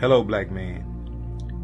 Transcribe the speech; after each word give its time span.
Hello, 0.00 0.22
black 0.22 0.48
man. 0.52 0.84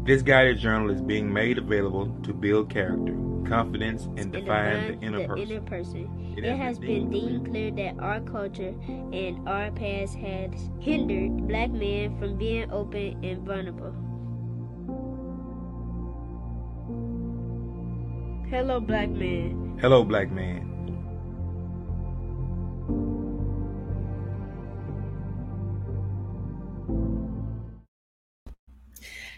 This 0.03 0.21
guided 0.21 0.57
journal 0.59 0.89
is 0.89 1.01
being 1.01 1.31
made 1.31 1.57
available 1.57 2.13
to 2.23 2.33
build 2.33 2.69
character, 2.69 3.15
confidence, 3.47 4.09
and 4.17 4.29
define 4.29 4.87
the 4.87 5.05
inner 5.05 5.19
the 5.19 5.27
person. 5.27 5.51
inner 5.51 5.61
person. 5.61 6.35
It 6.35 6.57
has 6.57 6.77
been 6.77 7.09
deemed 7.09 7.45
clear 7.49 7.71
that 7.71 7.97
our 7.97 8.19
culture 8.19 8.75
and 8.89 9.47
our 9.47 9.71
past 9.71 10.17
has 10.17 10.51
hindered 10.81 11.47
black 11.47 11.71
men 11.71 12.19
from 12.19 12.37
being 12.37 12.69
open 12.73 13.23
and 13.23 13.41
vulnerable. 13.43 13.95
Hello, 18.49 18.81
black 18.81 19.09
man. 19.11 19.77
Hello, 19.79 20.03
black 20.03 20.29
man. 20.29 20.74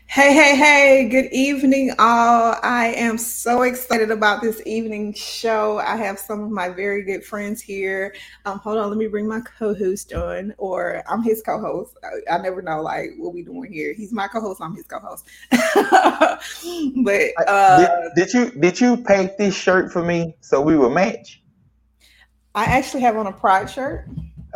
Hey, 0.09 0.33
hey, 0.33 0.55
hey, 0.55 1.09
good 1.09 1.27
evening, 1.33 1.91
all. 1.99 2.55
I 2.63 2.93
am 2.95 3.17
so 3.17 3.63
excited 3.63 4.09
about 4.09 4.41
this 4.41 4.61
evening 4.65 5.13
show. 5.13 5.79
I 5.79 5.97
have 5.97 6.17
some 6.17 6.41
of 6.41 6.49
my 6.49 6.69
very 6.69 7.03
good 7.03 7.25
friends 7.25 7.61
here. 7.61 8.15
Um, 8.45 8.57
hold 8.59 8.77
on, 8.77 8.87
let 8.87 8.97
me 8.97 9.07
bring 9.07 9.27
my 9.27 9.41
co 9.41 9.75
host 9.75 10.13
on, 10.13 10.55
or 10.57 11.03
I'm 11.09 11.21
his 11.21 11.43
co 11.43 11.59
host. 11.59 11.97
I, 12.03 12.35
I 12.35 12.37
never 12.37 12.61
know, 12.61 12.81
like, 12.81 13.11
what 13.17 13.33
we 13.33 13.43
doing 13.43 13.71
here. 13.71 13.93
He's 13.93 14.13
my 14.13 14.29
co 14.29 14.39
host, 14.39 14.61
I'm 14.61 14.75
his 14.75 14.87
co 14.87 14.99
host. 14.99 15.25
but 15.51 17.47
uh, 17.47 17.77
did, 18.15 18.15
did 18.15 18.33
you 18.33 18.51
did 18.61 18.79
you 18.79 18.97
paint 18.97 19.37
this 19.37 19.55
shirt 19.55 19.91
for 19.91 20.03
me 20.03 20.35
so 20.39 20.61
we 20.61 20.77
would 20.77 20.93
match? 20.93 21.43
I 22.55 22.63
actually 22.63 23.01
have 23.01 23.17
on 23.17 23.27
a 23.27 23.33
pride 23.33 23.69
shirt. 23.69 24.07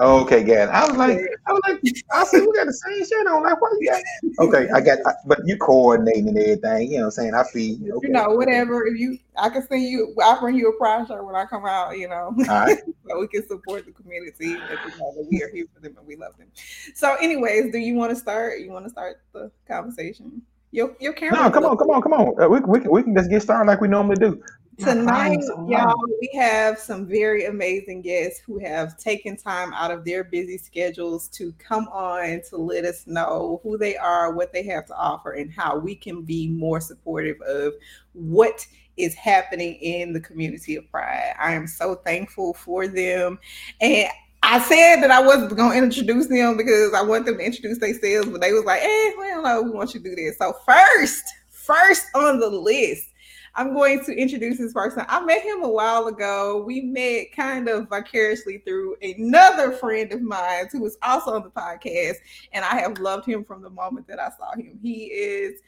Okay, 0.02 0.44
good. 0.44 0.68
I 0.70 0.88
was 0.88 0.98
like, 0.98 1.20
I 1.46 1.54
was 1.54 1.62
like, 1.70 1.80
I 2.12 2.24
said 2.24 2.42
we 2.42 2.52
got 2.54 2.66
the 2.66 2.74
same 2.74 3.06
shirt 3.06 3.28
on. 3.28 3.44
Like, 3.44 3.62
what 3.62 3.72
you 3.80 3.88
got? 3.88 4.02
Okay, 4.48 4.68
I 4.74 4.82
got, 4.82 4.98
but 5.28 5.42
you 5.46 5.58
coordinating 5.58 6.30
and 6.30 6.38
everything. 6.40 6.92
You 6.92 6.98
know, 6.98 7.04
what 7.04 7.06
I'm 7.06 7.12
saying 7.12 7.34
I 7.36 7.44
feel 7.44 7.76
okay. 7.98 8.08
You 8.08 8.14
know, 8.14 8.30
whatever. 8.32 8.88
If 8.88 9.00
you, 9.00 9.20
I 9.38 9.50
can 9.50 9.62
send 9.68 9.84
you. 9.84 10.16
I'll 10.24 10.40
bring 10.40 10.56
you 10.56 10.70
a 10.70 10.78
pride 10.78 11.08
shirt 11.08 11.24
when 11.24 11.36
I 11.36 11.46
come 11.46 11.68
out. 11.68 12.00
You 12.00 12.10
know, 12.10 12.34
All 12.36 12.46
right. 12.48 12.80
so 13.08 13.20
we 13.20 13.28
can 13.28 13.48
support 13.48 13.86
the 13.86 13.92
community 13.92 14.54
and 14.54 14.62
let 14.62 14.98
know 14.98 15.14
that 15.18 15.28
we 15.30 15.44
are 15.44 15.50
here 15.54 15.68
for 15.72 15.82
them 15.82 15.96
and 15.96 16.08
we 16.08 16.16
love 16.16 16.36
them. 16.40 16.48
So, 16.96 17.16
anyways, 17.22 17.72
do 17.72 17.78
you 17.78 17.94
want 17.94 18.10
to 18.10 18.16
start? 18.16 18.60
You 18.60 18.72
want 18.72 18.86
to 18.86 18.90
start 18.90 19.22
the 19.34 19.52
conversation? 19.68 20.42
Your 20.72 20.96
your 21.00 21.14
camera. 21.14 21.44
No, 21.44 21.52
come 21.52 21.66
on, 21.66 21.78
come 21.78 21.92
on, 21.92 22.02
come 22.02 22.14
on. 22.14 22.42
Uh, 22.42 22.48
we, 22.48 22.60
we, 22.62 22.80
can, 22.80 22.90
we 22.90 23.04
can 23.04 23.16
just 23.16 23.30
get 23.30 23.44
started 23.44 23.68
like 23.68 23.82
we 23.82 23.88
normally 23.88 24.16
do. 24.16 24.42
Tonight, 24.82 25.44
y'all, 25.68 25.94
we 26.20 26.30
have 26.34 26.80
some 26.80 27.06
very 27.06 27.46
amazing 27.46 28.02
guests 28.02 28.40
who 28.40 28.58
have 28.58 28.98
taken 28.98 29.38
time 29.38 29.72
out 29.74 29.92
of 29.92 30.04
their 30.04 30.24
busy 30.24 30.58
schedules 30.58 31.28
to 31.30 31.54
come 31.60 31.88
on 31.90 32.42
to 32.50 32.58
let 32.58 32.86
us 32.86 33.06
know 33.06 33.60
who 33.62 33.78
they 33.78 33.96
are, 33.96 34.34
what 34.34 34.52
they 34.52 34.64
have 34.64 34.88
to 34.88 34.96
offer, 34.96 35.34
and 35.34 35.52
how 35.52 35.78
we 35.78 35.94
can 35.94 36.24
be 36.24 36.48
more 36.48 36.82
supportive 36.82 37.40
of 37.42 37.74
what 38.14 38.66
is 38.98 39.14
happening 39.14 39.76
in 39.76 40.14
the 40.14 40.20
community 40.20 40.76
of 40.78 40.90
Pride. 40.90 41.36
I 41.40 41.54
am 41.54 41.68
so 41.68 41.96
thankful 41.96 42.56
for 42.56 42.88
them. 42.88 43.38
And 43.82 44.10
I 44.42 44.60
said 44.62 45.02
that 45.02 45.12
I 45.12 45.22
wasn't 45.22 45.56
going 45.56 45.80
to 45.80 45.86
introduce 45.86 46.28
them 46.28 46.58
because 46.58 46.94
I 46.96 47.04
want 47.04 47.28
them 47.28 47.38
to 47.38 47.46
introduce 47.46 47.78
themselves, 47.78 48.30
but 48.30 48.42
they 48.42 48.52
was 48.52 48.66
like, 48.66 48.82
eh, 48.82 49.12
well, 49.18 49.44
no, 49.44 49.62
we 49.62 49.70
want 49.70 49.94
you 49.94 50.00
to 50.00 50.10
do 50.10 50.16
this. 50.16 50.40
So 50.40 50.54
first, 50.66 51.24
first 51.50 52.08
on 52.16 52.40
the 52.40 52.50
list, 52.50 53.11
I'm 53.56 53.74
going 53.74 54.04
to 54.06 54.14
introduce 54.14 54.58
this 54.58 54.74
person. 54.74 55.06
I 55.08 55.24
met 55.26 55.44
him 55.44 55.64
a 55.64 55.70
while 55.70 56.08
ago. 56.08 56.64
We 56.66 56.82
met 56.82 57.34
kind 57.36 57.68
of 57.68 57.90
vicariously 57.90 58.60
through 58.60 58.96
another 59.02 59.72
friend 59.74 60.12
of 60.14 60.22
mine 60.22 60.68
who 60.72 60.82
was 60.82 60.98
also 61.04 61.32
on 61.32 61.44
the 61.44 61.50
podcast, 61.50 62.16
and 62.54 62.64
I 62.64 62.80
have 62.80 63.00
loved 63.00 63.26
him 63.26 63.44
from 63.44 63.62
the 63.62 63.70
moment 63.70 64.08
that 64.08 64.20
I 64.20 64.30
saw 64.38 64.54
him. 64.56 64.80
He 64.82 65.06
is 65.06 65.60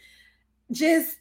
just 0.72 1.18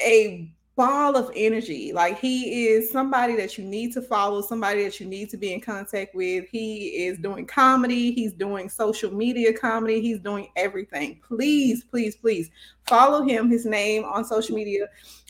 a 0.00 0.50
ball 0.76 1.16
of 1.16 1.30
energy. 1.34 1.92
Like 1.92 2.20
he 2.20 2.66
is 2.66 2.90
somebody 2.90 3.34
that 3.36 3.56
you 3.56 3.64
need 3.64 3.92
to 3.94 4.02
follow, 4.02 4.42
somebody 4.42 4.84
that 4.84 5.00
you 5.00 5.06
need 5.06 5.30
to 5.30 5.38
be 5.38 5.52
in 5.52 5.60
contact 5.60 6.14
with. 6.14 6.46
He 6.50 7.06
is 7.06 7.18
doing 7.18 7.46
comedy, 7.46 8.12
he's 8.12 8.34
doing 8.34 8.68
social 8.68 9.12
media 9.12 9.52
comedy, 9.52 10.00
he's 10.02 10.20
doing 10.20 10.48
everything. 10.54 11.20
Please, 11.26 11.82
please, 11.82 12.14
please 12.14 12.50
follow 12.86 13.22
him. 13.22 13.50
His 13.50 13.64
name 13.64 14.04
on 14.04 14.24
social 14.24 14.54
media. 14.54 14.86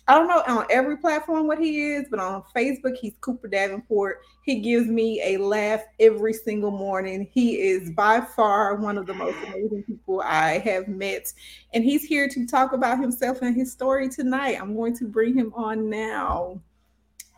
I 0.09 0.15
don't 0.15 0.29
know 0.29 0.43
on 0.47 0.67
every 0.71 0.97
platform 0.99 1.49
what 1.49 1.59
he 1.59 1.91
is, 1.91 2.07
but 2.09 2.21
on 2.21 2.45
Facebook, 2.55 2.97
he's 2.97 3.15
Cooper 3.21 3.49
Davenport. 3.49 4.21
He 4.45 4.61
gives 4.61 4.87
me 4.87 5.21
a 5.23 5.37
laugh 5.39 5.83
every 5.99 6.33
single 6.33 6.71
morning. 6.71 7.29
He 7.33 7.61
is 7.61 7.91
by 7.91 8.21
far 8.21 8.77
one 8.77 8.99
of 8.99 9.07
the 9.07 9.15
most 9.15 9.37
amazing 9.49 9.83
people 9.83 10.23
I 10.25 10.59
have 10.59 10.87
met. 10.87 11.33
And 11.75 11.83
he's 11.83 12.05
here 12.05 12.29
to 12.29 12.47
talk 12.47 12.73
about 12.73 13.01
himself 13.01 13.43
and 13.43 13.57
his 13.57 13.73
story 13.73 14.09
tonight. 14.09 14.61
I'm 14.61 14.77
going 14.77 14.97
to 14.99 15.09
bring 15.09 15.37
him 15.37 15.53
on 15.55 15.91
now. 15.91 16.61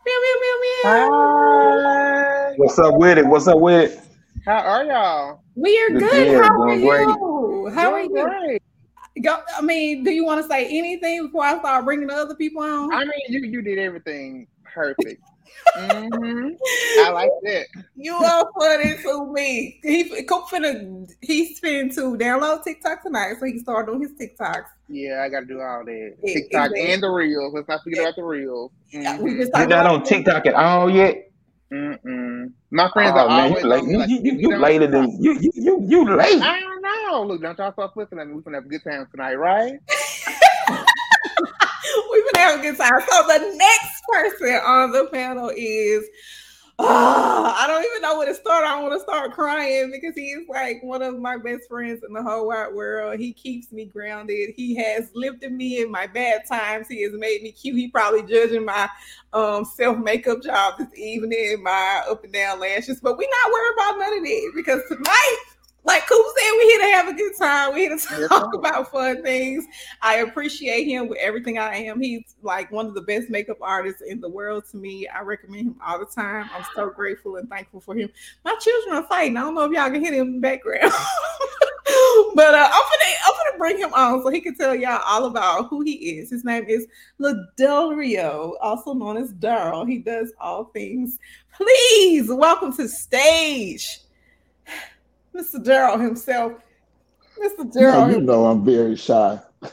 Meow, 0.04 0.14
meow, 0.22 0.40
meow, 0.42 1.08
meow. 1.08 2.54
What's 2.58 2.78
up 2.78 2.96
with 2.96 3.16
it? 3.16 3.26
What's 3.26 3.48
up 3.48 3.60
with 3.60 3.92
it? 3.92 4.00
How 4.44 4.58
are 4.58 4.84
y'all? 4.84 5.42
We 5.54 5.78
are 5.80 5.88
Good, 5.90 6.00
good. 6.00 6.10
good. 6.10 6.44
How 6.44 6.50
are 6.62 6.76
Doing 6.76 6.86
great. 6.86 7.08
you? 7.08 7.72
How 7.74 7.92
are 7.92 8.02
Doing 8.02 8.16
you? 8.16 8.58
Great. 9.20 9.24
Go, 9.24 9.42
I 9.56 9.60
mean, 9.62 10.04
do 10.04 10.10
you 10.10 10.24
want 10.24 10.42
to 10.42 10.48
say 10.48 10.66
anything 10.66 11.26
before 11.26 11.44
I 11.44 11.58
start 11.58 11.84
bringing 11.84 12.06
the 12.06 12.14
other 12.14 12.34
people 12.34 12.62
on? 12.62 12.92
I 12.92 13.00
mean, 13.04 13.12
you 13.28 13.40
you 13.46 13.62
did 13.62 13.78
everything 13.78 14.46
perfect. 14.74 15.22
hmm 15.76 16.48
I 17.00 17.10
like 17.10 17.30
that. 17.42 17.66
You 17.96 18.14
are 18.14 18.46
funny 18.58 18.96
to 19.02 19.32
me. 19.32 19.80
He 19.82 20.22
Coop 20.24 20.44
finna 20.48 21.08
he's 21.20 21.60
finna 21.60 21.92
to 21.94 22.16
download 22.16 22.62
TikTok 22.64 23.02
tonight, 23.02 23.34
so 23.40 23.46
he 23.46 23.52
can 23.52 23.60
start 23.60 23.86
doing 23.86 24.02
his 24.02 24.12
TikToks. 24.12 24.66
Yeah, 24.88 25.22
I 25.24 25.28
got 25.28 25.40
to 25.40 25.46
do 25.46 25.60
all 25.60 25.84
that. 25.84 26.16
Yeah, 26.22 26.34
TikTok 26.34 26.70
exactly. 26.70 26.92
and 26.92 27.02
the 27.02 27.08
reels. 27.10 27.52
Let's 27.54 27.68
not 27.68 27.82
forget 27.82 28.00
about 28.00 28.16
the 28.16 28.24
reels. 28.24 28.70
Yeah, 28.90 29.20
we 29.20 29.30
Mhm. 29.30 29.36
just 29.36 29.52
You 29.54 29.60
talked 29.60 29.70
not 29.70 29.86
on 29.86 30.02
TikTok 30.04 30.46
at 30.46 30.54
all 30.54 30.90
yet? 30.90 31.27
Mm-mm. 31.72 32.52
My 32.70 32.90
friends 32.92 33.12
Oh 33.14 33.18
are 33.18 33.28
man, 33.28 33.50
always 33.50 33.64
you 33.64 33.68
late. 33.68 33.82
on 33.82 33.86
me, 33.88 33.92
You, 33.92 33.98
like, 33.98 34.10
you, 34.10 34.20
"If 34.24 34.40
you, 34.40 34.50
you 34.50 34.58
later 34.58 34.86
than 34.86 35.22
you 35.22 35.32
you 35.40 35.52
you 35.54 35.84
you 35.86 36.16
late. 36.16 36.42
I 36.42 36.60
don't 36.60 36.82
know. 36.82 37.24
Look, 37.24 37.42
don't 37.42 37.58
y'all 37.58 37.72
start 37.72 37.92
flipping 37.94 38.18
at 38.18 38.26
me. 38.26 38.34
We're 38.34 38.40
gonna 38.42 38.58
have 38.58 38.66
a 38.66 38.68
good 38.68 38.84
time 38.84 39.06
tonight, 39.10 39.34
right? 39.34 39.72
We've 42.12 42.24
been 42.32 42.40
having 42.42 42.60
a 42.60 42.62
good 42.70 42.78
time. 42.78 43.00
So 43.10 43.26
the 43.28 43.54
next 43.56 44.02
person 44.12 44.54
on 44.64 44.92
the 44.92 45.08
panel 45.12 45.52
is 45.54 46.04
oh, 46.78 47.54
I 47.56 47.66
don't 47.66 47.84
even 47.84 48.02
know 48.02 48.18
where 48.18 48.26
to 48.26 48.34
start. 48.34 48.64
I 48.64 48.80
want 48.80 48.94
to 48.94 49.00
start 49.00 49.32
crying 49.32 49.90
because 49.90 50.14
he 50.14 50.28
is 50.28 50.48
like 50.48 50.82
one 50.82 51.02
of 51.02 51.18
my 51.18 51.36
best 51.36 51.68
friends 51.68 52.02
in 52.06 52.12
the 52.12 52.22
whole 52.22 52.48
wide 52.48 52.72
world. 52.72 53.18
He 53.18 53.32
keeps 53.32 53.72
me 53.72 53.84
grounded. 53.86 54.50
He 54.56 54.76
has 54.76 55.10
lifted 55.14 55.52
me 55.52 55.82
in 55.82 55.90
my 55.90 56.06
bad 56.06 56.42
times. 56.46 56.88
He 56.88 57.02
has 57.02 57.12
made 57.12 57.42
me 57.42 57.52
cute. 57.52 57.76
He 57.76 57.88
probably 57.88 58.22
judging 58.22 58.64
my 58.64 58.88
um, 59.32 59.64
self 59.64 59.98
makeup 59.98 60.42
job 60.42 60.74
this 60.78 60.96
evening, 60.96 61.62
my 61.62 62.02
up 62.08 62.24
and 62.24 62.32
down 62.32 62.60
lashes. 62.60 63.00
But 63.00 63.18
we're 63.18 63.28
not 63.44 63.52
worried 63.52 63.74
about 63.74 63.98
none 63.98 64.18
of 64.18 64.24
that 64.24 64.52
because 64.54 64.82
tonight, 64.88 65.36
like 65.84 66.06
Coop 66.06 66.26
said, 66.36 66.50
we're 66.52 66.62
here 66.62 66.80
to 66.80 66.96
have 66.96 67.08
a 67.08 67.14
good 67.14 67.32
time. 67.38 67.72
We're 67.72 67.88
here 67.88 67.96
to 67.96 68.28
talk 68.28 68.54
about 68.54 68.90
fun 68.90 69.22
things. 69.22 69.64
I 70.02 70.16
appreciate 70.16 70.84
him 70.84 71.08
with 71.08 71.18
everything 71.18 71.58
I 71.58 71.76
am. 71.76 72.00
He's 72.00 72.34
like 72.42 72.70
one 72.70 72.86
of 72.86 72.94
the 72.94 73.00
best 73.00 73.30
makeup 73.30 73.58
artists 73.60 74.02
in 74.02 74.20
the 74.20 74.28
world 74.28 74.64
to 74.70 74.76
me. 74.76 75.08
I 75.08 75.22
recommend 75.22 75.68
him 75.68 75.76
all 75.84 75.98
the 75.98 76.06
time. 76.06 76.50
I'm 76.54 76.64
so 76.74 76.90
grateful 76.90 77.36
and 77.36 77.48
thankful 77.48 77.80
for 77.80 77.94
him. 77.94 78.10
My 78.44 78.54
children 78.60 78.96
are 78.96 79.04
fighting. 79.04 79.36
I 79.36 79.40
don't 79.42 79.54
know 79.54 79.64
if 79.64 79.72
y'all 79.72 79.90
can 79.90 80.00
hear 80.02 80.12
them 80.12 80.28
in 80.28 80.34
the 80.34 80.40
background. 80.40 80.92
but 82.34 82.54
uh, 82.54 82.68
I'm 82.70 82.82
gonna 82.82 83.14
I'm 83.26 83.32
gonna 83.32 83.58
bring 83.58 83.78
him 83.78 83.92
on 83.94 84.22
so 84.22 84.30
he 84.30 84.40
can 84.40 84.54
tell 84.54 84.74
y'all 84.74 85.00
all 85.06 85.26
about 85.26 85.68
who 85.68 85.80
he 85.82 85.92
is. 85.92 86.30
His 86.30 86.44
name 86.44 86.64
is 86.68 86.86
Ladario, 87.20 88.54
also 88.60 88.94
known 88.94 89.16
as 89.16 89.32
Daryl. 89.32 89.88
He 89.88 89.98
does 89.98 90.32
all 90.40 90.64
things. 90.64 91.18
Please 91.54 92.30
welcome 92.30 92.76
to 92.76 92.88
stage, 92.88 94.00
Mr. 95.38 95.62
Daryl 95.64 96.00
himself. 96.00 96.52
Mr. 97.42 97.72
Daryl. 97.72 98.10
you 98.12 98.20
know 98.20 98.46
I'm 98.46 98.64
very 98.64 98.96
shy. 98.96 99.38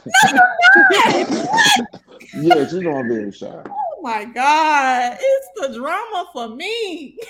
yes, 2.34 2.72
you 2.72 2.82
know 2.82 2.96
I'm 2.96 3.08
very 3.08 3.32
shy. 3.32 3.62
Oh 3.66 4.00
my 4.02 4.24
God, 4.24 5.18
it's 5.20 5.48
the 5.56 5.74
drama 5.76 6.26
for 6.32 6.48
me. 6.48 7.18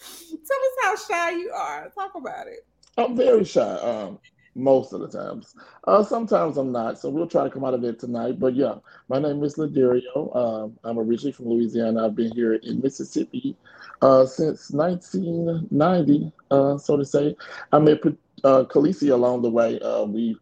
Tell 0.00 0.38
us 0.38 0.76
how 0.82 0.96
shy 0.96 1.30
you 1.32 1.50
are. 1.50 1.90
Talk 1.94 2.12
about 2.16 2.46
it. 2.46 2.66
I'm 2.96 3.14
very 3.16 3.44
shy. 3.44 3.60
Um, 3.60 4.18
most 4.54 4.92
of 4.92 5.00
the 5.00 5.08
times. 5.08 5.54
Uh, 5.86 6.02
sometimes 6.02 6.56
I'm 6.56 6.72
not. 6.72 6.98
So 6.98 7.08
we'll 7.08 7.26
try 7.26 7.44
to 7.44 7.50
come 7.50 7.64
out 7.64 7.74
of 7.74 7.84
it 7.84 7.98
tonight. 7.98 8.38
But 8.38 8.54
yeah, 8.54 8.74
my 9.08 9.18
name 9.18 9.42
is 9.42 9.56
Ladario. 9.56 10.34
Um, 10.36 10.78
I'm 10.84 10.98
originally 10.98 11.32
from 11.32 11.48
Louisiana. 11.48 12.06
I've 12.06 12.16
been 12.16 12.32
here 12.32 12.54
in 12.54 12.80
Mississippi 12.80 13.56
uh, 14.02 14.26
since 14.26 14.70
1990, 14.70 16.32
uh, 16.50 16.78
so 16.78 16.96
to 16.96 17.04
say. 17.04 17.36
I 17.72 17.78
met 17.78 18.00
uh, 18.44 18.64
Khaleesi 18.64 19.10
along 19.10 19.42
the 19.42 19.50
way. 19.50 19.78
Uh, 19.80 20.04
we 20.04 20.36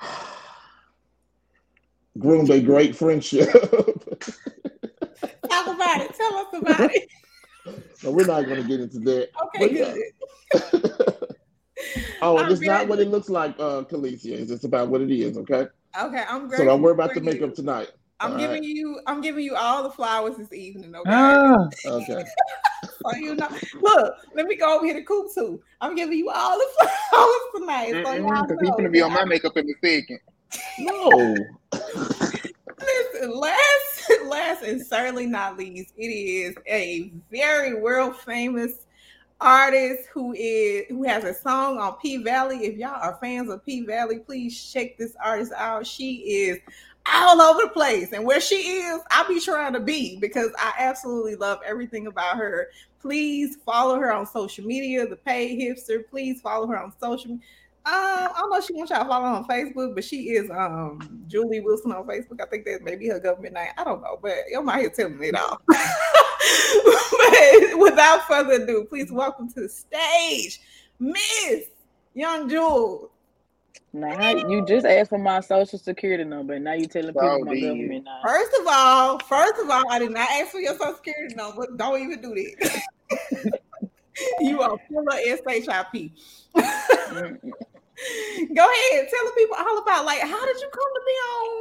groomed 2.18 2.50
a 2.50 2.60
great 2.60 2.96
friendship. 2.96 3.50
Talk 3.52 4.28
about 5.66 6.00
it. 6.00 6.14
Tell 6.14 6.36
us 6.36 6.46
about 6.54 6.94
it. 6.94 7.08
So 7.96 8.10
we're 8.12 8.24
not 8.24 8.46
going 8.46 8.62
to 8.62 8.66
get 8.66 8.80
into 8.80 8.98
that. 9.00 9.28
Okay, 9.44 9.58
But 9.58 9.72
yeah. 9.72 9.94
good. 10.72 11.14
Oh, 12.20 12.36
I'm 12.38 12.50
it's 12.50 12.60
not 12.62 12.88
what 12.88 12.98
it 12.98 13.08
looks 13.08 13.28
like, 13.28 13.54
uh, 13.60 13.84
Calicia. 13.84 14.34
It's 14.34 14.50
just 14.50 14.64
about 14.64 14.88
what 14.88 15.00
it 15.00 15.10
is, 15.10 15.38
okay? 15.38 15.66
Okay, 16.00 16.24
I'm 16.28 16.42
So 16.42 16.48
grateful 16.48 16.66
don't 16.66 16.82
worry 16.82 16.92
about 16.94 17.10
for 17.12 17.20
the 17.20 17.24
makeup 17.24 17.50
you. 17.50 17.54
tonight. 17.54 17.88
I'm 18.20 18.32
all 18.32 18.38
giving 18.38 18.62
right? 18.62 18.64
you. 18.64 19.00
I'm 19.06 19.20
giving 19.20 19.44
you 19.44 19.54
all 19.54 19.84
the 19.84 19.90
flowers 19.90 20.36
this 20.36 20.52
evening. 20.52 20.94
Okay. 20.94 21.10
Ah, 21.10 21.68
Okay. 21.86 22.24
So 23.02 23.14
you 23.16 23.36
know, 23.36 23.48
look, 23.80 24.14
let 24.34 24.46
me 24.46 24.56
go 24.56 24.76
over 24.76 24.84
here 24.84 24.94
to 24.94 25.02
Coop 25.02 25.28
too. 25.32 25.60
I'm 25.80 25.94
giving 25.94 26.18
you 26.18 26.30
all 26.30 26.58
the 26.58 26.66
flowers 27.10 27.30
tonight. 27.54 28.04
So 28.04 28.14
y'all 28.14 28.42
Because 28.42 28.60
he's 28.60 28.70
gonna 28.70 28.90
be 28.90 29.02
on 29.02 29.12
my 29.12 29.24
makeup 29.24 29.56
in 29.56 29.68
a 29.68 29.74
second. 29.86 30.18
No. 30.80 31.36
Listen, 32.80 33.38
last, 33.38 34.12
last 34.26 34.62
and 34.64 34.84
certainly 34.84 35.26
not 35.26 35.56
least, 35.56 35.92
it 35.96 36.06
is 36.06 36.54
a 36.66 37.12
very 37.30 37.74
world 37.74 38.16
famous 38.16 38.86
artist 39.40 40.08
who 40.12 40.34
is 40.36 40.84
who 40.88 41.04
has 41.04 41.24
a 41.24 41.34
song 41.34 41.78
on 41.78 41.96
P 42.02 42.18
Valley. 42.18 42.58
If 42.66 42.76
y'all 42.76 43.00
are 43.00 43.18
fans 43.20 43.50
of 43.50 43.64
P 43.64 43.82
Valley, 43.82 44.18
please 44.18 44.70
check 44.72 44.96
this 44.96 45.14
artist 45.22 45.52
out. 45.56 45.86
She 45.86 46.16
is 46.16 46.58
all 47.12 47.40
over 47.40 47.62
the 47.62 47.68
place, 47.68 48.12
and 48.12 48.24
where 48.24 48.40
she 48.40 48.56
is, 48.56 49.00
I'll 49.10 49.28
be 49.28 49.40
trying 49.40 49.72
to 49.72 49.80
be 49.80 50.18
because 50.18 50.50
I 50.58 50.74
absolutely 50.78 51.36
love 51.36 51.60
everything 51.64 52.06
about 52.06 52.36
her. 52.36 52.68
Please 53.00 53.58
follow 53.64 53.98
her 53.98 54.12
on 54.12 54.26
social 54.26 54.64
media, 54.64 55.06
the 55.06 55.16
paid 55.16 55.60
hipster. 55.60 56.02
Please 56.08 56.40
follow 56.40 56.66
her 56.66 56.78
on 56.78 56.92
social. 57.00 57.32
Um, 57.32 57.94
I 57.94 58.32
don't 58.36 58.50
know 58.50 58.58
if 58.58 58.64
she 58.66 58.74
wants 58.74 58.90
y'all 58.90 59.04
to 59.04 59.08
follow 59.08 59.24
on 59.24 59.46
Facebook, 59.46 59.94
but 59.94 60.04
she 60.04 60.30
is 60.30 60.50
um 60.50 61.24
Julie 61.28 61.60
Wilson 61.60 61.92
on 61.92 62.06
Facebook. 62.06 62.40
I 62.42 62.46
think 62.46 62.66
that 62.66 62.82
may 62.82 62.96
be 62.96 63.08
her 63.08 63.20
government 63.20 63.54
name. 63.54 63.70
I 63.78 63.84
don't 63.84 64.02
know, 64.02 64.18
but 64.20 64.34
you're 64.50 64.62
my 64.62 64.80
here 64.80 64.90
telling 64.90 65.18
me 65.18 65.28
it 65.28 65.36
all. 65.36 65.62
but 66.38 67.78
without 67.78 68.26
further 68.26 68.62
ado, 68.62 68.86
please 68.88 69.10
welcome 69.10 69.48
to 69.52 69.62
the 69.62 69.68
stage, 69.68 70.60
Miss 70.98 71.66
Young 72.14 72.48
Jules. 72.48 73.10
Now 73.92 74.30
you 74.30 74.64
just 74.66 74.84
asked 74.84 75.10
for 75.10 75.18
my 75.18 75.40
social 75.40 75.78
security 75.78 76.24
number, 76.24 76.54
and 76.54 76.64
now 76.64 76.74
you 76.74 76.86
telling 76.86 77.08
people 77.08 77.22
Oh, 77.22 77.38
my 77.44 77.54
did 77.54 77.62
government 77.62 77.90
name. 77.90 78.04
First 78.22 78.52
of 78.60 78.66
all, 78.68 79.18
first 79.20 79.54
of 79.62 79.70
all, 79.70 79.90
I 79.90 79.98
did 79.98 80.10
not 80.10 80.28
ask 80.30 80.52
for 80.52 80.60
your 80.60 80.76
social 80.76 80.94
security 80.96 81.34
number. 81.34 81.66
Don't 81.76 82.00
even 82.00 82.20
do 82.20 82.34
that. 82.34 83.60
you 84.40 84.60
are 84.60 84.76
full 84.88 85.08
of 85.08 85.14
SHIP. 85.14 86.12
Go 88.54 88.62
ahead, 88.62 89.08
tell 89.10 89.24
the 89.24 89.32
people 89.36 89.56
all 89.58 89.78
about 89.78 90.04
like 90.04 90.20
how 90.20 90.46
did 90.46 90.56
you 90.60 90.68
come 90.70 90.94
to 90.94 91.02
be 91.06 91.12
on 91.12 91.57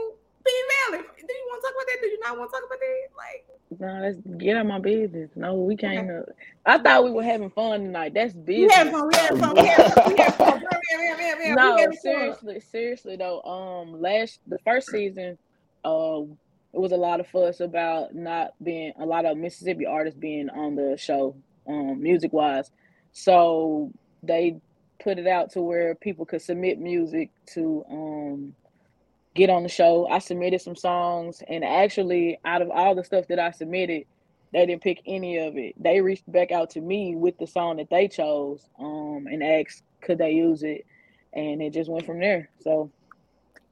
Do 0.91 0.97
you 0.97 1.47
want 1.49 1.61
to 1.61 1.67
talk 1.67 1.73
about 1.75 1.87
that? 1.87 1.97
Do 2.01 2.07
you 2.07 2.19
not 2.19 2.37
want 2.37 2.51
to 2.51 2.57
talk 2.57 2.65
about 2.65 2.79
that? 2.79 3.07
Like, 3.17 3.79
No, 3.79 4.01
let's 4.01 4.17
get 4.37 4.57
out 4.57 4.65
my 4.65 4.79
business. 4.79 5.29
No, 5.35 5.55
we 5.55 5.75
can't. 5.75 6.09
Uh, 6.09 6.21
I 6.65 6.77
thought 6.77 7.03
we 7.03 7.11
were 7.11 7.23
having 7.23 7.49
fun 7.49 7.81
tonight. 7.81 8.13
That's 8.13 8.33
we 8.33 8.41
business. 8.41 8.73
had 8.73 8.91
fun, 8.91 9.07
we 9.07 9.15
had 9.15 9.39
fun, 9.39 9.53
we 9.55 9.67
had 9.67 9.93
fun, 9.93 10.13
we 10.13 10.17
had 10.19 10.35
fun. 10.35 10.59
Bam, 10.59 10.61
bam, 10.61 10.99
bam, 10.99 11.17
bam, 11.17 11.37
bam. 11.37 11.49
We 11.49 11.55
no, 11.55 11.77
had 11.77 11.89
fun. 11.89 11.97
seriously, 11.97 12.59
seriously 12.59 13.15
though. 13.17 13.41
Um, 13.43 14.01
last 14.01 14.39
the 14.47 14.59
first 14.59 14.89
season, 14.89 15.37
uh, 15.85 16.21
it 16.73 16.79
was 16.79 16.91
a 16.91 16.97
lot 16.97 17.19
of 17.19 17.27
fuss 17.27 17.59
about 17.59 18.13
not 18.15 18.51
being 18.63 18.93
a 18.99 19.05
lot 19.05 19.25
of 19.25 19.37
Mississippi 19.37 19.85
artists 19.85 20.19
being 20.19 20.49
on 20.49 20.75
the 20.75 20.97
show, 20.97 21.35
um, 21.67 22.01
music 22.01 22.33
wise. 22.33 22.71
So 23.13 23.91
they 24.23 24.57
put 25.01 25.17
it 25.19 25.27
out 25.27 25.51
to 25.51 25.61
where 25.61 25.95
people 25.95 26.25
could 26.25 26.41
submit 26.41 26.79
music 26.79 27.29
to 27.53 27.85
um 27.89 28.53
get 29.37 29.49
on 29.49 29.63
the 29.63 29.69
show. 29.69 30.07
I 30.09 30.19
submitted 30.19 30.59
some 30.61 30.75
songs, 30.75 31.41
and 31.47 31.63
actually, 31.63 32.39
out 32.43 32.61
of 32.61 32.69
all 32.69 32.95
the 32.95 33.03
stuff 33.03 33.27
that 33.29 33.39
I 33.39 33.51
submitted, 33.51 34.03
they 34.53 34.65
didn't 34.65 34.81
pick 34.81 35.01
any 35.05 35.37
of 35.37 35.55
it. 35.57 35.75
They 35.81 36.01
reached 36.01 36.29
back 36.31 36.51
out 36.51 36.69
to 36.71 36.81
me 36.81 37.15
with 37.15 37.37
the 37.37 37.47
song 37.47 37.77
that 37.77 37.89
they 37.89 38.07
chose, 38.07 38.67
um, 38.79 39.27
and 39.31 39.43
asked 39.43 39.83
could 40.01 40.17
they 40.17 40.31
use 40.31 40.63
it, 40.63 40.85
and 41.33 41.61
it 41.61 41.71
just 41.73 41.89
went 41.89 42.05
from 42.05 42.19
there. 42.19 42.49
So, 42.61 42.91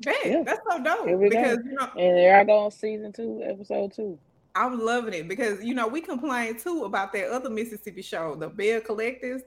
Man, 0.05 0.15
Yeah. 0.25 0.43
that's 0.43 0.59
so 0.69 0.83
dope. 0.83 1.07
Here 1.07 1.17
we 1.17 1.29
go. 1.29 1.41
because 1.41 1.57
you 1.65 1.71
know, 1.71 1.87
and 1.97 2.17
there 2.17 2.37
I 2.37 2.43
go 2.43 2.57
on 2.65 2.71
season 2.71 3.13
two, 3.13 3.41
episode 3.45 3.93
two. 3.93 4.19
I'm 4.53 4.79
loving 4.79 5.13
it 5.13 5.27
because 5.29 5.63
you 5.63 5.73
know 5.73 5.87
we 5.87 6.01
complained 6.01 6.59
too 6.59 6.83
about 6.83 7.13
that 7.13 7.29
other 7.29 7.49
Mississippi 7.49 8.01
show, 8.01 8.35
the 8.35 8.49
Bell 8.49 8.81
Collectives, 8.81 9.41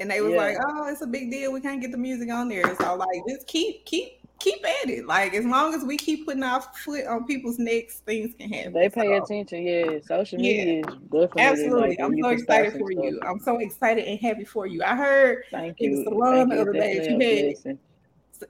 and 0.00 0.10
they 0.10 0.20
was 0.20 0.32
Yeah. 0.32 0.38
like, 0.38 0.56
"Oh, 0.66 0.88
it's 0.88 1.02
a 1.02 1.06
big 1.06 1.30
deal. 1.30 1.52
We 1.52 1.60
can't 1.60 1.80
get 1.80 1.92
the 1.92 1.98
music 1.98 2.30
on 2.30 2.48
there." 2.48 2.64
So 2.76 2.96
like, 2.96 3.22
just 3.28 3.46
keep 3.46 3.84
keep 3.84 4.25
keep 4.38 4.64
at 4.64 4.88
it. 4.90 5.06
Like 5.06 5.34
as 5.34 5.44
long 5.44 5.74
as 5.74 5.82
we 5.84 5.96
keep 5.96 6.26
putting 6.26 6.42
our 6.42 6.60
foot 6.84 7.06
on 7.06 7.24
people's 7.24 7.58
necks, 7.58 8.00
things 8.00 8.34
can 8.38 8.50
happen. 8.52 8.72
They 8.72 8.88
pay 8.88 9.06
So, 9.06 9.24
attention. 9.24 9.62
Yeah, 9.62 9.98
social 10.06 10.40
Yeah. 10.40 10.64
media 10.64 10.78
is 10.80 10.84
definitely 10.86 11.42
Absolutely, 11.42 11.88
like, 11.90 12.00
I'm 12.00 12.22
so 12.22 12.28
excited 12.28 12.72
for 12.72 12.92
stuff. 12.92 13.04
you. 13.04 13.20
I'm 13.22 13.38
so 13.40 13.58
excited 13.58 14.04
and 14.04 14.18
happy 14.20 14.44
for 14.44 14.66
you. 14.66 14.82
I 14.82 14.94
heard 14.96 15.44
Thank 15.50 15.80
in 15.80 15.94
the 15.96 16.04
salon 16.04 16.48
Thank 16.48 16.50
the 16.50 16.60
other 16.60 16.72
day 16.72 16.98
that 16.98 17.08
you 17.08 17.12
had 17.18 17.18
blessing. 17.54 17.78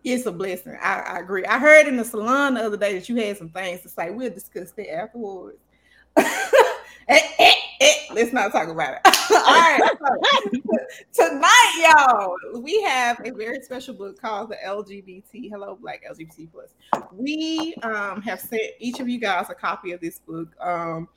it's 0.05 0.27
a 0.27 0.33
blessing. 0.33 0.77
I, 0.83 1.01
I 1.01 1.19
agree. 1.21 1.45
I 1.45 1.59
heard 1.59 1.87
in 1.87 1.97
the 1.97 2.05
salon 2.05 2.55
the 2.55 2.65
other 2.65 2.77
day 2.77 2.95
that 2.95 3.09
you 3.09 3.17
had 3.17 3.37
some 3.39 3.51
things 3.51 3.83
to 3.83 3.89
say. 3.89 4.11
We'll 4.11 4.31
discuss 4.31 4.73
that 4.73 4.93
afterwards. 4.95 5.59
Eh, 7.09 7.21
eh, 7.39 7.53
eh, 7.81 7.95
Let's 8.13 8.33
not 8.33 8.51
talk 8.51 8.69
about 8.69 8.95
it. 8.95 9.01
All 9.31 9.39
right. 9.43 9.81
tonight, 11.13 11.95
y'all, 11.97 12.37
we 12.61 12.81
have 12.83 13.21
a 13.25 13.31
very 13.31 13.61
special 13.61 13.95
book 13.95 14.21
called 14.21 14.51
the 14.51 14.57
LGBT 14.65 15.51
Hello 15.51 15.77
Black 15.81 16.05
LGBT 16.09 16.49
Plus. 16.53 16.75
We 17.13 17.75
um, 17.83 18.23
have 18.23 18.41
sent 18.41 18.63
each 18.79 19.01
of 19.01 19.09
you 19.09 19.19
guys 19.19 19.51
a 19.51 19.55
copy 19.55 19.93
of 19.93 20.01
this 20.01 20.21
book. 20.21 20.55
Um, 20.61 21.09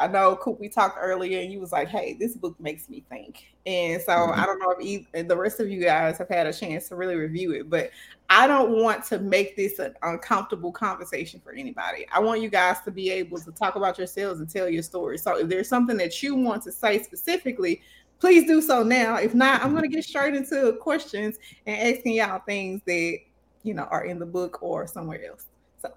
I 0.00 0.08
know 0.08 0.34
Coop, 0.36 0.58
we 0.58 0.68
talked 0.68 0.98
earlier, 1.00 1.40
and 1.40 1.52
you 1.52 1.60
was 1.60 1.70
like, 1.70 1.88
"Hey, 1.88 2.16
this 2.18 2.36
book 2.36 2.58
makes 2.58 2.88
me 2.88 3.04
think." 3.08 3.46
And 3.64 4.02
so 4.02 4.12
I 4.12 4.44
don't 4.44 4.58
know 4.58 4.74
if 4.78 4.84
e- 4.84 5.22
the 5.22 5.36
rest 5.36 5.60
of 5.60 5.70
you 5.70 5.80
guys 5.80 6.18
have 6.18 6.28
had 6.28 6.46
a 6.46 6.52
chance 6.52 6.88
to 6.88 6.96
really 6.96 7.14
review 7.14 7.52
it, 7.52 7.70
but 7.70 7.90
I 8.28 8.46
don't 8.48 8.72
want 8.72 9.04
to 9.06 9.18
make 9.20 9.56
this 9.56 9.78
an 9.78 9.94
uncomfortable 10.02 10.72
conversation 10.72 11.40
for 11.40 11.52
anybody. 11.52 12.06
I 12.12 12.18
want 12.18 12.42
you 12.42 12.48
guys 12.48 12.80
to 12.84 12.90
be 12.90 13.10
able 13.10 13.38
to 13.38 13.52
talk 13.52 13.76
about 13.76 13.96
yourselves 13.96 14.40
and 14.40 14.50
tell 14.50 14.68
your 14.68 14.82
story. 14.82 15.16
So 15.16 15.38
if 15.38 15.48
there's 15.48 15.68
something 15.68 15.96
that 15.98 16.22
you 16.22 16.34
want 16.34 16.62
to 16.64 16.72
say 16.72 17.00
specifically, 17.02 17.80
please 18.18 18.46
do 18.46 18.60
so 18.60 18.82
now. 18.82 19.16
If 19.16 19.34
not, 19.34 19.62
I'm 19.62 19.70
going 19.70 19.82
to 19.82 19.88
get 19.88 20.04
straight 20.04 20.34
into 20.34 20.76
questions 20.80 21.38
and 21.66 21.94
asking 21.94 22.14
y'all 22.14 22.40
things 22.40 22.82
that 22.86 23.18
you 23.62 23.74
know 23.74 23.84
are 23.84 24.04
in 24.04 24.18
the 24.18 24.26
book 24.26 24.62
or 24.62 24.86
somewhere 24.88 25.24
else. 25.24 25.46
So 25.80 25.92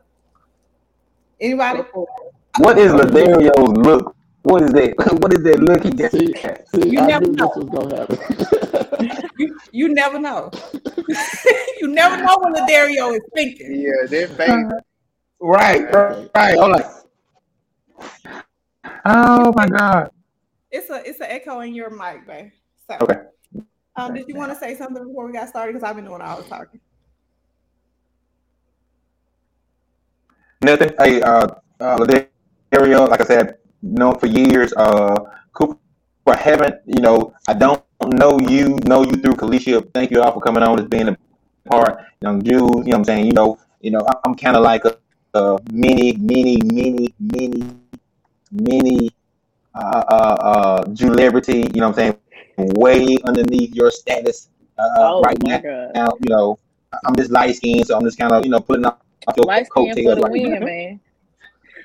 anybody? 1.42 1.82
What 2.60 2.78
is 2.80 2.92
Ladario's 2.94 3.78
look? 3.78 4.16
What 4.44 4.64
is 4.64 4.72
that? 4.72 4.96
What 5.22 5.34
is 5.34 5.44
that 5.44 5.60
look 5.60 5.84
he 5.84 5.92
got? 5.92 6.12
See, 6.12 6.34
see, 6.74 6.90
You 6.90 7.00
I 7.00 7.08
never 7.08 7.26
knew 7.26 7.36
know. 7.36 7.48
this 7.48 7.56
was 7.58 7.70
gonna 7.70 7.96
happen. 7.98 8.18
You, 9.38 9.60
you 9.72 9.94
never 9.94 10.20
know. 10.20 10.52
you 11.80 11.88
never 11.88 12.18
know 12.18 12.38
when 12.42 12.54
the 12.54 12.64
is 13.14 13.22
thinking. 13.36 13.74
Yeah, 13.76 14.08
they're 14.10 14.28
fake. 14.28 14.66
Right, 15.40 15.82
right, 15.94 16.30
right. 16.36 16.58
I'm 16.60 16.72
like, 16.72 16.86
oh 19.06 19.54
my 19.56 19.68
god. 19.68 20.10
It's 20.72 20.90
a 20.90 21.08
it's 21.08 21.20
an 21.20 21.28
echo 21.30 21.60
in 21.62 21.76
your 21.76 21.90
mic, 21.92 22.26
babe. 22.28 22.52
So, 22.90 22.98
Okay. 23.02 23.20
um, 23.96 24.14
did 24.14 24.28
you 24.28 24.36
want 24.36 24.52
to 24.52 24.58
say 24.58 24.76
something 24.76 25.06
before 25.08 25.28
we 25.28 25.34
got 25.34 25.48
started? 25.50 25.74
Because 25.74 25.88
I've 25.88 25.96
been 25.96 26.06
doing 26.06 26.22
all 26.22 26.42
the 26.42 26.50
talking. 26.50 26.80
Nothing. 30.64 30.92
Hey, 31.00 31.22
uh, 31.22 31.48
uh, 31.80 32.28
Ladario, 32.72 33.08
like 33.10 33.22
I 33.22 33.26
said, 33.26 33.58
known 33.82 34.18
for 34.20 34.28
years. 34.28 34.74
Uh, 34.76 35.16
Cooper, 35.54 35.78
I 36.28 36.38
haven't, 36.38 36.76
you 36.86 37.02
know, 37.02 37.34
I 37.48 37.54
don't 37.54 37.82
know 38.06 38.40
you, 38.40 38.78
know 38.86 39.04
you 39.04 39.12
through 39.14 39.36
Kalisha. 39.36 39.92
Thank 39.94 40.12
you 40.12 40.22
all 40.22 40.34
for 40.34 40.42
coming 40.42 40.64
on, 40.64 40.80
as 40.80 40.86
being 40.86 41.08
a 41.10 41.18
part. 41.70 42.04
Young 42.22 42.42
Jules, 42.44 42.86
you 42.86 42.92
know 42.92 42.98
what 42.98 42.98
I'm 42.98 43.04
saying? 43.06 43.26
You 43.28 43.34
know, 43.34 43.58
you 43.82 43.92
know, 43.92 44.02
I- 44.08 44.20
I'm 44.26 44.36
kind 44.36 44.56
of 44.58 44.64
like 44.64 44.84
a, 44.86 44.98
a 45.34 45.58
mini, 45.72 46.14
mini, 46.14 46.58
mini, 46.66 47.14
mini, 47.20 47.76
mini, 48.52 49.12
uh, 49.76 50.04
uh, 50.08 50.38
uh, 50.84 50.96
celebrity. 50.96 51.70
You 51.74 51.82
know 51.82 51.90
what 51.90 52.00
I'm 52.00 52.18
saying? 52.58 52.74
Way 52.76 53.18
underneath 53.24 53.76
your 53.76 53.92
status 53.92 54.50
uh, 54.78 54.88
Oh 54.98 55.22
right 55.22 55.42
now. 55.44 55.60
god. 55.60 55.92
Now, 55.94 56.08
you 56.24 56.30
know, 56.36 56.60
I'm 57.06 57.16
just 57.16 57.32
light 57.32 57.56
skinned, 57.56 57.88
so 57.88 57.96
I'm 57.96 58.04
just 58.04 58.18
kind 58.18 58.32
of, 58.32 58.44
you 58.44 58.50
know, 58.50 58.60
putting 58.60 58.84
your 58.84 58.98
Light 59.46 59.68
skin 59.68 59.94
for 59.96 60.16
the 60.16 60.22
right 60.22 60.32
win, 60.32 60.64
man. 60.64 61.00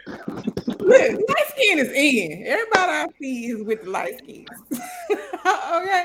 Look, 0.07 1.29
light 1.29 1.49
skin 1.49 1.79
is 1.79 1.93
in. 1.93 2.45
Everybody 2.47 2.93
I 2.93 3.07
see 3.19 3.47
is 3.47 3.63
with 3.63 3.85
the 3.85 3.91
light 3.91 4.19
skin. 4.19 4.47
okay. 4.73 6.05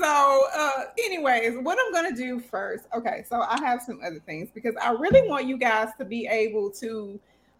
So, 0.00 0.44
uh, 0.54 0.84
anyways, 0.98 1.58
what 1.62 1.78
I'm 1.80 1.92
gonna 1.92 2.16
do 2.16 2.40
first. 2.40 2.84
Okay, 2.96 3.24
so 3.28 3.40
I 3.40 3.58
have 3.60 3.82
some 3.82 4.00
other 4.04 4.20
things 4.20 4.50
because 4.52 4.74
I 4.82 4.90
really 4.90 5.28
want 5.28 5.46
you 5.46 5.56
guys 5.56 5.88
to 5.98 6.04
be 6.04 6.26
able 6.26 6.70
to 6.72 7.18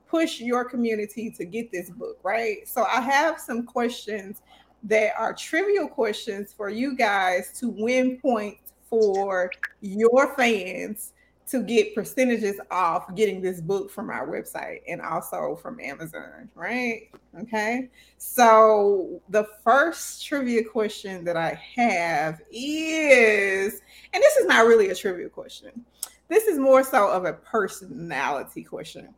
push 0.08 0.40
your 0.40 0.64
community 0.64 1.30
to 1.30 1.44
get 1.44 1.70
this 1.70 1.90
book, 1.90 2.18
right? 2.22 2.66
So 2.66 2.84
I 2.84 3.00
have 3.00 3.38
some 3.38 3.64
questions 3.64 4.42
that 4.84 5.12
are 5.18 5.34
trivial 5.34 5.88
questions 5.88 6.52
for 6.56 6.70
you 6.70 6.96
guys 6.96 7.58
to 7.60 7.68
win 7.68 8.18
points 8.18 8.72
for 8.88 9.50
your 9.80 10.34
fans 10.36 11.12
to 11.50 11.62
get 11.62 11.94
percentages 11.94 12.60
off 12.70 13.14
getting 13.14 13.40
this 13.40 13.60
book 13.60 13.90
from 13.90 14.10
our 14.10 14.26
website 14.26 14.80
and 14.86 15.00
also 15.00 15.56
from 15.56 15.80
Amazon, 15.80 16.48
right? 16.54 17.08
Okay. 17.40 17.88
So 18.18 19.20
the 19.30 19.46
first 19.64 20.26
trivia 20.26 20.62
question 20.62 21.24
that 21.24 21.36
I 21.36 21.58
have 21.76 22.42
is, 22.50 23.80
and 24.12 24.22
this 24.22 24.36
is 24.36 24.46
not 24.46 24.66
really 24.66 24.90
a 24.90 24.94
trivia 24.94 25.28
question. 25.30 25.84
This 26.28 26.44
is 26.44 26.58
more 26.58 26.84
so 26.84 27.08
of 27.08 27.24
a 27.24 27.32
personality 27.32 28.62
question. 28.62 29.14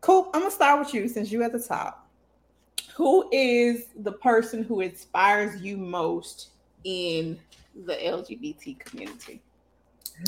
Cool. 0.00 0.30
I'm 0.34 0.42
gonna 0.42 0.52
start 0.52 0.78
with 0.78 0.94
you 0.94 1.08
since 1.08 1.32
you're 1.32 1.42
at 1.42 1.52
the 1.52 1.60
top. 1.60 2.08
Who 2.94 3.28
is 3.32 3.86
the 3.96 4.12
person 4.12 4.62
who 4.62 4.82
inspires 4.82 5.60
you 5.60 5.76
most 5.76 6.50
in 6.84 7.40
the 7.86 7.94
LGBT 7.94 8.78
community? 8.78 9.42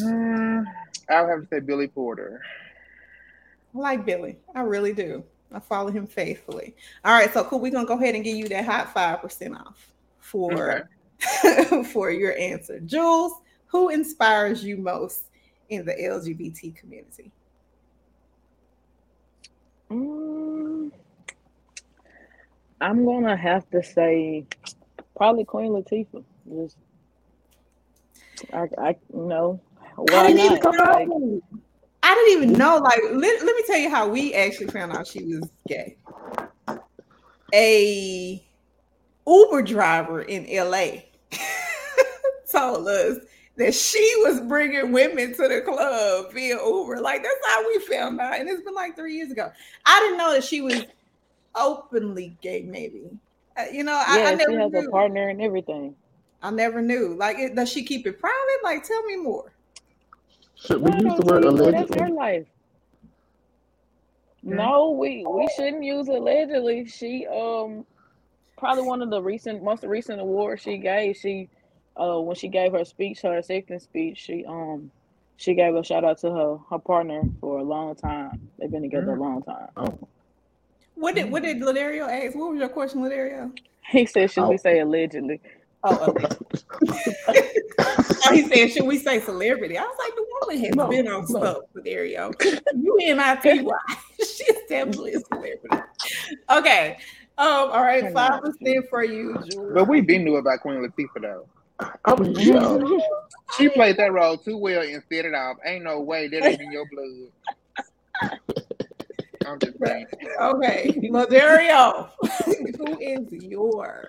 Mm, 0.00 0.64
I 1.09 1.23
would 1.23 1.31
have 1.31 1.40
to 1.43 1.47
say 1.49 1.61
Billy 1.61 1.88
Porter. 1.88 2.43
I 3.75 3.78
like 3.78 4.07
Billy. 4.07 4.38
I 4.55 4.61
really 4.62 4.93
do. 4.93 5.25
I 5.52 5.61
follow 5.61 5.90
him 5.90 6.07
faithfully. 6.07 6.75
All 7.05 7.12
right, 7.12 7.33
so 7.33 7.45
cool. 7.45 7.61
We're 7.61 7.73
gonna 7.73 7.87
go 7.87 7.95
ahead 7.95 8.14
and 8.14 8.25
give 8.25 8.37
you 8.37 8.49
that 8.49 8.64
hot 8.64 8.93
five 8.93 9.23
percent 9.23 9.57
off 9.57 9.93
for 10.19 10.88
okay. 11.43 11.85
for 11.93 12.11
your 12.11 12.37
answer. 12.37 12.81
Jules, 12.81 13.33
who 13.66 13.90
inspires 13.90 14.64
you 14.64 14.76
most 14.76 15.25
in 15.69 15.85
the 15.85 15.93
LGBT 15.93 16.75
community? 16.76 17.31
Um, 19.90 20.93
I'm 22.81 23.05
gonna 23.05 23.37
have 23.37 23.69
to 23.71 23.83
say 23.83 24.47
probably 25.16 25.45
Queen 25.45 25.71
Latifah. 25.71 26.25
Just, 26.49 26.76
I, 28.52 28.69
I 28.78 28.97
you 29.12 29.26
know, 29.26 29.61
why 29.97 30.33
not? 30.33 30.65
Like, 30.65 31.09
I 32.03 32.15
didn't 32.15 32.43
even 32.43 32.53
know. 32.59 32.79
Like, 32.79 33.00
let, 33.12 33.45
let 33.45 33.57
me 33.57 33.62
tell 33.67 33.79
you 33.79 33.91
how 33.91 34.09
we 34.09 34.35
actually 34.35 34.69
found 34.69 34.93
out 34.93 35.07
she 35.07 35.25
was 35.25 35.49
gay. 35.67 35.97
A 37.55 38.45
Uber 39.26 39.62
driver 39.62 40.23
in 40.23 40.47
LA 40.50 41.03
told 42.50 42.88
us 42.88 43.19
that 43.57 43.75
she 43.75 44.12
was 44.25 44.41
bringing 44.43 44.93
women 44.93 45.35
to 45.35 45.49
the 45.49 45.62
club 45.62 46.33
via 46.33 46.57
Uber. 46.65 47.00
Like 47.00 47.23
that's 47.23 47.47
how 47.47 47.67
we 47.67 47.79
found 47.81 48.21
out, 48.21 48.38
and 48.38 48.49
it's 48.49 48.62
been 48.62 48.75
like 48.75 48.95
three 48.97 49.17
years 49.17 49.31
ago. 49.31 49.50
I 49.85 50.00
didn't 50.00 50.19
know 50.19 50.33
that 50.33 50.45
she 50.45 50.61
was 50.61 50.85
openly 51.55 52.37
gay. 52.43 52.62
Maybe 52.62 53.19
uh, 53.57 53.65
you 53.73 53.85
know, 53.85 53.93
yeah, 53.93 54.05
I, 54.07 54.33
I 54.33 54.35
never 54.35 54.53
she 54.53 54.57
has 54.59 54.73
knew. 54.73 54.88
a 54.88 54.91
partner 54.91 55.29
and 55.29 55.41
everything. 55.41 55.95
I 56.43 56.50
never 56.50 56.83
knew. 56.83 57.15
Like, 57.15 57.38
it, 57.38 57.55
does 57.55 57.71
she 57.71 57.83
keep 57.83 58.07
it 58.07 58.21
private? 58.21 58.59
Like, 58.62 58.85
tell 58.85 59.03
me 59.05 59.17
more. 59.17 59.53
Should 60.57 60.83
we 60.83 60.93
I 60.93 60.99
use 60.99 61.15
the 61.15 61.23
word 61.23 61.45
think 61.45 61.59
so. 61.59 61.67
That's 61.69 61.95
her 61.95 62.09
allegedly? 62.09 62.11
life. 62.11 62.47
No, 64.43 64.93
we 64.93 65.27
we 65.29 65.49
shouldn't 65.57 65.85
use 65.85 66.09
allegedly. 66.09 66.87
She 66.87 67.27
um 67.27 67.87
probably 68.59 68.85
one 68.85 69.03
of 69.03 69.11
the 69.11 69.23
recent 69.23 69.63
most 69.63 69.85
recent 69.85 70.21
awards 70.21 70.63
she 70.63 70.79
gave. 70.79 71.17
She 71.17 71.51
uh 72.01 72.21
when 72.21 72.37
she 72.37 72.49
gave 72.49 72.73
her 72.73 72.85
speech, 72.85 73.23
her 73.23 73.39
acceptance 73.39 73.85
speech, 73.85 74.19
she 74.19 74.45
um 74.47 74.91
she 75.37 75.55
gave 75.55 75.75
a 75.77 75.85
shout 75.85 76.05
out 76.05 76.19
to 76.21 76.31
her 76.33 76.59
her 76.71 76.79
partner 76.79 77.23
for 77.41 77.59
a 77.59 77.65
long 77.65 77.97
time. 77.97 78.51
They've 78.59 78.71
been 78.71 78.83
together 78.83 79.13
a 79.15 79.21
long 79.21 79.43
time. 79.43 79.69
Oh, 79.77 79.99
What 80.95 81.15
did 81.17 81.31
what 81.31 81.43
did 81.43 81.61
Laderio 81.61 82.09
ask? 82.09 82.37
What 82.37 82.53
was 82.53 82.61
your 82.61 82.69
question, 82.71 83.03
Laderio? 83.03 83.53
He 83.91 84.07
said, 84.07 84.31
"Should 84.31 84.47
we 84.49 84.57
Oh. 84.57 84.59
say 84.59 84.81
allegedly?" 84.81 85.41
Oh, 85.88 86.07
okay. 86.09 86.26
he 88.33 88.43
said, 88.49 88.73
should 88.73 88.87
we 88.87 88.99
say 88.99 89.21
celebrity? 89.21 89.78
I 89.78 89.83
was 89.83 89.97
like, 89.99 90.14
the 90.16 90.26
woman 90.40 90.64
has 90.64 90.75
No, 90.75 90.88
been 90.88 91.07
on 91.07 91.21
no. 91.21 91.40
stuff, 91.40 91.59
Laderio. 91.76 92.35
You 92.75 92.99
and 93.05 93.21
I 93.21 93.37
tell 93.37 93.62
why. 93.62 93.78
She's 94.19 94.59
definitely 94.69 95.14
a 95.14 95.21
celebrity. 95.21 95.85
Okay. 96.50 96.97
Um, 97.38 97.71
all 97.71 97.83
right, 97.83 98.12
five 98.12 98.40
percent 98.40 98.87
for 98.90 99.05
you, 99.05 99.37
Jules. 99.49 99.73
But 99.75 99.88
we've 99.88 100.07
been 100.07 100.25
knew 100.25 100.37
about 100.37 100.61
Queen 100.61 100.78
Latifah 100.78 101.23
though. 101.23 101.49
I 102.05 102.16
mean, 102.16 102.35
yeah. 102.35 102.78
She 103.57 103.69
played 103.69 103.99
that 103.99 104.12
role 104.12 104.38
too 104.38 104.57
well 104.57 104.83
and 104.83 105.02
set 105.12 105.25
it 105.25 105.35
off. 105.35 105.59
Ain't 105.64 105.85
no 105.85 106.00
way 106.00 106.26
that 106.28 106.45
ain't 106.45 106.61
in 106.61 106.73
your 106.73 106.87
blood. 106.90 108.40
I'm 109.47 109.61
just 109.61 109.78
saying. 109.85 110.07
Okay, 110.40 110.90
Laderio, 111.12 112.09
who 112.78 112.99
is 112.99 113.31
your 113.31 114.09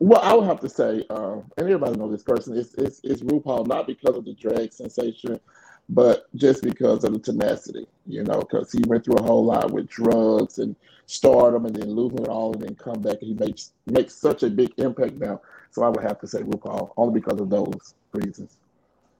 Well, 0.00 0.20
I 0.22 0.34
would 0.34 0.46
have 0.46 0.60
to 0.60 0.68
say, 0.68 1.04
um, 1.10 1.44
and 1.56 1.66
everybody 1.66 1.96
knows 1.96 2.12
this 2.12 2.22
person. 2.22 2.56
It's, 2.56 2.74
it's 2.74 3.00
it's 3.04 3.22
RuPaul, 3.22 3.66
not 3.66 3.86
because 3.86 4.16
of 4.16 4.24
the 4.24 4.34
drag 4.34 4.72
sensation, 4.72 5.40
but 5.88 6.26
just 6.34 6.62
because 6.62 7.04
of 7.04 7.12
the 7.12 7.18
tenacity. 7.18 7.86
You 8.06 8.24
know, 8.24 8.40
because 8.40 8.72
he 8.72 8.82
went 8.86 9.04
through 9.04 9.16
a 9.16 9.22
whole 9.22 9.44
lot 9.44 9.70
with 9.72 9.88
drugs 9.88 10.58
and 10.58 10.76
stardom, 11.06 11.66
and 11.66 11.74
then 11.76 11.90
losing 11.90 12.20
it 12.20 12.28
all, 12.28 12.52
and 12.52 12.62
then 12.62 12.74
come 12.74 13.00
back, 13.02 13.18
and 13.22 13.28
he 13.28 13.34
makes 13.34 13.72
makes 13.86 14.14
such 14.14 14.42
a 14.42 14.50
big 14.50 14.72
impact 14.78 15.14
now. 15.14 15.40
So 15.70 15.82
I 15.82 15.88
would 15.88 16.02
have 16.04 16.20
to 16.20 16.26
say 16.26 16.40
RuPaul, 16.40 16.92
only 16.96 17.20
because 17.20 17.40
of 17.40 17.50
those 17.50 17.94
reasons. 18.12 18.56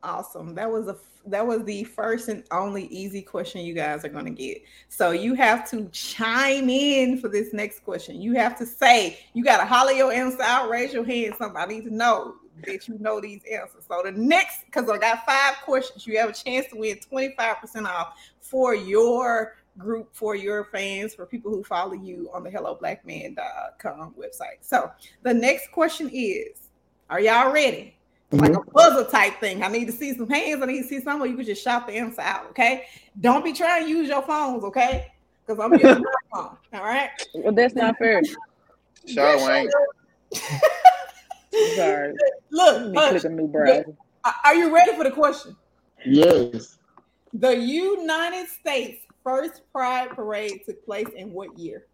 Awesome. 0.07 0.55
That 0.55 0.71
was 0.71 0.87
a 0.87 0.97
that 1.27 1.45
was 1.45 1.65
the 1.65 1.83
first 1.83 2.29
and 2.29 2.45
only 2.53 2.87
easy 2.87 3.21
question 3.21 3.63
you 3.63 3.75
guys 3.75 4.05
are 4.05 4.09
going 4.09 4.25
to 4.25 4.31
get. 4.31 4.63
So 4.89 5.11
you 5.11 5.35
have 5.35 5.69
to 5.71 5.89
chime 5.89 6.71
in 6.71 7.19
for 7.19 7.29
this 7.29 7.53
next 7.53 7.81
question. 7.81 8.23
You 8.23 8.35
have 8.35 8.57
to 8.59 8.67
say 8.67 9.19
you 9.33 9.43
got 9.43 9.59
to 9.59 9.67
holler 9.67 9.91
your 9.91 10.13
answer 10.13 10.43
out, 10.43 10.71
raise 10.71 10.93
your 10.93 11.05
hand. 11.05 11.35
Somebody 11.37 11.83
to 11.83 11.93
know 11.93 12.37
that 12.65 12.87
you 12.87 12.99
know 13.01 13.21
these 13.21 13.41
answers. 13.51 13.83
So 13.89 14.03
the 14.05 14.13
next, 14.13 14.67
because 14.67 14.89
I 14.89 14.97
got 14.97 15.27
five 15.27 15.57
questions, 15.65 16.07
you 16.07 16.17
have 16.21 16.31
a 16.31 16.33
chance 16.33 16.69
to 16.69 16.77
win 16.77 16.99
twenty 17.01 17.35
five 17.37 17.57
percent 17.57 17.89
off 17.89 18.15
for 18.41 18.77
your 18.77 19.57
group, 19.77 20.11
for 20.13 20.37
your 20.37 20.67
fans, 20.67 21.17
for 21.17 21.27
people 21.27 21.51
who 21.51 21.65
follow 21.65 21.95
you 21.95 22.31
on 22.33 22.45
the 22.45 22.51
HelloBlackMan.com 22.51 24.15
website. 24.17 24.59
So 24.61 24.89
the 25.25 25.35
next 25.35 25.73
question 25.73 26.09
is: 26.13 26.69
Are 27.11 27.19
y'all 27.19 27.51
ready? 27.51 27.96
Like 28.33 28.51
mm-hmm. 28.51 28.69
a 28.69 28.73
buzzer 28.73 29.09
type 29.11 29.39
thing. 29.41 29.63
I 29.63 29.69
need 29.69 29.87
to 29.87 29.93
see 29.93 30.15
some 30.15 30.29
hands. 30.29 30.63
I 30.63 30.67
need 30.67 30.83
to 30.83 30.89
see 30.89 31.01
some 31.01 31.23
of 31.23 31.29
you 31.29 31.37
can 31.37 31.45
just 31.45 31.63
shout 31.63 31.87
the 31.87 31.95
answer 31.95 32.23
out. 32.23 32.47
Okay. 32.51 32.87
Don't 33.21 33.45
be 33.45 33.53
trying 33.53 33.85
to 33.85 33.89
use 33.89 34.09
your 34.09 34.23
phones, 34.23 34.65
okay? 34.65 35.13
Because 35.47 35.63
I'm 35.63 35.73
using 35.73 36.03
my 36.03 36.13
phone. 36.35 36.57
All 36.73 36.85
right. 36.85 37.11
Well, 37.35 37.53
that's 37.53 37.75
not 37.75 37.97
fair. 37.99 38.23
Sure 39.07 39.53
ain't. 39.53 39.73
Sorry. 41.77 42.15
Look, 42.51 42.75
Let 42.77 42.87
me 42.87 42.93
look, 42.93 43.11
click 43.11 43.25
a 43.25 43.29
new 43.29 43.47
browser. 43.47 43.97
are 44.45 44.55
you 44.55 44.75
ready 44.75 44.95
for 44.97 45.05
the 45.05 45.11
question? 45.11 45.57
Yes, 46.05 46.79
The 47.33 47.57
United 47.57 48.49
States 48.49 49.07
first 49.25 49.63
Pride 49.73 50.11
Parade 50.11 50.61
took 50.67 50.85
place 50.85 51.09
in 51.17 51.33
what 51.33 51.59
year? 51.59 51.87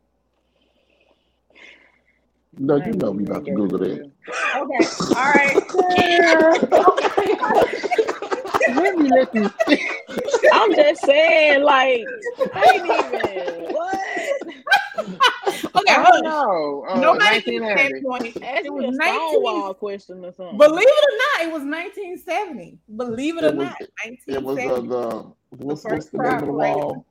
No, 2.58 2.76
you 2.76 2.92
know 2.94 3.10
we 3.12 3.24
about 3.24 3.44
to 3.44 3.52
Google 3.52 3.78
that. 3.78 4.10
Okay. 4.56 4.86
All 5.16 5.32
right. 5.32 5.56
Let 8.76 8.96
me 8.96 9.08
let 9.10 9.34
you 9.34 9.50
see. 9.66 9.88
I'm 10.52 10.74
just 10.74 11.04
saying, 11.04 11.62
like, 11.62 12.04
I 12.54 12.70
ain't 12.74 12.84
even 12.86 13.72
what? 13.72 13.98
Okay. 15.74 15.92
I 15.94 15.94
Hold 15.94 16.22
don't 16.22 16.26
on. 16.26 16.30
know. 16.30 16.84
Uh, 16.88 17.00
Nobody 17.00 17.40
gets 17.40 17.60
that 17.60 18.02
point. 18.04 18.36
It 18.36 18.72
was 18.72 18.94
Stonewall 18.94 19.60
19. 19.68 19.74
question 19.74 20.24
or 20.24 20.32
something. 20.32 20.58
Believe 20.58 20.84
it 20.86 21.04
or 21.08 21.16
not, 21.16 21.48
it 21.48 21.52
was 21.52 21.62
1970. 21.64 22.78
Believe 22.96 23.38
it 23.38 23.44
or 23.44 23.48
It 23.48 23.56
was- 23.56 23.66
not, 23.66 23.76
It 24.28 24.42
was 24.42 24.58
uh, 24.58 24.62
the 24.62 25.32
what's, 25.50 25.82
first 25.82 25.92
what's 25.92 26.06
the 26.10 26.18
name 26.18 26.34
of 26.34 26.46
the 26.46 26.52
wall? 26.52 27.06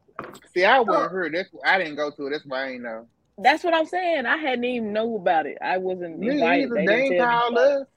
See, 0.54 0.64
I 0.66 0.80
wasn't 0.80 1.12
here. 1.12 1.30
That's 1.32 1.50
I 1.66 1.78
didn't 1.80 1.96
go 1.96 2.12
to 2.12 2.28
it. 2.28 2.30
That's 2.30 2.46
why 2.46 2.66
I 2.66 2.70
ain't 2.72 2.84
know. 2.84 3.08
That's 3.38 3.64
what 3.64 3.74
I'm 3.74 3.86
saying. 3.86 4.26
I 4.26 4.38
hadn't 4.38 4.64
even 4.66 4.94
know 4.94 5.16
about 5.16 5.46
it. 5.46 5.58
I 5.62 5.78
wasn't 5.78 6.20
Me 6.20 6.30
invited. 6.30 6.72
either. 6.72 6.76
They 6.80 6.86
They 6.86 7.02
ain't 7.04 7.18
called 7.20 7.58
us. 7.58 7.88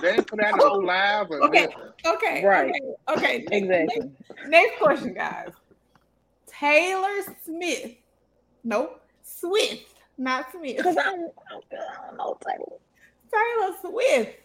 They 0.00 0.10
ain't 0.12 0.26
put 0.26 0.40
out 0.40 0.56
no 0.56 0.72
live 0.74 1.30
or 1.30 1.42
Okay. 1.44 1.62
nothing. 1.66 1.76
Okay. 2.06 2.44
Right. 2.44 2.72
Okay. 3.08 3.16
okay. 3.16 3.38
Next, 3.50 3.52
Exactly. 3.52 4.00
Next, 4.00 4.48
next 4.48 4.78
question, 4.78 5.14
guys. 5.14 5.50
Taylor 6.46 7.22
Smith. 7.44 7.92
Nope. 8.64 9.00
Swift, 9.22 9.94
not 10.18 10.50
Smith. 10.52 10.76
Because 10.78 10.96
I 10.96 11.02
don't, 11.04 11.32
I 11.50 11.52
don't 11.52 11.64
I 11.72 12.06
don't 12.06 12.16
know 12.16 12.38
Taylor. 12.46 12.78
Taylor 13.32 13.76
Swift. 13.80 14.38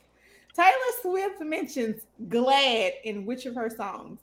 Taylor 0.56 0.72
Swift 1.02 1.42
mentions 1.42 2.02
glad 2.30 2.94
in 3.04 3.26
which 3.26 3.46
of 3.46 3.56
her 3.56 3.70
songs? 3.70 4.20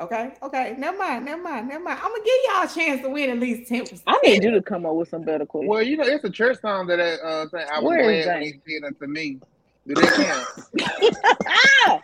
Okay, 0.00 0.30
okay, 0.42 0.74
never 0.78 0.96
mind, 0.96 1.24
never 1.24 1.42
mind, 1.42 1.66
never 1.68 1.82
mind. 1.82 1.98
I'm 2.00 2.10
gonna 2.12 2.24
give 2.24 2.34
y'all 2.46 2.62
a 2.62 2.68
chance 2.68 3.02
to 3.02 3.08
win 3.08 3.30
at 3.30 3.40
least 3.40 3.68
10%. 3.70 4.02
I 4.06 4.16
need 4.24 4.44
you 4.44 4.52
to 4.52 4.62
come 4.62 4.86
up 4.86 4.94
with 4.94 5.08
some 5.08 5.22
better 5.22 5.44
questions. 5.44 5.68
Well, 5.70 5.82
you 5.82 5.96
know, 5.96 6.04
it's 6.04 6.22
a 6.22 6.30
church 6.30 6.60
song 6.60 6.86
that 6.86 7.00
uh, 7.00 7.48
say, 7.48 7.64
I 7.72 7.80
was 7.80 7.88
Where 7.88 8.10
is 8.12 8.24
glad 8.24 8.34
when 8.34 8.42
James? 8.44 8.62
he 8.64 8.74
said 8.74 8.86
unto 8.86 9.06
me. 9.08 9.38
Do 9.88 9.94
that 9.96 10.46
count? 10.76 11.40
ah! 11.88 12.00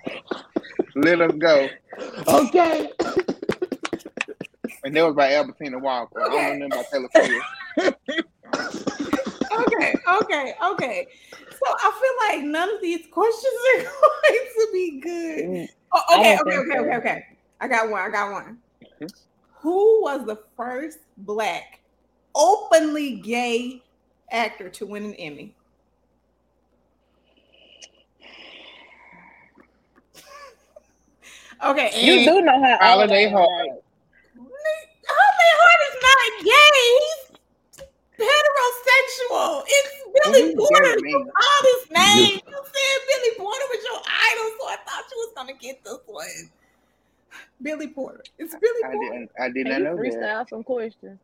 Let 0.97 1.21
us 1.21 1.33
go. 1.39 1.69
Okay. 2.27 2.91
And 4.85 4.97
that 4.97 5.05
was 5.07 5.15
by 5.15 5.33
Albertina 5.35 5.79
Walker. 5.79 6.21
I 6.21 6.27
Okay. 6.27 6.47
don't 6.49 6.59
know 6.59 6.67
nothing 6.67 7.05
about 7.05 7.13
Taylor 7.13 7.35
Swift. 7.79 7.97
Okay, 9.57 9.95
okay, 10.23 10.55
okay. 10.73 11.07
So 11.51 11.67
I 11.69 11.93
feel 12.01 12.39
like 12.39 12.45
none 12.51 12.75
of 12.75 12.81
these 12.83 13.07
questions 13.11 13.55
are 13.77 13.83
going 13.83 13.93
to 14.57 14.69
be 14.73 15.01
good. 15.01 15.69
Oh, 15.93 16.03
I 16.09 16.19
okay, 16.19 16.39
okay, 16.41 16.59
okay, 16.59 16.79
okay, 16.81 16.97
okay. 16.97 17.25
I 17.65 17.69
got 17.69 17.89
one. 17.89 18.03
I 18.03 18.11
got 18.11 18.31
one. 18.31 18.59
Mm-hmm. 18.85 19.07
Who 19.63 20.03
was 20.03 20.27
the 20.27 20.39
first 20.55 20.99
black 21.17 21.81
openly 22.35 23.17
gay 23.17 23.83
actor 24.31 24.69
to 24.69 24.85
win 24.85 25.07
an 25.07 25.15
Emmy? 25.15 25.55
Okay, 31.65 31.91
You 31.99 32.25
do 32.27 32.43
know 32.43 32.63
how 32.63 32.77
Holiday 32.81 33.25
old 33.33 33.37
I 33.37 33.63
am, 33.63 33.79
Holiday 35.07 35.53
Hart 35.57 35.81
is 35.89 35.97
not 36.05 36.21
gay. 36.45 36.85
He's 37.01 38.29
heterosexual. 38.29 39.63
It's 39.67 39.95
Billy 40.13 40.43
Well, 40.43 40.45
he's 40.45 40.57
Porter. 40.57 40.97
gay 40.97 41.01
to 41.01 41.09
You 41.09 41.31
called 41.33 41.65
his 41.65 41.85
name. 41.91 42.41
You 42.47 42.61
said 42.67 42.99
Billy 43.09 43.33
Porter 43.39 43.67
was 43.71 43.83
your 43.83 44.01
idol, 44.05 44.49
so 44.61 44.63
I 44.69 44.77
thought 44.85 45.05
you 45.11 45.17
was 45.17 45.33
gonna 45.35 45.55
get 45.55 45.83
this 45.85 45.99
one. 46.07 46.51
Billy 47.63 47.89
Porter. 47.89 48.25
It's 48.39 48.55
Billy 48.55 48.85
I 48.85 48.89
Porter. 48.93 49.15
didn't. 49.15 49.31
I 49.41 49.51
did 49.51 49.67
Can 49.67 49.73
not 49.73 49.83
you 49.83 49.85
know 49.85 49.97
that. 49.99 50.21
freestyle 50.21 50.49
some 50.49 50.63
questions? 50.65 51.21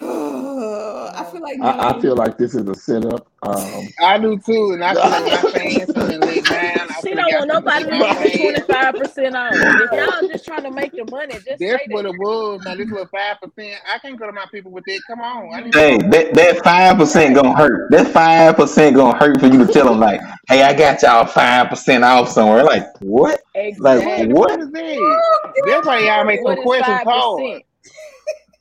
I 0.02 1.28
feel 1.30 1.40
like 1.42 1.60
I, 1.60 1.90
I 1.90 2.00
feel 2.00 2.16
like 2.16 2.38
this 2.38 2.54
is 2.54 2.66
a 2.66 2.74
setup. 2.74 3.26
Um, 3.42 3.88
I 4.02 4.18
do 4.18 4.38
too, 4.38 4.72
and 4.72 4.82
I 4.82 4.94
feel 4.94 5.10
like 5.10 5.42
my 5.42 5.50
fans 5.58 5.92
feeling 5.92 6.20
let 6.20 6.44
down. 6.44 6.88
I 6.90 6.94
She 7.00 7.08
feel 7.08 7.16
don't 7.16 7.32
want 7.32 7.50
I 7.50 7.54
nobody 7.54 7.84
to 7.84 7.90
feel 7.90 8.00
like- 8.00 8.40
twenty 8.40 8.60
five 8.72 8.94
percent 8.94 9.36
off. 9.36 9.52
If 9.90 9.92
y'all 9.92 10.28
just 10.28 10.44
trying 10.46 10.62
to 10.62 10.70
make 10.70 10.94
your 10.94 11.04
money, 11.10 11.34
just 11.34 11.58
say 11.58 11.70
That's 11.70 11.82
what 11.88 12.06
it 12.06 12.12
was. 12.18 12.62
Now 12.64 12.74
this 12.76 12.88
little 12.88 13.06
five 13.06 13.36
percent. 13.40 13.80
I 13.92 13.98
can't 13.98 14.18
go 14.18 14.26
to 14.26 14.32
my 14.32 14.46
people 14.52 14.70
with 14.70 14.84
that. 14.86 15.00
Come 15.06 15.20
on. 15.20 15.54
I 15.54 15.60
need 15.62 15.74
Hey, 15.74 15.98
that 15.98 16.34
that 16.34 16.64
five 16.64 16.96
percent 16.96 17.34
gonna 17.34 17.54
hurt. 17.56 17.90
That 17.90 18.06
five 18.08 18.56
percent 18.56 18.96
gonna 18.96 19.18
hurt 19.18 19.38
for 19.40 19.46
you 19.48 19.64
to 19.66 19.72
tell 19.72 19.86
them 19.86 20.00
like, 20.00 20.20
"Hey, 20.48 20.62
I 20.62 20.72
got 20.74 21.02
y'all 21.02 21.26
five 21.26 21.68
percent 21.68 22.04
off 22.04 22.28
somewhere." 22.30 22.64
Like 22.64 22.84
what? 23.00 23.40
Like 23.54 23.66
Exactly. 23.66 24.32
what? 24.32 24.50
What 24.50 24.60
is 24.60 24.70
that? 24.70 25.52
That's 25.66 25.86
why 25.86 25.98
y'all 26.00 26.24
make 26.24 26.40
some 26.44 26.56
questions 26.62 26.98
five 26.98 27.06
hard. 27.06 27.38
percent? 27.42 27.64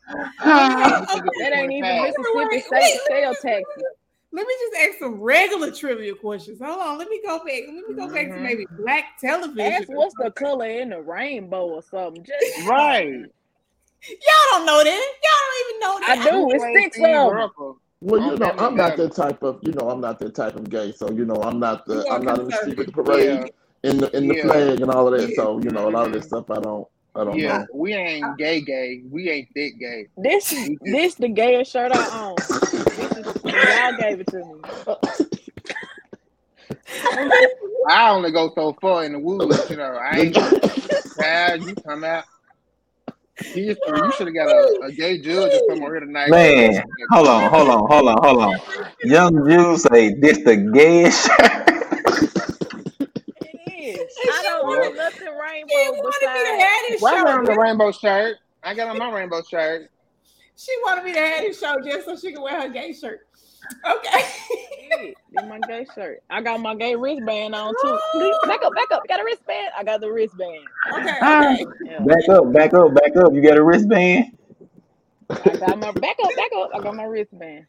That 0.43 1.53
ain't 1.53 1.71
even 1.71 2.01
Mississippi 2.01 2.25
Wait, 2.35 2.63
state 2.65 2.71
wait, 2.71 2.99
sales 3.07 3.37
taxes. 3.41 3.83
Let 4.31 4.45
me 4.45 4.53
just 4.61 4.89
ask 4.89 4.99
some 4.99 5.19
regular 5.19 5.71
trivia 5.71 6.13
questions. 6.13 6.59
Hold 6.63 6.79
on. 6.79 6.97
Let 6.99 7.09
me 7.09 7.19
go 7.25 7.39
back. 7.39 7.63
Let 7.65 7.73
me 7.73 7.95
go 7.97 8.07
back 8.11 8.27
to 8.27 8.33
Mhm. 8.33 8.41
maybe 8.43 8.67
black 8.71 9.17
television. 9.19 9.73
Ask 9.73 9.89
what's 9.89 10.13
the 10.15 10.31
color 10.31 10.67
in 10.67 10.89
the 10.89 11.01
rainbow 11.01 11.65
or 11.67 11.81
something. 11.81 12.23
Just 12.23 12.59
Right. 12.67 13.07
Y'all 14.07 14.49
don't 14.51 14.65
know 14.65 14.83
that. 14.83 15.13
Y'all 15.23 15.45
don't 15.45 15.59
even 15.65 15.79
know 15.79 15.99
I 16.07 16.29
do. 16.29 16.51
It's 16.51 16.63
Play 16.63 16.73
six 16.83 16.95
Steve 16.97 17.05
of 17.07 17.11
'em. 17.11 17.27
Urkel. 17.27 17.75
well, 18.01 18.31
you 18.31 18.37
know, 18.37 18.53
I'm 18.57 18.75
not 18.75 18.89
guy. 18.91 18.95
that 18.97 19.15
type 19.15 19.43
of, 19.43 19.59
you 19.63 19.73
know, 19.73 19.89
I'm 19.89 19.99
not 19.99 20.19
that 20.19 20.35
type 20.35 20.55
of 20.55 20.69
gay. 20.69 20.91
So, 20.93 21.09
you 21.11 21.25
know, 21.25 21.35
I'm 21.43 21.59
not 21.59 21.85
the, 21.85 22.05
You 22.05 22.11
I'm 22.11 22.23
not 22.23 22.39
in 22.39 22.45
the 22.45 22.51
street 22.53 22.77
with 22.77 22.87
the 22.87 22.93
conservative. 22.93 23.39
parade, 23.39 23.53
in 23.83 23.97
the 23.97 24.15
in 24.15 24.27
the 24.27 24.35
Yeah. 24.35 24.41
flag 24.43 24.81
and 24.81 24.91
all 24.91 25.07
of 25.11 25.19
that. 25.19 25.29
Yeah. 25.29 25.35
So, 25.35 25.59
you 25.59 25.69
know, 25.71 25.89
a 25.89 25.91
lot 25.91 26.05
of 26.07 26.13
this 26.13 26.25
stuff 26.27 26.49
I 26.51 26.59
don't, 26.59 26.87
I 27.15 27.23
don't 27.23 27.37
Yeah, 27.37 27.59
know. 27.59 27.67
we 27.73 27.93
ain't 27.93 28.25
uh, 28.25 28.33
gay 28.37 28.61
gay. 28.61 29.01
We 29.09 29.29
ain't 29.29 29.49
that 29.55 29.71
gay. 29.79 30.07
This 30.17 30.53
this 30.81 31.15
the 31.15 31.29
gayest 31.29 31.71
shirt 31.71 31.91
I 31.91 32.07
own. 32.09 32.37
This 32.99 33.15
is, 33.15 33.25
y'all 33.43 33.93
gave 33.97 34.19
it 34.19 34.27
to 34.27 34.37
me. 34.37 34.61
I 37.89 38.09
only 38.09 38.31
go 38.31 38.51
so 38.53 38.75
far 38.81 39.05
in 39.05 39.13
the 39.13 39.19
woods, 39.19 39.69
you 39.69 39.77
know. 39.77 39.83
I 39.83 40.19
ain't 40.19 40.37
child. 41.17 41.61
You 41.61 41.75
come 41.85 42.03
out. 42.03 42.25
You 43.55 43.75
should 44.11 44.27
have 44.27 44.35
got 44.35 44.49
a, 44.49 44.85
a 44.85 44.91
gay 44.91 45.19
judge 45.21 45.51
come 45.67 45.81
over 45.81 45.95
here 45.95 46.05
tonight. 46.05 46.29
Man, 46.29 46.83
hold 47.11 47.27
on, 47.27 47.49
hold 47.51 47.69
on, 47.69 47.87
hold 47.89 48.07
on, 48.09 48.17
hold 48.21 48.43
on. 48.43 48.59
Young 49.03 49.49
Jules 49.49 49.83
say 49.83 50.13
this 50.13 50.39
the 50.43 50.57
gayest 50.57 51.25
shirt. 51.27 51.98
It 54.39 54.45
is. 54.45 54.45
I 54.45 54.49
don't 54.49 54.65
want 54.67 54.95
nothing 54.95 55.19
She 55.19 55.27
rainbow 55.27 55.73
wanted 55.73 55.95
me 55.95 56.01
to 56.01 56.19
besides. 56.19 56.63
have 56.63 56.81
this 56.89 57.01
Well, 57.01 57.15
I 57.15 57.23
got 57.23 57.37
on 57.39 57.45
the 57.45 57.55
rainbow 57.57 57.91
shirt. 57.91 58.37
I 58.63 58.73
got 58.73 58.87
on 58.89 58.97
my 58.97 59.11
rainbow 59.11 59.41
shirt. 59.41 59.89
She 60.57 60.71
wanted 60.83 61.05
me 61.05 61.13
to 61.13 61.19
have 61.19 61.41
this 61.41 61.59
show 61.59 61.75
just 61.83 62.05
so 62.05 62.15
she 62.17 62.33
could 62.33 62.41
wear 62.41 62.61
her 62.61 62.69
gay 62.69 62.91
shirt. 62.93 63.21
Okay. 63.85 64.25
Shit, 64.91 65.15
my 65.33 65.59
gay 65.67 65.85
shirt. 65.93 66.21
I 66.29 66.41
got 66.41 66.59
my 66.59 66.75
gay 66.75 66.95
wristband 66.95 67.53
on 67.55 67.73
too. 67.73 67.77
Oh. 67.83 68.39
Back 68.47 68.61
up, 68.63 68.73
back 68.73 68.91
up. 68.91 69.07
Got 69.07 69.19
a 69.21 69.23
wristband? 69.23 69.69
I 69.77 69.83
got 69.83 70.01
the 70.01 70.11
wristband. 70.11 70.65
Okay. 70.93 71.09
Okay. 71.09 71.65
Yeah. 71.85 71.99
Back 71.99 72.29
up, 72.29 72.51
back 72.51 72.73
up, 72.73 72.93
back 72.93 73.15
up. 73.17 73.33
You 73.33 73.41
got 73.41 73.57
a 73.57 73.63
wristband? 73.63 74.37
I 75.29 75.35
got 75.57 75.77
my 75.79 75.91
back 75.91 76.17
up, 76.23 76.35
back 76.35 76.51
up. 76.57 76.71
I 76.73 76.79
got 76.81 76.95
my 76.95 77.03
wristband. 77.03 77.65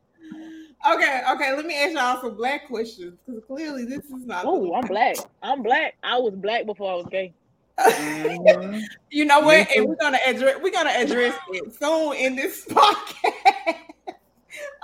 Okay. 0.89 1.23
Okay. 1.33 1.55
Let 1.55 1.67
me 1.67 1.75
ask 1.77 1.93
y'all 1.95 2.21
some 2.21 2.37
black 2.37 2.67
questions 2.69 3.19
because 3.27 3.43
clearly 3.47 3.85
this 3.85 4.05
is 4.07 4.25
not. 4.25 4.45
Oh, 4.47 4.75
I'm 4.75 4.87
black. 4.87 5.17
I'm 5.43 5.63
black. 5.63 5.95
I 6.03 6.17
was 6.19 6.35
black 6.35 6.65
before 6.67 6.93
I 6.93 6.95
was 6.97 7.07
gay. 7.11 7.35
Mhm. 7.79 8.83
You 9.11 9.25
know 9.25 9.41
what? 9.41 9.67
And 9.77 9.87
we're 9.87 9.97
gonna 9.97 10.19
address 10.27 10.57
we're 10.63 10.73
gonna 10.73 10.91
address 10.91 11.35
it 11.51 11.75
soon 11.79 12.15
in 12.17 12.37
this 12.37 12.65
podcast. 12.71 13.75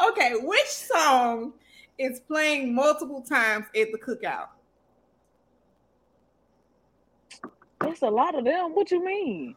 okay, 0.08 0.32
which 0.42 0.66
song 0.68 1.52
is 1.98 2.20
playing 2.20 2.74
multiple 2.74 3.22
times 3.22 3.66
at 3.76 3.88
the 3.92 3.98
cookout? 3.98 4.48
There's 7.80 8.02
a 8.02 8.08
lot 8.08 8.34
of 8.34 8.44
them. 8.44 8.74
What 8.74 8.90
you 8.90 9.04
mean? 9.04 9.54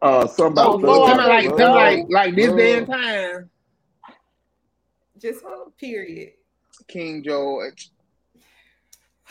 Uh, 0.00 0.26
somebody. 0.26 0.68
Oh, 0.68 0.80
so 0.80 0.86
Lord, 0.86 1.10
them 1.10 1.28
like 1.28 1.56
them 1.56 1.72
like 1.74 2.06
like 2.08 2.36
this 2.36 2.46
Lord. 2.48 2.58
day 2.58 2.78
and 2.78 2.86
time. 2.86 3.50
Just 5.18 5.42
a 5.44 5.70
period. 5.78 6.32
King 6.88 7.22
George. 7.22 7.90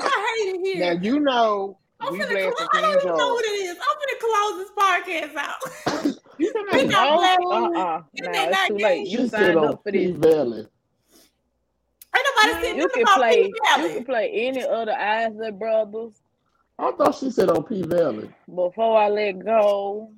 I 0.00 0.36
hate 0.44 0.54
it 0.54 0.60
here. 0.76 0.94
Now 0.94 1.00
you 1.00 1.20
know 1.20 1.78
I'm 2.00 2.12
we 2.12 2.18
finna 2.20 2.30
glad 2.30 2.54
close, 2.54 2.68
for 2.70 2.76
I 2.76 2.80
don't 2.80 2.96
even 3.02 3.16
know 3.16 3.28
what 3.34 3.44
it 3.44 3.48
is. 3.48 3.76
I'm 3.80 3.96
gonna 3.98 4.20
close 4.20 4.54
this 4.58 4.72
podcast 4.78 5.36
out. 5.36 6.16
You 6.38 6.50
talking 6.52 6.78
We 6.78 6.84
about 6.86 6.90
got 6.92 7.08
old 7.10 7.20
black- 7.20 7.34
school? 7.36 7.52
Uh-uh. 7.52 8.02
Isn't 8.14 8.32
No, 8.32 8.42
it's 8.42 8.50
not 8.56 8.68
too 8.68 8.76
late. 8.78 9.06
She 9.06 9.12
You 9.12 9.18
said 9.28 9.30
signed 9.30 9.58
on 9.58 9.64
up 9.68 9.82
for 9.84 9.92
P 9.92 10.06
this. 10.12 10.16
Valley. 10.16 10.66
Ain't 12.16 12.26
nobody 12.46 12.66
said 12.66 12.76
You 12.78 12.88
can 12.88 13.04
play. 13.14 13.42
You 13.44 13.88
can 13.94 14.04
play 14.04 14.30
any 14.32 14.64
other 14.66 14.92
Isley 14.92 15.50
Brothers. 15.52 16.14
I 16.78 16.90
thought 16.92 17.14
she 17.14 17.30
said 17.30 17.50
on 17.50 17.62
P 17.64 17.82
Valley. 17.82 18.30
Before 18.52 18.98
I 18.98 19.08
let 19.08 19.44
go. 19.44 20.10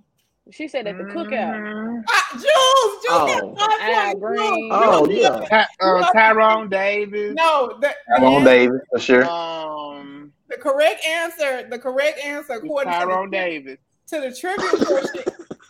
She 0.50 0.68
said 0.68 0.86
at 0.86 0.98
the 0.98 1.04
cookout. 1.04 1.54
Mhm. 1.56 2.02
Ah, 2.08 2.28
Jules, 2.32 2.44
Jules 2.44 3.04
Oh. 3.08 3.54
got 3.54 3.70
five 3.80 3.80
Al 3.80 4.12
points. 4.14 4.20
Green. 4.20 4.68
Oh 4.72 5.06
Jules, 5.06 5.18
yeah. 5.22 5.40
Ty- 5.48 5.66
uh, 5.80 6.12
Tyrone 6.12 6.68
Davis. 6.68 7.34
No, 7.34 7.78
the, 7.80 7.94
Tyrone 8.18 8.44
the, 8.44 8.50
Davis 8.50 8.80
for 8.90 8.98
sure. 8.98 9.24
Um, 9.24 10.32
the 10.48 10.56
correct 10.58 11.02
answer, 11.06 11.66
the 11.70 11.78
correct 11.78 12.18
answer 12.22 12.54
according 12.54 12.92
to 12.92 12.98
Tyrone 12.98 13.30
the, 13.30 13.36
Davis. 13.38 13.78
to 14.08 14.20
the 14.20 14.34
trivia 14.34 14.84
question, 14.84 15.22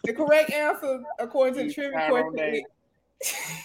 the 0.02 0.12
correct 0.12 0.50
answer 0.50 1.02
according 1.20 1.54
to 1.54 1.58
the 1.60 1.64
He's 1.66 1.74
trivia 1.74 1.92
Tyrone 1.98 2.32
question. 2.32 2.52
Davis. 2.52 2.64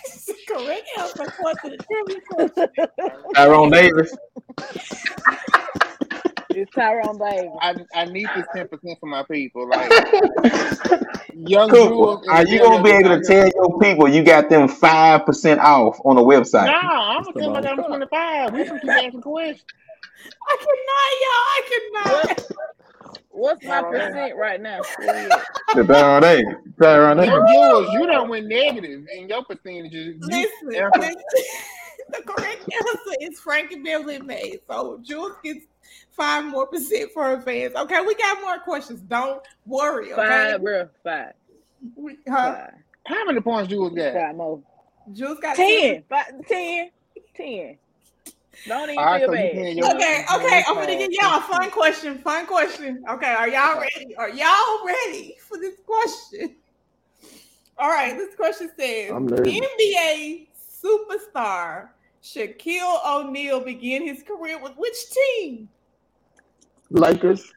is- 0.06 0.26
the 0.28 0.54
correct 0.54 0.88
answer 1.00 1.24
according 1.24 1.72
to 1.72 1.78
the 1.78 1.84
trivia 1.86 2.22
question. 2.30 3.34
Tyrone 3.34 3.70
Davis. 3.72 4.16
It's 6.52 6.72
Tyrone 6.74 7.18
Davis. 7.20 7.52
I 7.62 7.76
I 7.94 8.06
need 8.06 8.28
this 8.36 8.46
ten 8.56 8.68
percent 8.68 9.00
for 9.00 9.06
my 9.08 9.24
people. 9.24 9.70
Like 9.70 9.92
young 11.36 11.70
Cool. 11.70 11.88
Jules. 12.22 12.28
Are 12.28 12.46
you 12.46 12.60
gonna 12.60 12.84
be 12.84 12.90
able 12.92 13.10
to 13.10 13.22
tell 13.22 13.48
your 13.56 13.80
people 13.80 14.08
you 14.10 14.24
got 14.24 14.50
them 14.50 14.68
five 14.68 15.26
percent 15.26 15.60
off 15.62 16.00
on 16.06 16.16
the 16.16 16.22
No, 16.22 16.28
website? 16.28 16.68
I'm 16.70 17.24
gonna 17.24 17.40
tell 17.40 17.54
them 17.54 17.56
I 17.56 17.62
got 17.62 17.76
them 17.78 17.86
twenty 17.86 18.08
five. 18.08 18.54
We 18.54 18.64
can 18.66 18.80
keep 18.80 18.90
asking 18.90 19.22
questions. 19.22 19.64
I 20.48 20.58
cannot, 20.58 21.12
y'all. 21.22 22.10
I 22.10 22.26
cannot. 22.26 22.46
What's 23.30 23.64
my 23.66 23.82
percent 23.84 24.36
right 24.36 24.60
now? 24.60 24.82
Where 24.98 25.24
you 25.24 25.30
at? 25.32 25.46
The 25.76 25.84
Tyrone 25.84 26.22
Davis. 26.24 26.54
Tyrone 26.82 27.18
Davis. 27.18 27.34
Young 27.54 27.92
you 27.94 28.08
don't 28.08 28.30
went 28.30 28.48
negative 28.48 29.06
in 29.16 29.30
your 29.30 29.44
percentages. 29.46 30.16
You 30.20 30.28
Listen, 30.28 30.76
answered- 30.84 31.00
listen. 31.02 31.46
the 32.10 32.22
correct 32.26 32.64
answer 32.74 33.18
is 33.22 33.40
Frankie 33.40 33.82
Beverly 33.84 34.20
Maze. 34.20 34.58
So 34.68 35.00
Jules 35.04 35.34
gets 35.44 35.66
five 36.20 36.46
more 36.46 36.68
percent 36.68 37.12
for 37.14 37.24
her 37.24 37.42
fans. 37.42 37.74
Okay, 37.76 38.02
we 38.02 38.14
got 38.16 38.42
more 38.42 38.60
questions. 38.60 39.00
Don't 39.02 39.42
worry. 39.66 40.12
Okay, 40.14 40.28
Five, 40.28 40.62
bro. 40.62 40.90
Five. 41.04 41.34
We- 41.96 42.18
huh? 42.28 42.54
Five. 42.54 42.74
How 43.08 43.26
many 43.26 43.40
points 43.40 43.70
Jules 43.70 43.94
got? 43.94 44.14
Five 44.14 44.36
more. 44.36 44.62
Jules 45.14 45.40
got 45.40 45.56
Ten. 45.56 46.04
Five, 46.10 46.26
ten. 46.48 46.92
Ten. 47.36 47.78
Don't 48.68 48.90
even 48.90 48.98
All 49.00 49.06
right, 49.06 49.20
feel 49.22 49.30
so 49.30 49.34
you 49.34 49.40
bad. 49.40 49.52
can 49.54 49.78
your 49.78 49.96
Okay, 49.96 50.26
okay, 50.36 50.64
I'm 50.68 50.76
gonna 50.76 50.98
give 50.98 51.12
y'all 51.12 51.38
a 51.38 51.42
fun 51.42 51.72
question. 51.72 52.18
Fun 52.18 52.46
question. 52.46 53.02
Okay, 53.10 53.32
are 53.34 53.48
y'all 53.48 53.80
ready? 53.80 54.16
Are 54.18 54.30
y'all 54.30 54.86
ready 54.86 55.38
for 55.48 55.58
this 55.58 55.76
question? 55.86 56.56
All 57.78 57.90
right, 57.90 58.18
this 58.18 58.36
question 58.36 58.70
says 58.78 59.12
NBA 59.12 60.48
superstar 60.84 61.90
Shaquille 62.22 63.00
O'Neal 63.06 63.62
begin 63.62 64.06
his 64.06 64.24
career 64.24 64.62
with 64.62 64.74
which 64.76 64.98
team? 65.12 65.70
Lakers. 66.90 67.54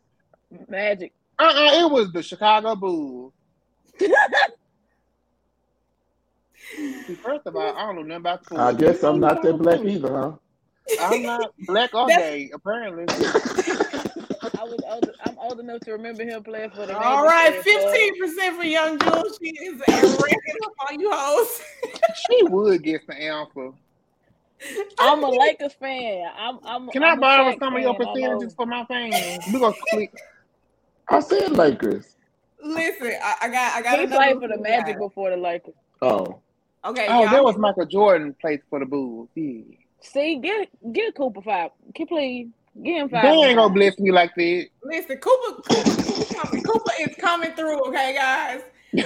Magic. 0.69 1.13
Uh 1.39 1.45
uh 1.45 1.87
it 1.87 1.91
was 1.91 2.13
the 2.13 2.23
Chicago 2.23 2.75
Bulls. 2.75 3.33
See, 3.99 4.13
First 7.23 7.47
of 7.47 7.57
all, 7.57 7.77
I 7.77 7.87
don't 7.87 7.97
know 7.97 8.03
nothing 8.03 8.17
about 8.17 8.47
food. 8.47 8.59
I 8.59 8.73
guess 8.73 9.03
I'm 9.03 9.21
not 9.21 9.43
that 9.43 9.59
black 9.59 9.81
either, 9.85 10.13
huh? 10.17 10.33
I'm 11.01 11.23
not 11.23 11.53
black 11.67 11.95
all 11.95 12.07
day, 12.09 12.51
apparently. 12.55 13.05
I 14.59 14.65
was 14.65 14.81
old, 14.87 15.11
I'm 15.25 15.39
old 15.39 15.61
enough 15.61 15.81
to 15.81 15.93
remember 15.93 16.25
him 16.25 16.43
playing 16.43 16.71
for 16.71 16.87
the. 16.87 16.97
All 16.97 17.17
Navy 17.17 17.29
right, 17.29 17.65
Federal. 17.65 17.93
fifteen 17.93 18.21
percent 18.21 18.57
for 18.57 18.65
young 18.65 18.99
Jules. 18.99 19.39
She 19.43 19.51
is 19.51 19.81
ranking 19.89 20.57
up 20.65 20.73
on 20.91 21.01
you 21.01 21.11
hoes. 21.13 21.63
She 22.31 22.43
would 22.45 22.83
get 22.83 23.07
the 23.07 23.15
answer. 23.15 23.71
I'm 24.99 25.23
a 25.25 25.29
Lakers 25.31 25.75
fan. 25.75 26.27
I'm. 26.39 26.59
I'm 26.65 26.89
Can 26.91 27.03
I'm 27.03 27.11
I 27.11 27.15
a 27.15 27.17
borrow 27.21 27.59
some 27.59 27.77
of 27.77 27.83
your 27.83 27.95
fan. 27.95 28.03
I 28.09 28.15
know. 28.15 28.15
percentages 28.15 28.55
for 28.55 28.67
my 28.67 28.85
fans? 28.85 29.45
We 29.53 29.61
gonna 29.61 29.75
click. 29.91 30.13
I 31.09 31.21
said 31.21 31.53
Lakers. 31.53 32.17
Listen, 32.65 33.13
I, 33.23 33.35
I 33.43 33.49
got, 33.49 33.75
I 33.77 33.83
got. 33.83 33.99
He 34.01 34.07
played 34.07 34.39
for 34.39 34.49
the 34.49 34.59
Magic 34.59 34.95
guys. 34.95 34.99
before 34.99 35.31
the 35.31 35.37
Lakers. 35.37 35.75
Oh, 36.01 36.41
Okay. 36.85 37.07
Oh, 37.09 37.23
y'all. 37.23 37.31
that 37.31 37.45
was 37.45 37.57
Michael 37.59 37.87
Jordan 37.87 38.35
played 38.41 38.61
for 38.69 38.81
the 38.81 38.87
Bulls. 38.87 39.29
Yeah. 39.35 39.63
See, 40.01 40.37
get 40.41 40.69
get 40.93 41.15
Cooper 41.15 41.43
five. 41.43 41.71
Can 41.95 42.07
please 42.09 42.49
get 42.83 43.03
him 43.03 43.09
They 43.11 43.19
ain't 43.29 43.57
gonna 43.57 43.73
bless 43.73 43.99
me 44.01 44.11
like 44.11 44.35
that. 44.35 44.67
Listen, 44.83 45.17
Cooper, 45.19 45.63
Cooper, 45.63 46.03
Cooper, 46.03 46.35
coming. 46.35 46.63
Cooper 46.65 46.93
is 47.01 47.15
coming 47.17 47.53
through. 47.53 47.89
Okay, 47.89 48.15
guys. 48.15 48.63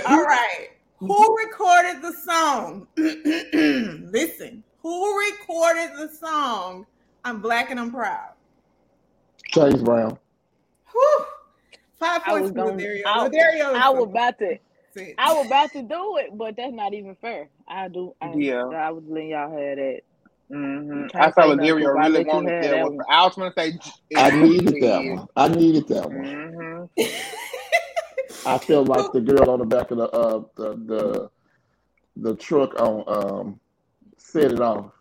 All 0.06 0.22
right. 0.22 0.68
Who 0.98 1.36
recorded 1.44 2.00
the 2.00 2.12
song? 2.24 2.88
Listen, 2.96 4.64
who 4.86 5.18
recorded 5.18 5.90
the 5.98 6.08
song? 6.14 6.86
I'm 7.24 7.40
black 7.40 7.70
and 7.70 7.80
I'm 7.80 7.90
proud. 7.90 8.30
James 9.52 9.82
Brown. 9.82 10.16
Whew. 10.92 11.26
Five 11.98 12.22
I 12.24 12.30
points 12.30 12.42
was 12.42 12.50
for 12.52 12.56
gonna- 12.70 12.78
Dario. 13.30 13.72
I- 13.72 13.86
I 13.86 13.88
was 13.90 14.04
about 14.04 14.38
to. 14.38 14.58
I 15.18 15.32
was 15.34 15.46
about 15.46 15.72
to 15.72 15.82
do 15.82 16.16
it, 16.18 16.38
but 16.38 16.56
that's 16.56 16.72
not 16.72 16.94
even 16.94 17.16
fair. 17.16 17.48
I 17.68 17.88
do. 17.88 18.14
I, 18.22 18.32
Yeah. 18.34 18.64
I 18.66 18.90
was 18.92 19.02
letting 19.08 19.30
y'all 19.30 19.50
have 19.50 19.76
that. 19.76 20.00
Mm-hmm. 20.52 21.16
I 21.16 21.26
say 21.26 21.32
saw 21.32 21.46
nothing, 21.48 21.64
Dario 21.66 21.94
but 21.94 22.02
I 22.04 22.06
really 22.06 22.24
wanted 22.24 22.62
that 22.62 22.70
that 22.70 22.82
one. 22.84 22.96
one. 22.96 23.06
I 23.10 23.24
was 23.24 23.34
gonna 23.34 23.52
say. 23.58 23.78
I 24.16 24.30
needed 24.30 24.82
that 24.82 25.04
one. 25.04 25.28
I 25.36 25.48
needed 25.48 25.88
that 25.88 26.06
one. 26.06 26.88
Mm-hmm. 26.96 28.48
I 28.48 28.58
feel 28.58 28.84
like 28.84 29.10
the 29.12 29.20
girl 29.20 29.50
on 29.50 29.58
the 29.58 29.64
back 29.66 29.90
of 29.90 29.98
the 29.98 30.08
uh 30.08 30.42
the 30.56 30.76
the, 30.86 31.30
the 32.16 32.36
truck 32.36 32.80
on 32.80 33.04
um 33.08 33.60
set 34.40 34.52
it 34.52 34.60
off. 34.60 34.92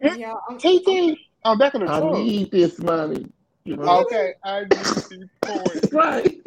Yeah, 0.00 0.34
I'm- 0.48 0.58
TT. 0.58 1.18
Oh, 1.44 1.56
back 1.56 1.74
in 1.74 1.84
the 1.84 1.90
I 1.90 2.00
need 2.00 2.50
this 2.50 2.78
money. 2.78 3.26
You 3.64 3.76
know? 3.76 4.00
Okay, 4.00 4.34
I 4.44 4.60
need 4.60 4.70
these 4.70 5.28
points. 5.42 5.92
Right. 5.92 6.40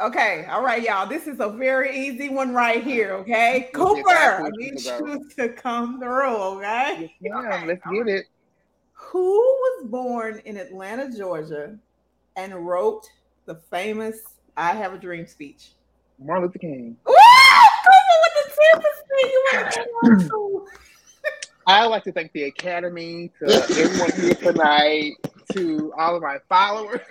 Okay, 0.00 0.46
all 0.48 0.62
right, 0.62 0.80
y'all. 0.82 1.08
This 1.08 1.26
is 1.26 1.40
a 1.40 1.50
very 1.50 1.96
easy 2.06 2.28
one 2.28 2.54
right 2.54 2.84
here. 2.84 3.14
Okay, 3.14 3.68
Cooper, 3.74 4.02
that 4.06 4.42
I 4.42 4.48
need 4.56 4.78
to 4.78 4.98
you 5.04 5.28
to 5.36 5.48
come 5.48 5.98
through. 5.98 6.36
Okay. 6.58 7.12
Yeah, 7.20 7.64
let's 7.66 7.82
get 7.92 8.06
it. 8.06 8.26
Who 8.92 9.32
was 9.38 9.86
born 9.88 10.40
in 10.44 10.56
Atlanta, 10.56 11.10
Georgia, 11.16 11.76
and 12.36 12.54
wrote 12.66 13.10
the 13.46 13.56
famous 13.56 14.20
"I 14.56 14.72
Have 14.72 14.94
a 14.94 14.98
Dream" 14.98 15.26
speech? 15.26 15.70
Martin 16.20 16.44
Luther 16.44 16.58
King. 16.60 16.96
Woo! 17.04 17.14
Cooper 17.84 18.16
with 18.22 18.34
the 18.44 18.60
ten 18.60 18.80
percent. 18.82 19.32
You 19.32 19.90
want 20.02 20.20
to 20.30 20.66
I 21.68 21.82
would 21.84 21.92
like 21.92 22.04
to 22.04 22.12
thank 22.12 22.32
the 22.32 22.44
Academy, 22.44 23.32
to 23.40 23.46
everyone 23.78 24.12
here 24.12 24.34
tonight, 24.36 25.14
to 25.54 25.94
all 25.98 26.16
of 26.16 26.22
my 26.22 26.38
followers. 26.48 27.02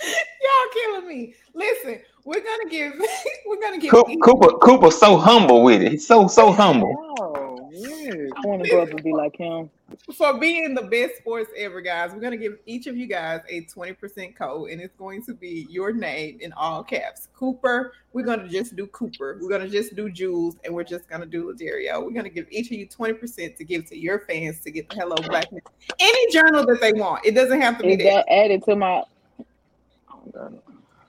Y'all 0.04 0.72
killing 0.72 1.08
me. 1.08 1.34
Listen, 1.54 2.00
we're 2.24 2.40
gonna 2.40 2.70
give. 2.70 2.92
We're 3.46 3.60
gonna 3.60 3.78
give. 3.78 3.90
Cooper, 3.90 4.14
Cooper, 4.22 4.58
Cooper, 4.58 4.90
so 4.90 5.16
humble 5.16 5.62
with 5.62 5.82
it. 5.82 5.92
He's 5.92 6.06
so 6.06 6.28
so 6.28 6.52
humble. 6.60 6.94
Oh, 7.18 7.70
yes. 7.72 8.14
I 8.36 8.46
want 8.46 8.62
to 8.62 8.70
grow 8.70 8.82
up 8.82 8.90
and 8.90 9.02
be 9.02 9.12
like 9.12 9.36
him. 9.36 9.70
for 10.14 10.38
being 10.38 10.74
the 10.74 10.82
best 10.82 11.16
sports 11.16 11.50
ever, 11.56 11.80
guys. 11.80 12.12
We're 12.12 12.20
gonna 12.20 12.36
give 12.36 12.58
each 12.66 12.86
of 12.86 12.96
you 12.96 13.06
guys 13.06 13.40
a 13.48 13.64
20% 13.64 14.36
code, 14.36 14.70
and 14.70 14.80
it's 14.80 14.94
going 14.96 15.24
to 15.24 15.34
be 15.34 15.66
your 15.70 15.92
name 15.92 16.38
in 16.40 16.52
all 16.52 16.84
caps. 16.84 17.28
Cooper, 17.34 17.94
we're 18.12 18.24
gonna 18.24 18.46
just 18.46 18.76
do 18.76 18.86
Cooper. 18.88 19.38
We're 19.40 19.48
gonna 19.48 19.68
just 19.68 19.96
do 19.96 20.10
Jules, 20.10 20.56
and 20.64 20.74
we're 20.74 20.84
just 20.84 21.08
gonna 21.08 21.26
do 21.26 21.50
Ladario. 21.50 22.04
We're 22.04 22.10
gonna 22.12 22.28
give 22.28 22.46
each 22.50 22.66
of 22.66 22.72
you 22.72 22.86
20% 22.86 23.56
to 23.56 23.64
give 23.64 23.86
to 23.86 23.98
your 23.98 24.20
fans 24.20 24.60
to 24.60 24.70
get 24.70 24.88
the 24.90 24.96
Hello 24.96 25.16
Black 25.16 25.50
Man. 25.50 25.62
Any 25.98 26.30
journal 26.30 26.66
that 26.66 26.80
they 26.80 26.92
want. 26.92 27.24
It 27.24 27.34
doesn't 27.34 27.60
have 27.60 27.78
to 27.78 27.84
be 27.84 27.96
that. 27.96 28.26
that 28.26 28.32
added 28.32 28.62
to 28.64 28.76
my? 28.76 29.02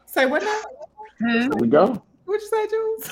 Say 0.05 0.25
what 0.25 0.43
now? 0.43 0.61
Hmm? 1.19 1.41
Here 1.41 1.49
we 1.57 1.67
go. 1.67 2.03
What'd 2.25 2.41
you 2.41 2.47
say, 2.47 2.67
Jules? 2.67 3.11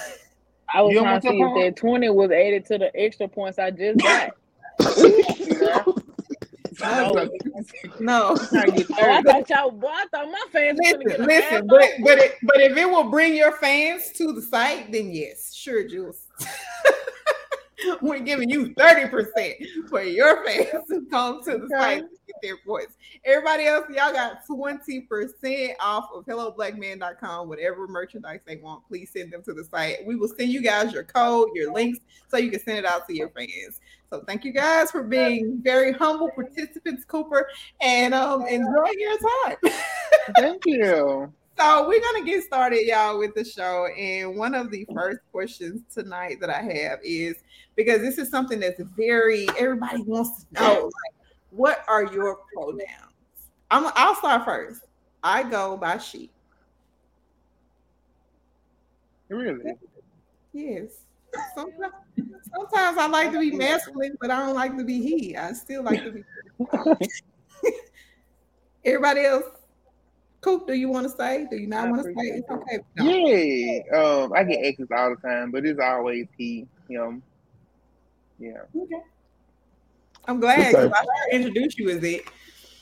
I 0.73 0.81
was 0.81 0.93
You 0.93 0.99
trying 0.99 1.21
to 1.21 1.27
see 1.29 1.39
if 1.39 1.65
that 1.65 1.79
twenty 1.79 2.09
was 2.09 2.31
added 2.31 2.65
to 2.65 2.77
the 2.77 2.95
extra 2.95 3.27
points 3.27 3.59
I 3.59 3.71
just 3.71 3.99
got. 3.99 4.31
No. 6.79 7.29
No. 7.99 8.35
Trying 8.49 8.71
to 8.71 8.83
get 8.83 8.87
Oh, 8.91 9.11
I 9.11 9.21
thought 9.21 9.49
y'all. 9.49 9.71
Boy, 9.71 9.87
I 9.87 10.05
thought 10.11 10.27
my 10.31 10.45
fans 10.51 10.79
were 10.83 10.91
gonna 10.91 11.03
Listen, 11.05 11.17
get 11.17 11.19
listen, 11.27 11.67
but 11.67 11.89
but 12.03 12.17
it, 12.19 12.35
but 12.43 12.61
if 12.61 12.77
it 12.77 12.85
will 12.85 13.09
bring 13.09 13.35
your 13.35 13.53
fans 13.53 14.11
to 14.13 14.33
the 14.33 14.41
site, 14.41 14.91
then 14.91 15.11
yes, 15.11 15.55
sure, 15.55 15.87
Jules. 15.87 16.27
We're 18.01 18.19
giving 18.19 18.49
you 18.49 18.73
30% 18.75 19.89
for 19.89 20.01
your 20.01 20.43
fans 20.45 20.87
to 20.89 21.05
come 21.09 21.43
to 21.43 21.57
the 21.57 21.69
site 21.69 22.01
to 22.01 22.17
get 22.25 22.35
their 22.41 22.57
points. 22.65 22.97
Everybody 23.23 23.65
else, 23.65 23.85
y'all 23.89 24.11
got 24.11 24.47
20% 24.49 25.73
off 25.79 26.09
of 26.13 26.25
helloblackman.com, 26.25 27.47
whatever 27.47 27.87
merchandise 27.87 28.39
they 28.45 28.57
want. 28.57 28.87
Please 28.87 29.11
send 29.11 29.31
them 29.31 29.43
to 29.43 29.53
the 29.53 29.63
site. 29.63 30.05
We 30.05 30.15
will 30.15 30.27
send 30.27 30.51
you 30.51 30.61
guys 30.61 30.91
your 30.91 31.03
code, 31.03 31.49
your 31.53 31.71
links, 31.73 31.99
so 32.27 32.37
you 32.37 32.49
can 32.49 32.59
send 32.61 32.79
it 32.79 32.85
out 32.85 33.07
to 33.07 33.15
your 33.15 33.29
fans. 33.29 33.81
So 34.09 34.23
thank 34.25 34.45
you 34.45 34.53
guys 34.53 34.89
for 34.89 35.03
being 35.03 35.59
very 35.61 35.91
humble 35.91 36.31
participants, 36.31 37.03
Cooper, 37.05 37.47
and 37.81 38.13
um 38.13 38.47
enjoy 38.47 38.91
your 38.97 39.17
time. 39.45 39.57
Thank 40.37 40.65
you. 40.65 41.31
So 41.59 41.87
we're 41.87 42.01
gonna 42.01 42.23
get 42.23 42.43
started, 42.43 42.85
y'all, 42.85 43.17
with 43.17 43.33
the 43.33 43.43
show. 43.43 43.87
And 43.97 44.37
one 44.37 44.53
of 44.53 44.69
the 44.69 44.85
first 44.93 45.19
questions 45.31 45.81
tonight 45.91 46.39
that 46.39 46.51
I 46.51 46.61
have 46.61 46.99
is 47.03 47.37
because 47.77 48.01
this 48.01 48.17
is 48.17 48.29
something 48.29 48.59
that's 48.59 48.81
very 48.97 49.47
everybody 49.57 50.01
wants 50.01 50.43
to 50.43 50.61
know. 50.61 50.83
Like, 50.83 51.27
what 51.51 51.85
are 51.87 52.11
your 52.11 52.39
pronouns? 52.53 53.13
I'm 53.71 53.89
I'll 53.95 54.15
start 54.15 54.43
first. 54.43 54.81
I 55.23 55.43
go 55.43 55.77
by 55.77 55.99
she. 55.99 56.29
Really? 59.29 59.73
Yes. 60.53 61.03
Sometimes, 61.53 61.93
sometimes 62.55 62.97
I 62.97 63.07
like 63.07 63.31
to 63.31 63.39
be 63.39 63.51
masculine, 63.51 64.17
but 64.19 64.31
I 64.31 64.39
don't 64.39 64.55
like 64.55 64.75
to 64.77 64.83
be 64.83 65.01
he. 65.01 65.35
I 65.35 65.53
still 65.53 65.83
like 65.83 66.03
to 66.03 66.11
be. 66.11 66.23
Everybody 68.85 69.25
else, 69.25 69.43
Coop, 70.41 70.65
do 70.65 70.73
you 70.73 70.87
want 70.87 71.09
to 71.09 71.15
say? 71.15 71.45
Do 71.49 71.57
you 71.57 71.67
not 71.67 71.89
want 71.89 72.03
to 72.03 72.13
say? 72.13 72.41
It's 72.41 72.49
okay. 72.49 72.79
Yeah. 73.91 73.99
Um, 73.99 74.33
I 74.33 74.43
get 74.43 74.63
exes 74.63 74.87
all 74.95 75.09
the 75.09 75.27
time, 75.27 75.51
but 75.51 75.65
it's 75.65 75.79
always 75.79 76.27
he, 76.37 76.65
him. 76.89 77.21
Yeah. 78.39 78.61
Okay. 78.75 79.01
I'm 80.27 80.39
glad 80.39 80.71
because 80.71 80.91
I 80.91 81.03
should 81.03 81.33
introduce 81.41 81.77
you 81.77 81.89
as 81.89 82.03
it. 82.03 82.23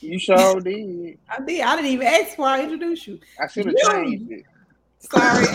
You 0.00 0.18
sure 0.18 0.60
did. 0.60 1.18
I 1.28 1.40
did. 1.44 1.60
I 1.62 1.76
didn't 1.76 1.90
even 1.90 2.06
ask 2.06 2.30
before 2.30 2.46
I 2.48 2.62
introduced 2.62 3.06
you. 3.06 3.20
I 3.40 3.46
should 3.46 3.66
have 3.66 3.74
Yeah. 3.78 3.92
changed 3.92 4.30
it. 4.32 4.44
Sorry. 4.98 5.46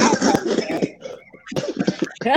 I. 2.23 2.23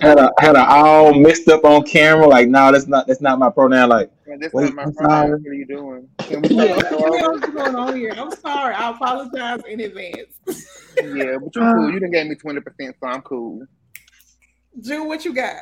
Had 0.00 0.18
a 0.20 0.32
had 0.38 0.54
a 0.54 0.64
all 0.64 1.12
mixed 1.14 1.48
up 1.48 1.64
on 1.64 1.82
camera. 1.84 2.28
Like, 2.28 2.48
no, 2.48 2.70
that's 2.70 2.86
not 2.86 3.08
that's 3.08 3.20
not 3.20 3.40
my 3.40 3.50
pronoun. 3.50 3.88
Like, 3.88 4.08
Man, 4.26 4.38
that's 4.40 4.52
Wait, 4.54 4.64
not 4.64 4.74
my 4.74 4.82
I'm 4.84 4.92
problem. 4.94 5.10
sorry. 5.10 5.30
What 5.42 5.50
are 5.50 5.54
you 5.54 5.66
doing? 5.66 6.08
Can 6.18 6.42
we 6.42 6.48
Yeah, 6.48 6.74
start 6.78 6.92
what 6.92 7.06
over? 7.14 7.18
else 7.18 7.42
is 7.44 7.54
going 7.54 7.74
on 7.76 7.96
here? 7.96 8.14
I'm 8.16 8.30
sorry. 8.32 8.74
I 8.74 8.90
apologize 8.90 9.60
in 9.68 9.80
advance. 9.80 10.38
Yeah, 10.98 11.36
but 11.38 11.54
you're 11.54 11.74
cool. 11.74 11.90
You 11.90 12.00
done 12.00 12.10
gave 12.10 12.26
me 12.26 12.36
twenty 12.36 12.62
percent, 12.62 12.96
so 12.98 13.06
I'm 13.06 13.20
cool. 13.20 13.66
Drew, 14.82 15.04
what 15.06 15.26
you 15.26 15.34
got? 15.34 15.56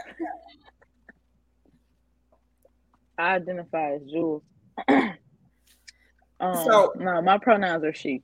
I 3.18 3.34
identify 3.34 3.94
as 3.94 4.02
Jules. 4.02 4.44
um, 4.88 5.16
So- 6.40 6.92
no, 6.96 7.20
my 7.20 7.38
pronouns 7.38 7.82
are 7.82 7.92
she. 7.92 8.22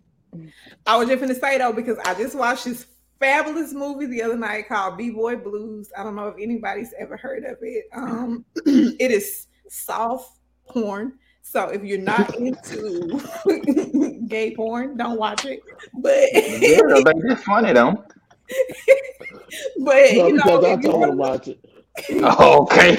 I 0.87 0.96
was 0.96 1.09
just 1.09 1.20
gonna 1.20 1.35
say 1.35 1.59
though, 1.59 1.72
because 1.72 1.98
I 2.05 2.14
just 2.14 2.37
watched 2.37 2.66
this 2.66 2.87
fabulous 3.18 3.72
movie 3.72 4.07
the 4.07 4.22
other 4.22 4.37
night 4.37 4.68
called 4.68 4.96
B 4.96 5.11
Boy 5.11 5.35
Blues. 5.35 5.90
I 5.98 6.05
don't 6.05 6.14
know 6.14 6.29
if 6.29 6.37
anybody's 6.40 6.94
ever 6.96 7.16
heard 7.16 7.42
of 7.44 7.59
it. 7.62 7.87
Um, 7.92 8.44
it 8.66 9.11
is 9.11 9.48
soft 9.70 10.38
porn. 10.68 11.14
So 11.42 11.68
if 11.68 11.83
you're 11.83 11.98
not 11.98 12.35
into 12.38 13.20
gay 14.28 14.54
porn, 14.54 14.96
don't 14.96 15.18
watch 15.18 15.44
it. 15.46 15.61
But 15.94 16.28
girl, 16.78 17.02
like, 17.02 17.16
that's 17.26 17.42
funny 17.44 17.72
though. 17.72 17.92
but 19.80 20.12
No, 20.14 20.26
you 20.28 20.33
know, 20.35 20.42
because 20.42 20.64
I 20.64 20.72
if 20.72 20.83
you 20.83 20.90
told 20.90 21.02
her 21.04 21.11
to 21.11 21.16
wanna- 21.16 21.16
watch 21.16 21.48
it. 21.48 21.59
Oh, 22.22 22.62
okay, 22.62 22.90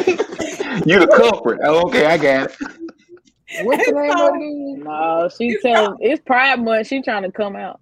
you 0.86 1.00
the 1.00 1.08
culprit. 1.18 1.60
Oh, 1.64 1.88
okay, 1.88 2.06
I 2.06 2.18
got 2.18 2.52
it. 2.52 2.58
What's 3.64 3.86
the 3.86 3.94
name 3.94 4.12
of 4.12 4.34
it? 4.36 4.84
No, 4.84 5.30
she 5.36 5.52
It's 5.52 5.64
tell 5.64 5.98
it's 6.00 6.22
Pride 6.24 6.62
Month. 6.62 6.88
She 6.88 7.02
trying 7.02 7.24
to 7.24 7.32
come 7.32 7.56
out. 7.56 7.80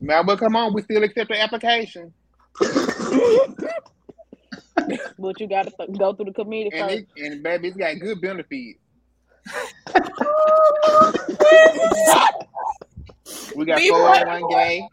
Now, 0.00 0.22
but 0.22 0.38
come 0.38 0.56
on, 0.56 0.72
we 0.74 0.82
still 0.82 1.02
accept 1.04 1.28
the 1.30 1.40
application. 1.40 2.12
But 5.18 5.40
you 5.40 5.48
got 5.48 5.66
to 5.66 5.86
go 5.98 6.14
through 6.14 6.26
the 6.26 6.32
committee 6.32 6.70
And, 6.72 6.90
first. 6.90 7.04
it, 7.16 7.32
and 7.32 7.42
baby, 7.42 7.68
it's 7.68 7.76
got 7.76 7.98
good 7.98 8.20
benefits. 8.20 8.78
We 13.56 13.64
got 13.64 13.78
Be 13.78 13.88
401 13.88 14.50
gay. 14.50 14.88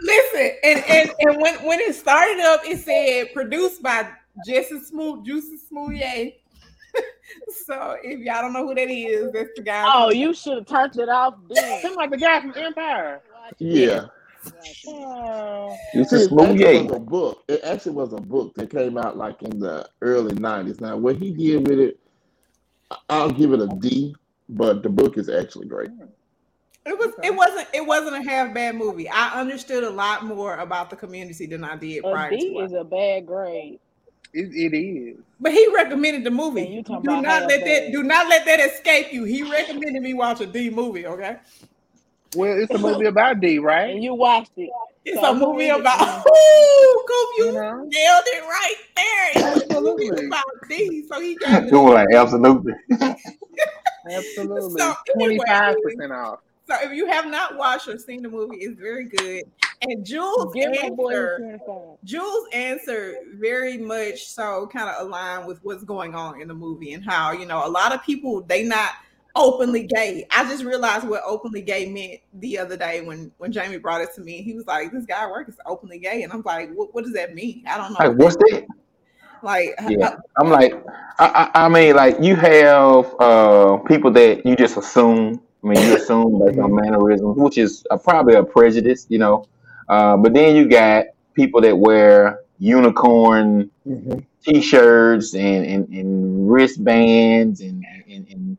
Listen, 0.00 0.50
and, 0.62 0.84
and, 0.88 1.10
and 1.20 1.40
when, 1.40 1.54
when 1.64 1.80
it 1.80 1.94
started 1.94 2.40
up, 2.40 2.60
it 2.64 2.78
said 2.78 3.32
produced 3.32 3.82
by 3.82 4.08
Jesse 4.46 4.80
Smooth, 4.80 5.24
Juicy 5.24 5.58
Smoothie. 5.70 6.34
so 7.66 7.96
if 8.02 8.20
y'all 8.20 8.42
don't 8.42 8.52
know 8.52 8.66
who 8.66 8.74
that 8.74 8.90
is, 8.90 9.32
that's 9.32 9.50
the 9.56 9.62
guy. 9.62 9.84
Oh, 9.86 10.10
you 10.10 10.34
should 10.34 10.58
have 10.58 10.66
turned 10.66 10.96
it 10.98 11.08
off 11.08 11.34
then. 11.48 11.82
Seems 11.82 11.96
like 11.96 12.10
the 12.10 12.18
guy 12.18 12.40
from 12.40 12.54
Empire. 12.56 13.22
Yeah. 13.58 14.06
Oh. 14.88 15.76
It's 15.94 16.12
a 16.12 16.24
smooth 16.26 16.60
actually 16.62 16.88
a 16.96 16.98
book. 17.00 17.44
It 17.48 17.60
actually 17.64 17.92
was 17.92 18.12
a 18.12 18.20
book 18.20 18.54
that 18.54 18.70
came 18.70 18.96
out 18.98 19.16
like 19.16 19.42
in 19.42 19.58
the 19.58 19.88
early 20.02 20.34
'90s. 20.34 20.80
Now, 20.80 20.96
what 20.96 21.16
he 21.16 21.30
did 21.32 21.66
with 21.68 21.78
it, 21.78 21.98
I- 22.90 22.96
I'll 23.10 23.30
give 23.30 23.52
it 23.52 23.60
a 23.60 23.68
D. 23.68 24.14
But 24.48 24.84
the 24.84 24.88
book 24.88 25.18
is 25.18 25.28
actually 25.28 25.66
great. 25.66 25.90
Hmm. 25.90 26.04
It 26.84 26.96
was 26.96 27.12
it 27.24 27.34
wasn't 27.34 27.66
it 27.74 27.84
wasn't 27.84 28.14
a 28.24 28.30
half 28.30 28.54
bad 28.54 28.76
movie. 28.76 29.08
I 29.08 29.40
understood 29.40 29.82
a 29.82 29.90
lot 29.90 30.24
more 30.24 30.56
about 30.58 30.88
the 30.88 30.94
community 30.96 31.46
than 31.46 31.64
I 31.64 31.74
did 31.76 32.04
A 32.04 32.10
prior 32.12 32.30
D 32.30 32.50
to 32.54 32.60
it. 32.60 32.64
is 32.66 32.72
a 32.74 32.84
bad 32.84 33.26
grade. 33.26 33.80
It, 34.32 34.54
it 34.54 34.76
is. 34.76 35.16
But 35.40 35.52
he 35.52 35.66
recommended 35.74 36.22
the 36.22 36.30
movie. 36.30 36.64
And 36.66 36.74
you 36.74 36.82
do 36.82 37.00
not 37.02 37.24
half 37.24 37.48
let 37.48 37.64
that 37.64 37.64
bad. 37.64 37.92
do 37.92 38.02
not 38.04 38.28
let 38.28 38.44
that 38.44 38.60
escape 38.60 39.12
you. 39.12 39.24
He 39.24 39.42
recommended 39.50 40.00
me 40.02 40.14
watch 40.14 40.40
a 40.40 40.46
D 40.46 40.70
movie, 40.70 41.06
okay? 41.06 41.38
Well, 42.36 42.60
it's 42.60 42.72
a 42.74 42.78
movie 42.78 43.06
about 43.06 43.40
D, 43.40 43.58
right? 43.58 43.84
And 43.84 43.94
right? 43.94 44.02
you 44.02 44.14
watched 44.14 44.52
it. 44.56 44.70
It's 45.04 45.20
So 45.20 45.30
a 45.30 45.34
movie 45.34 45.68
it 45.68 45.80
about? 45.80 46.00
Ooh, 46.26 47.04
Coop, 47.08 47.28
you 47.38 47.46
You 47.46 47.52
know? 47.52 47.76
nailed 47.76 48.24
it 48.26 48.42
right 48.42 48.74
there. 48.96 49.30
It's 49.56 49.74
a 49.74 49.80
movie 49.80 50.08
Absolutely. 50.08 50.26
about 50.26 50.44
D. 50.68 51.06
So 51.08 51.20
he 51.20 51.36
gave 51.36 51.62
me 51.64 51.70
Doing 51.70 51.94
like 51.94 52.08
absolutely. 52.14 52.72
Absolutely. 54.10 54.80
So, 54.80 54.94
anyway, 55.20 55.44
25% 55.48 56.10
off. 56.16 56.40
So 56.68 56.74
if 56.82 56.92
you 56.92 57.06
have 57.06 57.26
not 57.26 57.56
watched 57.56 57.88
or 57.88 57.98
seen 57.98 58.22
the 58.22 58.28
movie, 58.28 58.56
it's 58.58 58.78
very 58.80 59.06
good. 59.08 59.44
And 59.82 60.04
Jules' 60.04 60.52
Give 60.54 60.70
my 60.70 60.90
boy 60.90 61.10
his 61.10 61.40
answer. 61.40 61.60
Jules' 62.04 62.48
answer 62.52 63.16
very 63.34 63.78
much 63.78 64.26
so 64.26 64.68
kind 64.72 64.88
of 64.88 65.06
aligned 65.06 65.46
with 65.46 65.58
what's 65.62 65.84
going 65.84 66.14
on 66.14 66.40
in 66.40 66.48
the 66.48 66.54
movie 66.54 66.94
and 66.94 67.04
how 67.04 67.32
you 67.32 67.46
know 67.46 67.66
a 67.66 67.68
lot 67.68 67.94
of 67.94 68.02
people 68.02 68.42
they 68.42 68.64
not 68.64 68.92
openly 69.36 69.86
gay. 69.86 70.26
I 70.30 70.44
just 70.44 70.64
realized 70.64 71.06
what 71.06 71.22
openly 71.24 71.62
gay 71.62 71.88
meant 71.88 72.20
the 72.40 72.58
other 72.58 72.76
day 72.76 73.02
when 73.02 73.30
when 73.38 73.52
Jamie 73.52 73.78
brought 73.78 74.00
it 74.00 74.08
to 74.16 74.22
me. 74.22 74.42
He 74.42 74.54
was 74.54 74.66
like, 74.66 74.90
"This 74.90 75.06
guy 75.06 75.24
at 75.24 75.30
work 75.30 75.48
is 75.48 75.56
openly 75.66 75.98
gay," 75.98 76.22
and 76.22 76.32
I'm 76.32 76.42
like, 76.44 76.72
"What, 76.74 76.94
what 76.94 77.04
does 77.04 77.12
that 77.12 77.34
mean? 77.34 77.62
I 77.68 77.76
don't 77.76 77.92
know." 77.92 78.08
Like, 78.08 78.18
what's 78.18 78.36
that? 78.36 78.66
Like, 79.42 79.74
Yeah. 79.88 80.16
I'm 80.38 80.48
like, 80.48 80.74
I, 81.18 81.50
I, 81.54 81.66
I 81.66 81.68
mean, 81.68 81.94
like 81.94 82.16
you 82.20 82.34
have 82.36 83.14
uh 83.20 83.76
people 83.86 84.10
that 84.12 84.44
you 84.44 84.56
just 84.56 84.76
assume. 84.76 85.40
I 85.62 85.68
mean, 85.68 85.82
you 85.88 85.96
assume 85.96 86.42
based 86.44 86.58
on 86.58 86.74
mannerisms, 86.74 87.36
which 87.36 87.58
is 87.58 87.84
a, 87.90 87.98
probably 87.98 88.34
a 88.34 88.42
prejudice, 88.42 89.06
you 89.08 89.18
know. 89.18 89.46
Uh, 89.88 90.16
but 90.16 90.32
then 90.32 90.56
you 90.56 90.68
got 90.68 91.06
people 91.34 91.60
that 91.60 91.76
wear 91.76 92.40
unicorn 92.58 93.70
Mhm. 93.86 94.24
t-shirts 94.42 95.34
and, 95.34 95.66
and, 95.66 95.88
and 95.88 96.50
wristbands 96.50 97.60
and, 97.60 97.84
and, 98.08 98.26
and 98.28 98.56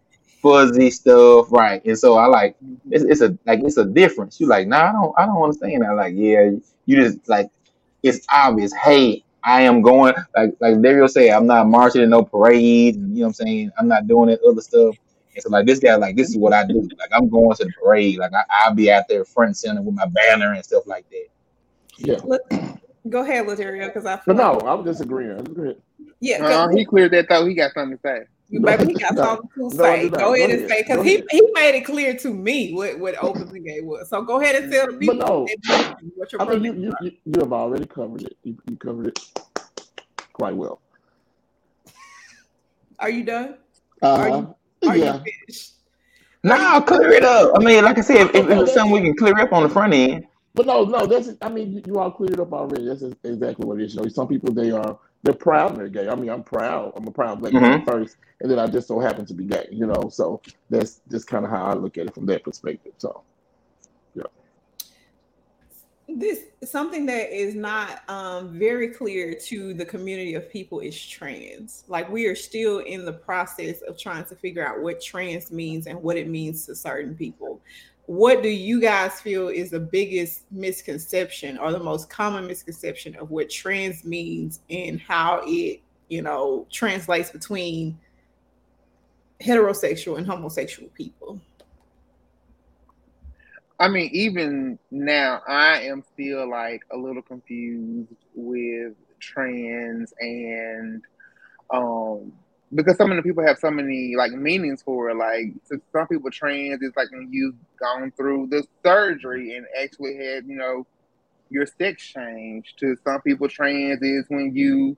fuzzy 0.51 0.91
stuff, 0.91 1.47
right? 1.51 1.83
And 1.86 1.97
so 1.97 2.17
I 2.17 2.27
like 2.27 2.55
it's, 2.91 3.03
it's 3.05 3.21
a 3.21 3.38
like 3.45 3.62
it's 3.63 3.77
a 3.77 3.86
difference. 3.86 4.39
You 4.39 4.47
like, 4.47 4.67
nah, 4.67 4.89
I 4.89 4.91
don't 4.91 5.13
I 5.19 5.25
don't 5.25 5.41
understand 5.43 5.83
that. 5.83 5.95
Like, 5.95 6.13
yeah, 6.15 6.51
you 6.86 6.95
just 6.97 7.27
like 7.29 7.49
it's 8.03 8.25
obvious. 8.33 8.73
Hey, 8.73 9.23
I 9.43 9.62
am 9.63 9.81
going 9.81 10.15
like 10.36 10.51
like 10.62 10.81
Dario 10.81 11.07
say, 11.07 11.31
I'm 11.31 11.47
not 11.47 11.67
marching 11.67 12.03
in 12.03 12.10
no 12.10 12.23
parade, 12.23 12.95
and 12.95 13.12
you 13.15 13.21
know 13.21 13.27
what 13.27 13.39
I'm 13.41 13.47
saying. 13.47 13.71
I'm 13.79 13.88
not 13.88 14.07
doing 14.07 14.29
that 14.29 14.41
other 14.47 14.62
stuff. 14.62 14.95
And 15.36 15.43
so 15.43 15.49
like 15.49 15.65
this 15.67 15.79
guy, 15.79 15.95
like 15.95 16.15
this 16.15 16.29
is 16.29 16.38
what 16.38 16.53
I 16.53 16.65
do. 16.65 16.89
Like 16.99 17.10
I'm 17.13 17.29
going 17.29 17.55
to 17.57 17.65
the 17.65 17.71
parade. 17.83 18.17
Like 18.19 18.33
I, 18.33 18.43
I'll 18.65 18.73
be 18.75 18.91
out 18.91 19.05
there 19.10 19.25
front 19.25 19.49
and 19.49 19.57
center 19.57 19.81
with 19.81 19.95
my 19.95 20.07
banner 20.07 20.53
and 20.53 20.65
stuff 20.65 20.88
like 20.88 21.10
that. 21.12 21.27
Yeah. 21.97 22.17
look, 22.23 22.41
go 23.10 23.21
ahead, 23.23 23.45
Lataria, 23.47 23.88
because 23.88 24.05
I 24.05 24.17
But 24.25 24.36
feel 24.36 24.38
no, 24.38 24.53
like, 24.53 24.63
I'm 24.63 24.83
disagreeing. 24.83 25.38
Go 25.43 25.63
ahead. 25.63 25.81
yeah, 26.21 26.39
'cause 26.39 26.51
Uh, 26.51 26.67
he 26.69 26.86
cleared 26.86 27.12
that 27.13 27.27
though. 27.29 27.45
He 27.45 27.55
got 27.55 27.73
something 27.73 27.97
to 27.97 28.01
say. 28.05 28.37
You 28.49 28.62
baby, 28.62 28.86
he 28.86 28.93
got 28.95 29.15
No, 29.15 29.23
something 29.23 29.49
to 29.55 29.75
no, 29.75 29.83
say. 29.83 30.03
no, 30.03 30.10
no, 30.10 30.17
go 30.17 30.33
ahead 30.36 30.49
go 30.49 30.53
and 30.55 30.60
ahead, 30.63 30.69
say 30.69 30.83
because 30.83 31.03
he, 31.05 31.23
he 31.29 31.41
made 31.53 31.75
it 31.75 31.86
clear 31.86 32.15
to 32.17 32.33
me 32.33 32.73
what 32.73 32.97
what 32.99 33.15
openly 33.21 33.60
gay 33.60 33.81
was. 33.81 34.10
So 34.10 34.21
go 34.23 34.39
ahead 34.39 34.55
and 34.55 34.71
tell 34.71 34.88
the 34.88 34.93
people 34.97 35.15
no, 35.15 35.47
what 36.15 36.31
your 36.31 36.41
I 36.41 36.45
mean, 36.45 36.63
you, 36.63 36.73
you, 36.73 36.93
you, 37.01 37.12
you 37.25 37.39
have 37.41 37.51
already 37.53 37.86
covered 37.86 38.23
it. 38.23 38.38
You, 38.43 38.57
you 38.69 38.77
covered 38.77 39.07
it 39.07 39.19
quite 40.33 40.55
well. 40.55 40.81
Are 42.99 43.10
you 43.10 43.23
done? 43.23 43.57
Uh 44.01 44.17
Are 44.17 44.29
huh. 44.29 44.41
you 44.81 44.89
are 44.89 44.97
Yeah. 44.97 45.13
you 45.13 45.19
finished? 45.47 45.73
Nah, 46.43 46.79
clear 46.81 47.12
it 47.12 47.23
up. 47.25 47.51
I 47.55 47.63
mean, 47.63 47.83
like 47.83 47.97
I 47.97 48.01
said, 48.01 48.27
if, 48.27 48.36
if 48.36 48.49
it's 48.49 48.73
something 48.73 48.93
we 48.93 49.01
can 49.01 49.15
clear 49.17 49.38
up 49.39 49.51
on 49.51 49.63
the 49.63 49.69
front 49.69 49.93
end, 49.93 50.25
But 50.53 50.65
no, 50.67 50.86
no, 50.86 51.05
that's 51.05 51.29
I 51.41 51.49
mean, 51.49 51.73
you, 51.73 51.81
you 51.86 51.99
all 51.99 52.12
cleared 52.12 52.33
it 52.33 52.39
up 52.39 52.53
already. 52.53 52.86
That's 52.86 53.03
exactly 53.23 53.65
what 53.65 53.79
it 53.81 53.86
is. 53.86 53.95
You 53.95 54.01
know, 54.03 54.07
some 54.10 54.27
people 54.27 54.53
they 54.53 54.71
are 54.71 54.97
they're 55.23 55.34
proud 55.34 55.71
and 55.71 55.80
they're 55.80 55.89
gay. 55.89 56.08
I 56.10 56.15
mean, 56.15 56.30
I'm 56.30 56.43
proud. 56.43 56.93
I'm 56.95 57.08
a 57.08 57.12
proud 57.12 57.39
black 57.39 57.53
man 57.53 57.84
first, 57.86 58.17
and 58.41 58.49
then 58.49 58.60
I 58.60 58.67
just 58.67 58.88
so 58.88 58.99
happen 58.99 59.25
to 59.25 59.34
be 59.34 59.45
gay. 59.45 59.67
You 59.71 59.88
know, 59.88 60.10
so 60.10 60.41
that's 60.69 61.01
just 61.10 61.27
kind 61.27 61.43
of 61.45 61.51
how 61.51 61.65
I 61.65 61.73
look 61.73 61.97
at 61.97 62.08
it 62.08 62.13
from 62.13 62.25
that 62.27 62.43
perspective. 62.43 62.93
So 62.97 63.23
yeah. 64.13 64.23
This 66.08 66.43
something 66.63 67.06
that 67.08 67.36
is 67.36 67.56
not 67.56 68.08
um, 68.10 68.58
very 68.58 68.89
clear 68.89 69.34
to 69.47 69.73
the 69.73 69.86
community 69.86 70.36
of 70.36 70.49
people 70.51 70.80
is 70.80 71.03
trans. 71.06 71.84
Like 71.88 72.10
we 72.10 72.25
are 72.27 72.36
still 72.36 72.80
in 72.80 73.03
the 73.03 73.13
process 73.13 73.82
of 73.82 73.97
trying 73.97 74.25
to 74.25 74.36
figure 74.36 74.65
out 74.65 74.82
what 74.82 75.01
trans 75.01 75.51
means 75.51 75.88
and 75.88 76.01
what 76.01 76.17
it 76.17 76.27
means 76.27 76.65
to 76.67 76.75
certain 76.75 77.15
people. 77.15 77.60
What 78.08 78.41
do 78.41 78.48
you 78.48 78.80
guys 78.80 79.20
feel 79.20 79.50
is 79.50 79.72
the 79.72 79.82
biggest 79.82 80.43
misconception 80.50 81.58
or 81.58 81.74
the 81.74 81.80
most 81.80 82.10
common 82.10 82.48
misconception 82.48 83.17
of 83.17 83.32
what 83.32 83.50
trans 83.50 84.06
means 84.06 84.62
and 84.70 85.00
how 85.00 85.41
it, 85.46 85.82
you 86.08 86.22
know, 86.22 86.65
translates 86.72 87.32
between 87.32 88.00
heterosexual 89.41 90.17
and 90.17 90.26
homosexual 90.26 90.89
people? 90.93 91.41
I 93.78 93.89
mean, 93.89 94.10
even 94.13 94.80
now, 94.89 95.41
I 95.46 95.82
am 95.82 96.02
still 96.13 96.50
like 96.50 96.84
a 96.91 96.98
little 96.98 97.22
confused 97.22 98.15
with 98.34 98.93
trans 99.20 100.13
and 100.20 101.02
um 101.72 102.32
because 102.73 102.97
so 102.97 103.08
many 103.08 103.21
people 103.21 103.45
have 103.45 103.58
so 103.58 103.71
many 103.71 104.15
like 104.17 104.32
meanings 104.32 104.82
for 104.82 105.10
it. 105.10 105.15
Like 105.15 105.53
some 105.91 106.08
people, 106.08 106.30
trans 106.32 106.82
is 106.82 106.91
like 106.95 107.12
when 107.12 107.30
you've 107.32 107.56
gone 107.80 108.12
through 108.17 108.47
the 108.47 108.65
surgery 108.84 109.56
and 109.56 109.65
actually 109.82 110.17
had 110.17 110.45
you 110.47 110.56
know 110.56 110.86
your 111.49 111.65
sex 111.65 112.03
changed. 112.03 112.77
To 112.80 112.97
some 113.03 113.21
people, 113.21 113.47
trans 113.47 114.01
is 114.01 114.25
when 114.27 114.53
you 114.56 114.97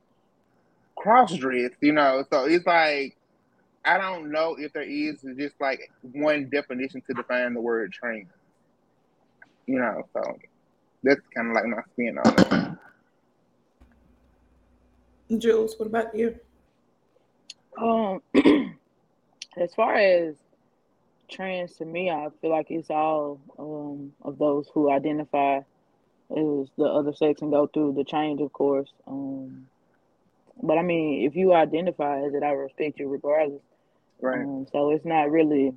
cross 0.96 1.36
dress. 1.36 1.72
You 1.82 1.94
know, 1.94 2.24
so 2.32 2.46
it's 2.46 2.66
like 2.66 3.16
I 3.86 3.98
don't 3.98 4.32
know 4.32 4.56
if 4.58 4.74
there 4.74 4.84
is 4.84 5.22
just 5.38 5.56
like 5.62 5.92
one 6.02 6.50
definition 6.50 7.02
to 7.08 7.14
define 7.14 7.54
the 7.54 7.62
word 7.62 7.94
trans. 7.94 8.28
You 9.68 9.78
know, 9.80 10.08
so 10.14 10.38
that's 11.04 11.22
kind 11.36 11.50
of 11.50 11.54
like 11.54 11.66
my 11.66 11.84
spin 11.94 12.18
on 12.18 12.78
it. 15.30 15.40
Jules, 15.40 15.76
what 15.78 15.86
about 15.86 16.16
you? 16.16 16.40
Um, 17.82 18.22
as 19.58 19.74
far 19.74 19.96
as 19.96 20.36
trans 21.30 21.76
to 21.78 21.86
me, 21.86 22.10
I 22.10 22.28
feel 22.42 22.52
like 22.52 22.68
it's 22.70 22.90
all 22.90 23.40
um 23.58 24.14
of 24.24 24.38
those 24.38 24.70
who 24.74 24.92
identify 24.92 25.58
as 26.32 26.70
the 26.78 26.86
other 26.86 27.14
sex 27.14 27.42
and 27.42 27.52
go 27.52 27.68
through 27.68 27.94
the 27.94 28.04
change, 28.04 28.42
of 28.42 28.54
course. 28.54 28.90
Um, 29.08 29.68
but 30.62 30.78
I 30.78 30.82
mean, 30.82 31.26
if 31.26 31.36
you 31.36 31.54
identify 31.54 32.22
as 32.22 32.34
it, 32.34 32.44
I 32.44 32.52
respect 32.52 33.00
you 33.00 33.08
regardless. 33.08 33.62
Right. 34.22 34.42
Um, 34.42 34.68
so 34.72 34.92
it's 34.92 35.06
not 35.06 35.32
really 35.32 35.74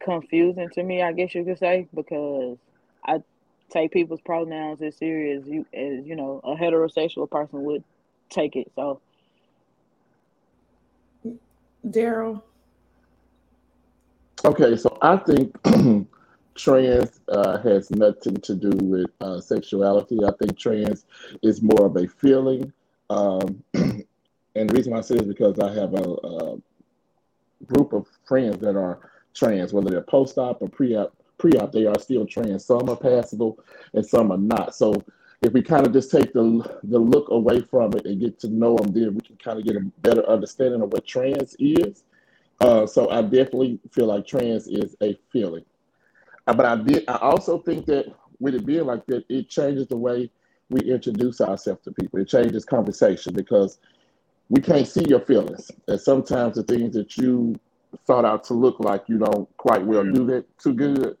confusing 0.00 0.68
to 0.70 0.82
me, 0.82 1.02
I 1.02 1.12
guess 1.12 1.34
you 1.34 1.44
could 1.44 1.58
say, 1.58 1.88
because 1.94 2.58
I 3.04 3.22
take 3.70 3.92
people's 3.92 4.20
pronouns 4.20 4.82
as 4.82 4.96
serious 4.96 5.42
as 5.42 5.48
you 5.48 5.66
as 5.72 6.06
you 6.06 6.16
know 6.16 6.40
a 6.44 6.54
heterosexual 6.54 7.30
person 7.30 7.64
would 7.64 7.84
take 8.28 8.56
it. 8.56 8.70
So 8.74 9.00
Daryl. 11.86 12.42
Okay, 14.44 14.76
so 14.76 14.96
I 15.02 15.16
think 15.16 15.56
trans 16.54 17.20
uh, 17.28 17.58
has 17.58 17.90
nothing 17.90 18.36
to 18.36 18.54
do 18.54 18.70
with 18.70 19.10
uh, 19.20 19.40
sexuality. 19.40 20.18
I 20.24 20.30
think 20.38 20.58
trans 20.58 21.06
is 21.42 21.62
more 21.62 21.86
of 21.86 21.96
a 21.96 22.06
feeling. 22.06 22.72
Um, 23.10 23.62
and 23.74 24.04
the 24.54 24.74
reason 24.74 24.92
why 24.92 24.98
I 24.98 25.02
say 25.02 25.16
is 25.16 25.26
because 25.26 25.58
I 25.58 25.72
have 25.72 25.94
a, 25.94 26.02
a 26.02 26.58
group 27.66 27.92
of 27.92 28.06
friends 28.26 28.58
that 28.58 28.76
are 28.76 29.10
trans, 29.34 29.72
whether 29.72 29.90
they're 29.90 30.02
post-op 30.02 30.62
or 30.62 30.68
pre-op 30.68 31.12
pre-op, 31.38 31.72
they 31.72 31.86
are 31.86 31.98
still 31.98 32.26
trans. 32.26 32.64
Some 32.64 32.88
are 32.88 32.96
passable 32.96 33.58
and 33.92 34.04
some 34.04 34.32
are 34.32 34.38
not. 34.38 34.74
So 34.74 34.94
if 35.42 35.52
we 35.52 35.62
kind 35.62 35.86
of 35.86 35.92
just 35.92 36.10
take 36.10 36.32
the 36.32 36.78
the 36.84 36.98
look 36.98 37.30
away 37.30 37.60
from 37.60 37.92
it 37.94 38.06
and 38.06 38.20
get 38.20 38.38
to 38.40 38.48
know 38.48 38.76
them, 38.76 38.92
then 38.92 39.14
we 39.14 39.20
can 39.20 39.36
kind 39.36 39.58
of 39.58 39.64
get 39.64 39.76
a 39.76 39.80
better 40.00 40.26
understanding 40.28 40.82
of 40.82 40.92
what 40.92 41.06
trans 41.06 41.56
is. 41.58 42.04
Uh, 42.60 42.86
so 42.86 43.10
I 43.10 43.22
definitely 43.22 43.78
feel 43.92 44.06
like 44.06 44.26
trans 44.26 44.66
is 44.66 44.96
a 45.02 45.18
feeling. 45.30 45.64
Uh, 46.46 46.54
but 46.54 46.66
I 46.66 46.76
did. 46.76 47.04
I 47.08 47.16
also 47.16 47.58
think 47.58 47.86
that 47.86 48.06
with 48.40 48.54
it 48.54 48.64
being 48.64 48.86
like 48.86 49.04
that, 49.06 49.24
it 49.28 49.48
changes 49.48 49.88
the 49.88 49.96
way 49.96 50.30
we 50.70 50.80
introduce 50.80 51.40
ourselves 51.40 51.82
to 51.84 51.92
people. 51.92 52.20
It 52.20 52.28
changes 52.28 52.64
conversation 52.64 53.34
because 53.34 53.78
we 54.48 54.60
can't 54.60 54.86
see 54.86 55.04
your 55.08 55.20
feelings, 55.20 55.70
and 55.88 56.00
sometimes 56.00 56.56
the 56.56 56.62
things 56.62 56.94
that 56.94 57.16
you 57.16 57.58
thought 58.06 58.24
out 58.24 58.44
to 58.44 58.54
look 58.54 58.78
like 58.80 59.08
you 59.08 59.18
don't 59.18 59.54
quite 59.56 59.84
well 59.84 60.04
do 60.04 60.26
that 60.26 60.44
too 60.58 60.72
good, 60.72 61.16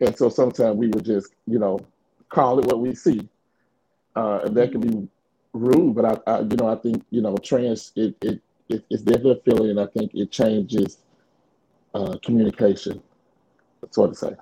and 0.00 0.16
so 0.16 0.28
sometimes 0.28 0.76
we 0.76 0.88
would 0.88 1.04
just 1.04 1.34
you 1.46 1.58
know 1.58 1.78
call 2.28 2.58
it 2.58 2.66
what 2.66 2.80
we 2.80 2.94
see, 2.94 3.28
uh, 4.16 4.40
and 4.44 4.56
that 4.56 4.72
can 4.72 4.80
be 4.80 5.08
rude. 5.52 5.94
But 5.94 6.04
I, 6.04 6.30
I, 6.30 6.40
you 6.40 6.56
know, 6.56 6.68
I 6.68 6.76
think 6.76 7.04
you 7.10 7.20
know, 7.20 7.36
trans 7.36 7.92
it 7.96 8.16
it, 8.22 8.40
it 8.68 8.84
it's 8.90 9.02
definitely 9.02 9.32
a 9.32 9.50
feeling, 9.50 9.70
and 9.70 9.80
I 9.80 9.86
think 9.86 10.14
it 10.14 10.30
changes 10.30 10.98
uh, 11.94 12.16
communication. 12.24 13.02
That's 13.80 13.98
what 13.98 14.08
to 14.08 14.14
say 14.14 14.36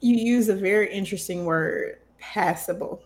you 0.00 0.16
use 0.16 0.48
a 0.48 0.54
very 0.54 0.92
interesting 0.92 1.44
word, 1.44 1.98
passable. 2.18 3.02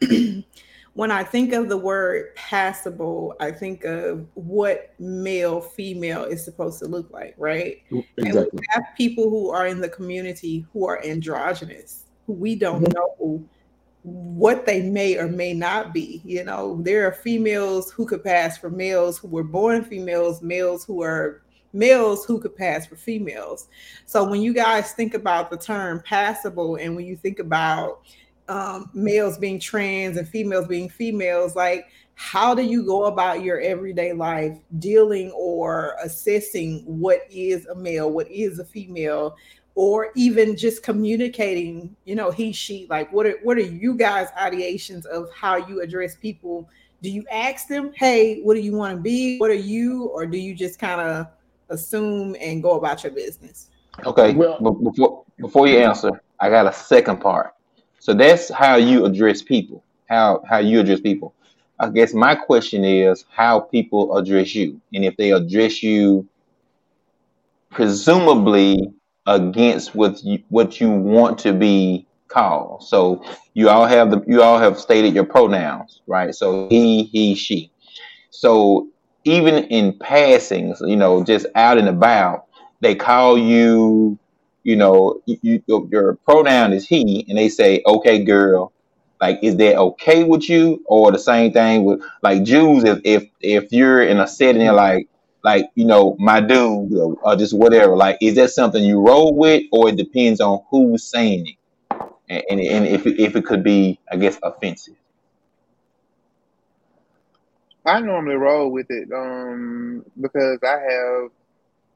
when 0.94 1.10
I 1.10 1.22
think 1.22 1.52
of 1.52 1.68
the 1.68 1.76
word 1.76 2.34
passable, 2.34 3.34
I 3.40 3.50
think 3.50 3.84
of 3.84 4.26
what 4.34 4.94
male, 4.98 5.60
female 5.60 6.24
is 6.24 6.44
supposed 6.44 6.78
to 6.80 6.86
look 6.86 7.10
like, 7.10 7.34
right? 7.36 7.82
Exactly. 8.16 8.40
And 8.40 8.48
we 8.52 8.60
have 8.70 8.84
people 8.96 9.28
who 9.28 9.50
are 9.50 9.66
in 9.66 9.80
the 9.80 9.88
community 9.88 10.66
who 10.72 10.86
are 10.86 11.04
androgynous, 11.04 12.04
who 12.26 12.32
we 12.32 12.54
don't 12.54 12.82
mm-hmm. 12.82 12.92
know 12.94 13.46
what 14.02 14.66
they 14.66 14.82
may 14.82 15.18
or 15.18 15.28
may 15.28 15.52
not 15.52 15.92
be. 15.92 16.22
You 16.24 16.44
know, 16.44 16.80
there 16.82 17.06
are 17.06 17.12
females 17.12 17.90
who 17.90 18.06
could 18.06 18.24
pass 18.24 18.56
for 18.56 18.70
males 18.70 19.18
who 19.18 19.28
were 19.28 19.44
born 19.44 19.84
females, 19.84 20.42
males 20.42 20.84
who 20.84 21.02
are 21.02 21.42
males 21.72 22.24
who 22.24 22.40
could 22.40 22.56
pass 22.56 22.86
for 22.86 22.96
females. 22.96 23.68
So 24.06 24.28
when 24.28 24.42
you 24.42 24.52
guys 24.52 24.92
think 24.92 25.14
about 25.14 25.50
the 25.50 25.56
term 25.56 26.02
passable 26.04 26.76
and 26.76 26.96
when 26.96 27.06
you 27.06 27.16
think 27.16 27.38
about 27.38 28.02
um, 28.48 28.90
males 28.94 29.38
being 29.38 29.60
trans 29.60 30.16
and 30.16 30.28
females 30.28 30.66
being 30.66 30.88
females, 30.88 31.54
like 31.54 31.86
how 32.14 32.54
do 32.54 32.62
you 32.62 32.84
go 32.84 33.04
about 33.04 33.42
your 33.42 33.60
everyday 33.60 34.12
life 34.12 34.58
dealing 34.78 35.30
or 35.30 35.96
assessing 36.02 36.82
what 36.84 37.20
is 37.30 37.66
a 37.66 37.74
male, 37.74 38.10
what 38.10 38.30
is 38.30 38.58
a 38.58 38.64
female, 38.64 39.36
or 39.74 40.08
even 40.16 40.56
just 40.56 40.82
communicating, 40.82 41.94
you 42.04 42.14
know, 42.14 42.30
he, 42.30 42.52
she, 42.52 42.86
like 42.90 43.12
what 43.12 43.26
are 43.26 43.38
what 43.42 43.56
are 43.56 43.62
you 43.62 43.94
guys' 43.94 44.28
ideations 44.38 45.06
of 45.06 45.28
how 45.34 45.56
you 45.56 45.80
address 45.80 46.16
people? 46.16 46.68
Do 47.02 47.10
you 47.10 47.24
ask 47.30 47.66
them, 47.68 47.92
hey, 47.94 48.40
what 48.42 48.54
do 48.54 48.60
you 48.60 48.72
want 48.72 48.96
to 48.96 49.00
be? 49.00 49.38
What 49.38 49.50
are 49.50 49.54
you? 49.54 50.06
Or 50.06 50.26
do 50.26 50.36
you 50.36 50.54
just 50.54 50.78
kind 50.78 51.00
of 51.00 51.26
assume 51.70 52.36
and 52.40 52.62
go 52.62 52.72
about 52.72 53.02
your 53.02 53.12
business. 53.12 53.70
Okay. 54.04 54.34
Well, 54.34 54.58
before 54.60 55.24
before 55.38 55.66
you 55.66 55.78
answer, 55.78 56.10
I 56.38 56.50
got 56.50 56.66
a 56.66 56.72
second 56.72 57.20
part. 57.20 57.54
So 57.98 58.12
that's 58.12 58.50
how 58.50 58.76
you 58.76 59.04
address 59.06 59.42
people. 59.42 59.82
How 60.08 60.42
how 60.48 60.58
you 60.58 60.80
address 60.80 61.00
people. 61.00 61.34
I 61.78 61.88
guess 61.88 62.12
my 62.12 62.34
question 62.34 62.84
is 62.84 63.24
how 63.30 63.60
people 63.60 64.16
address 64.16 64.54
you, 64.54 64.80
and 64.92 65.02
if 65.04 65.16
they 65.16 65.32
address 65.32 65.82
you, 65.82 66.28
presumably 67.70 68.92
against 69.26 69.94
what 69.94 70.22
you 70.24 70.42
what 70.48 70.80
you 70.80 70.90
want 70.90 71.38
to 71.40 71.52
be 71.52 72.06
called. 72.28 72.82
So 72.82 73.24
you 73.54 73.68
all 73.68 73.86
have 73.86 74.10
the 74.10 74.22
you 74.26 74.42
all 74.42 74.58
have 74.58 74.78
stated 74.78 75.14
your 75.14 75.24
pronouns, 75.24 76.00
right? 76.06 76.34
So 76.34 76.68
he, 76.68 77.04
he, 77.04 77.34
she. 77.34 77.70
So 78.30 78.88
even 79.24 79.64
in 79.64 79.98
passing, 79.98 80.74
you 80.80 80.96
know, 80.96 81.22
just 81.22 81.46
out 81.54 81.78
and 81.78 81.88
about, 81.88 82.46
they 82.80 82.94
call 82.94 83.36
you, 83.36 84.18
you 84.62 84.76
know, 84.76 85.20
you, 85.26 85.62
your 85.68 86.14
pronoun 86.24 86.72
is 86.72 86.86
he, 86.86 87.26
and 87.28 87.36
they 87.36 87.48
say, 87.48 87.82
"Okay, 87.86 88.24
girl." 88.24 88.72
Like, 89.20 89.40
is 89.42 89.56
that 89.58 89.76
okay 89.76 90.24
with 90.24 90.48
you? 90.48 90.82
Or 90.86 91.12
the 91.12 91.18
same 91.18 91.52
thing 91.52 91.84
with 91.84 92.00
like 92.22 92.42
Jews? 92.42 92.84
If 92.84 93.00
if 93.04 93.24
if 93.40 93.72
you're 93.72 94.02
in 94.02 94.18
a 94.18 94.26
setting 94.26 94.66
like 94.68 95.08
like 95.42 95.66
you 95.74 95.84
know 95.84 96.16
my 96.18 96.40
dude 96.40 96.92
or, 96.94 97.16
or 97.22 97.36
just 97.36 97.56
whatever, 97.56 97.96
like, 97.96 98.18
is 98.20 98.34
that 98.36 98.50
something 98.50 98.82
you 98.82 99.00
roll 99.00 99.34
with, 99.34 99.64
or 99.72 99.88
it 99.88 99.96
depends 99.96 100.40
on 100.40 100.62
who's 100.70 101.04
saying 101.04 101.46
it, 101.48 101.56
and 102.28 102.42
and, 102.50 102.60
and 102.60 102.86
if 102.86 103.06
if 103.06 103.36
it 103.36 103.44
could 103.46 103.62
be, 103.62 103.98
I 104.10 104.16
guess, 104.16 104.38
offensive. 104.42 104.94
I 107.86 108.00
normally 108.00 108.36
roll 108.36 108.70
with 108.70 108.86
it 108.90 109.10
um, 109.12 110.04
because 110.20 110.58
I 110.62 110.78
have 110.78 111.30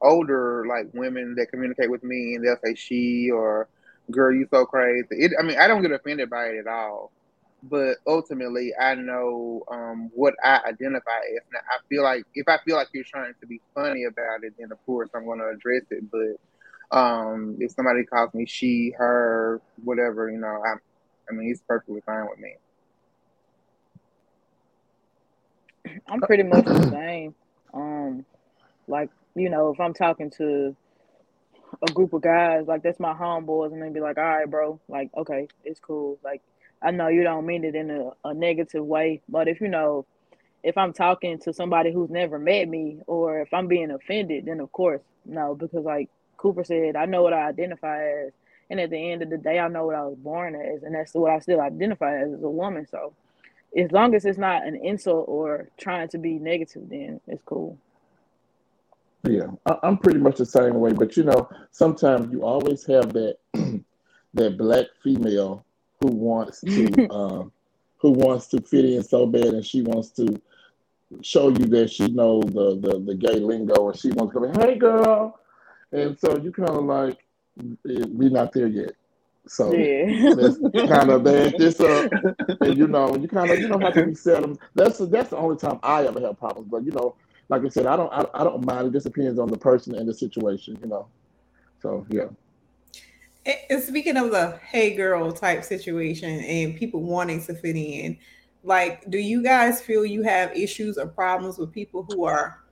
older 0.01 0.65
like 0.67 0.87
women 0.93 1.35
that 1.35 1.47
communicate 1.51 1.89
with 1.89 2.03
me 2.03 2.35
and 2.35 2.43
they'll 2.43 2.57
say 2.63 2.75
she 2.75 3.31
or 3.31 3.67
girl 4.11 4.33
you 4.33 4.47
so 4.51 4.65
crazy. 4.65 5.07
It, 5.11 5.31
I 5.39 5.43
mean 5.43 5.57
I 5.57 5.67
don't 5.67 5.81
get 5.81 5.91
offended 5.91 6.29
by 6.29 6.47
it 6.47 6.59
at 6.59 6.67
all, 6.67 7.11
but 7.69 7.97
ultimately 8.05 8.71
I 8.79 8.95
know 8.95 9.63
um, 9.71 10.11
what 10.13 10.35
I 10.43 10.59
identify 10.67 11.19
as. 11.35 11.43
Now, 11.51 11.59
I 11.71 11.77
feel 11.89 12.03
like 12.03 12.25
if 12.33 12.47
I 12.47 12.57
feel 12.65 12.75
like 12.75 12.89
you're 12.93 13.03
trying 13.03 13.33
to 13.39 13.47
be 13.47 13.61
funny 13.73 14.05
about 14.05 14.43
it, 14.43 14.53
then 14.59 14.71
of 14.71 14.83
course 14.85 15.09
I'm 15.15 15.25
going 15.25 15.39
to 15.39 15.49
address 15.49 15.83
it. 15.89 16.03
But 16.11 16.97
um, 16.97 17.57
if 17.59 17.71
somebody 17.71 18.03
calls 18.05 18.33
me 18.33 18.45
she, 18.45 18.93
her, 18.97 19.61
whatever, 19.83 20.29
you 20.29 20.37
know, 20.37 20.61
I, 20.65 20.75
I 21.29 21.33
mean 21.33 21.51
it's 21.51 21.61
perfectly 21.67 22.01
fine 22.05 22.27
with 22.29 22.39
me. 22.39 22.55
I'm 26.07 26.21
pretty 26.21 26.43
much 26.43 26.65
the 26.65 26.89
same. 26.91 27.35
Um, 27.73 28.25
like 28.87 29.09
you 29.35 29.49
know, 29.49 29.71
if 29.71 29.79
I'm 29.79 29.93
talking 29.93 30.31
to 30.37 30.75
a 31.87 31.91
group 31.91 32.13
of 32.13 32.21
guys, 32.21 32.65
like 32.67 32.83
that's 32.83 32.99
my 32.99 33.13
homeboys, 33.13 33.73
and 33.73 33.81
they'd 33.81 33.93
be 33.93 33.99
like, 33.99 34.17
"All 34.17 34.23
right, 34.23 34.49
bro, 34.49 34.79
like 34.87 35.09
okay, 35.17 35.47
it's 35.63 35.79
cool." 35.79 36.19
Like 36.23 36.41
I 36.81 36.91
know 36.91 37.07
you 37.07 37.23
don't 37.23 37.45
mean 37.45 37.63
it 37.63 37.75
in 37.75 37.89
a, 37.91 38.11
a 38.23 38.33
negative 38.33 38.85
way, 38.85 39.21
but 39.27 39.47
if 39.47 39.61
you 39.61 39.67
know, 39.67 40.05
if 40.63 40.77
I'm 40.77 40.93
talking 40.93 41.39
to 41.39 41.53
somebody 41.53 41.91
who's 41.91 42.09
never 42.09 42.39
met 42.39 42.67
me, 42.67 42.99
or 43.07 43.41
if 43.41 43.53
I'm 43.53 43.67
being 43.67 43.91
offended, 43.91 44.45
then 44.45 44.59
of 44.59 44.71
course 44.71 45.01
no, 45.25 45.55
because 45.55 45.83
like 45.83 46.09
Cooper 46.37 46.63
said, 46.63 46.95
I 46.95 47.05
know 47.05 47.23
what 47.23 47.33
I 47.33 47.47
identify 47.47 48.03
as, 48.07 48.33
and 48.69 48.79
at 48.79 48.89
the 48.89 49.11
end 49.11 49.21
of 49.21 49.29
the 49.29 49.37
day, 49.37 49.59
I 49.59 49.67
know 49.67 49.85
what 49.85 49.95
I 49.95 50.03
was 50.03 50.17
born 50.17 50.55
as, 50.55 50.83
and 50.83 50.95
that's 50.95 51.13
what 51.13 51.31
I 51.31 51.39
still 51.39 51.61
identify 51.61 52.17
as 52.17 52.33
as 52.33 52.43
a 52.43 52.49
woman. 52.49 52.87
So 52.89 53.13
as 53.77 53.91
long 53.91 54.15
as 54.15 54.25
it's 54.25 54.37
not 54.37 54.65
an 54.65 54.75
insult 54.75 55.25
or 55.27 55.69
trying 55.77 56.07
to 56.09 56.17
be 56.17 56.39
negative, 56.39 56.89
then 56.89 57.19
it's 57.27 57.43
cool. 57.45 57.77
Yeah, 59.23 59.47
I'm 59.83 59.97
pretty 59.97 60.19
much 60.19 60.37
the 60.37 60.45
same 60.45 60.75
way. 60.75 60.93
But 60.93 61.17
you 61.17 61.23
know, 61.23 61.49
sometimes 61.71 62.31
you 62.31 62.43
always 62.43 62.85
have 62.85 63.11
that 63.13 63.37
that 64.33 64.57
black 64.57 64.85
female 65.03 65.65
who 66.05 66.15
wants 66.15 66.61
to 66.61 67.07
um, 67.11 67.51
who 67.97 68.11
wants 68.11 68.47
to 68.47 68.61
fit 68.61 68.85
in 68.85 69.03
so 69.03 69.25
bad, 69.25 69.45
and 69.45 69.65
she 69.65 69.81
wants 69.81 70.09
to 70.11 70.41
show 71.21 71.49
you 71.49 71.65
that 71.65 71.89
she 71.89 72.07
knows 72.07 72.45
the 72.45 72.79
the, 72.79 72.99
the 72.99 73.15
gay 73.15 73.39
lingo, 73.39 73.89
and 73.89 73.99
she 73.99 74.09
wants 74.11 74.33
to 74.33 74.39
come, 74.39 74.53
hey 74.61 74.77
girl, 74.77 75.39
and 75.91 76.17
so 76.19 76.37
you 76.37 76.51
kind 76.51 76.69
of 76.69 76.83
like, 76.83 77.25
we're 77.83 78.29
not 78.29 78.51
there 78.53 78.67
yet. 78.67 78.93
So 79.47 79.73
yeah. 79.73 80.33
that's 80.33 80.57
kind 80.89 81.11
of 81.11 81.23
bad 81.29 81.55
this 81.57 81.79
up, 81.79 82.11
and 82.61 82.77
you 82.77 82.87
know, 82.87 83.15
you 83.15 83.27
kind 83.27 83.51
of 83.51 83.59
you 83.59 83.67
know 83.67 83.79
have 83.79 83.93
to 83.93 84.05
reset 84.05 84.41
them. 84.41 84.57
That's 84.73 84.97
that's 84.97 85.29
the 85.29 85.37
only 85.37 85.57
time 85.57 85.79
I 85.83 86.05
ever 86.05 86.19
have 86.21 86.39
problems. 86.39 86.69
But 86.69 86.83
you 86.83 86.91
know, 86.91 87.15
like 87.49 87.63
I 87.63 87.69
said, 87.69 87.85
I 87.85 87.95
don't 87.95 88.11
I, 88.11 88.25
I 88.33 88.43
don't 88.43 88.65
mind. 88.65 88.87
It 88.87 88.93
just 88.93 89.05
depends 89.05 89.39
on 89.39 89.49
the 89.49 89.57
person 89.57 89.95
and 89.95 90.09
the 90.09 90.13
situation, 90.13 90.77
you 90.81 90.87
know. 90.87 91.07
So 91.81 92.05
yeah. 92.09 92.25
And 93.45 93.83
speaking 93.83 94.17
of 94.17 94.31
the 94.31 94.59
hey 94.63 94.95
girl 94.95 95.31
type 95.31 95.63
situation 95.63 96.39
and 96.39 96.75
people 96.75 97.01
wanting 97.01 97.43
to 97.45 97.53
fit 97.53 97.75
in, 97.75 98.17
like, 98.63 99.09
do 99.11 99.19
you 99.19 99.43
guys 99.43 99.81
feel 99.81 100.05
you 100.05 100.23
have 100.23 100.51
issues 100.57 100.97
or 100.97 101.07
problems 101.07 101.57
with 101.57 101.71
people 101.71 102.07
who 102.09 102.25
are 102.25 102.65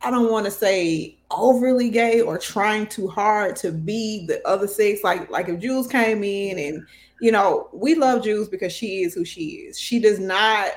I 0.00 0.10
don't 0.10 0.30
want 0.30 0.44
to 0.44 0.50
say 0.50 1.18
overly 1.30 1.90
gay 1.90 2.20
or 2.20 2.38
trying 2.38 2.86
too 2.86 3.08
hard 3.08 3.56
to 3.56 3.72
be 3.72 4.26
the 4.26 4.46
other 4.46 4.68
sex. 4.68 5.02
Like 5.02 5.28
like 5.30 5.48
if 5.48 5.60
Jules 5.60 5.88
came 5.88 6.22
in 6.22 6.58
and 6.58 6.86
you 7.20 7.32
know 7.32 7.68
we 7.72 7.94
love 7.94 8.22
Jules 8.22 8.48
because 8.48 8.72
she 8.72 9.02
is 9.02 9.14
who 9.14 9.24
she 9.24 9.46
is. 9.46 9.78
She 9.78 9.98
does 9.98 10.20
not. 10.20 10.70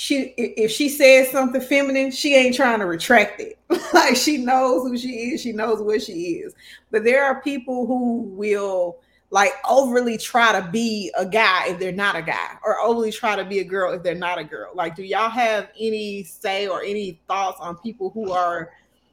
She 0.00 0.32
if 0.38 0.70
she 0.70 0.88
says 0.88 1.30
something 1.30 1.60
feminine, 1.60 2.10
she 2.10 2.34
ain't 2.34 2.56
trying 2.56 2.78
to 2.78 2.86
retract 2.86 3.38
it. 3.38 3.58
like 3.92 4.16
she 4.16 4.38
knows 4.38 4.88
who 4.88 4.96
she 4.96 5.10
is. 5.10 5.42
She 5.42 5.52
knows 5.52 5.82
what 5.82 6.00
she 6.00 6.12
is. 6.12 6.54
But 6.90 7.04
there 7.04 7.22
are 7.22 7.42
people 7.42 7.86
who 7.86 8.22
will 8.22 8.96
like 9.28 9.52
overly 9.68 10.16
try 10.16 10.58
to 10.58 10.66
be 10.70 11.12
a 11.18 11.26
guy 11.26 11.66
if 11.66 11.78
they're 11.78 11.92
not 11.92 12.16
a 12.16 12.22
guy 12.22 12.56
or 12.64 12.80
overly 12.80 13.12
try 13.12 13.36
to 13.36 13.44
be 13.44 13.58
a 13.58 13.64
girl 13.64 13.92
if 13.92 14.02
they're 14.02 14.14
not 14.14 14.38
a 14.38 14.44
girl 14.44 14.72
like 14.74 14.96
do 14.96 15.04
y'all 15.04 15.28
have 15.28 15.68
any 15.78 16.24
say 16.24 16.66
or 16.66 16.82
any 16.82 17.20
thoughts 17.28 17.60
on 17.60 17.76
people 17.76 18.10
who 18.10 18.32
are 18.32 18.70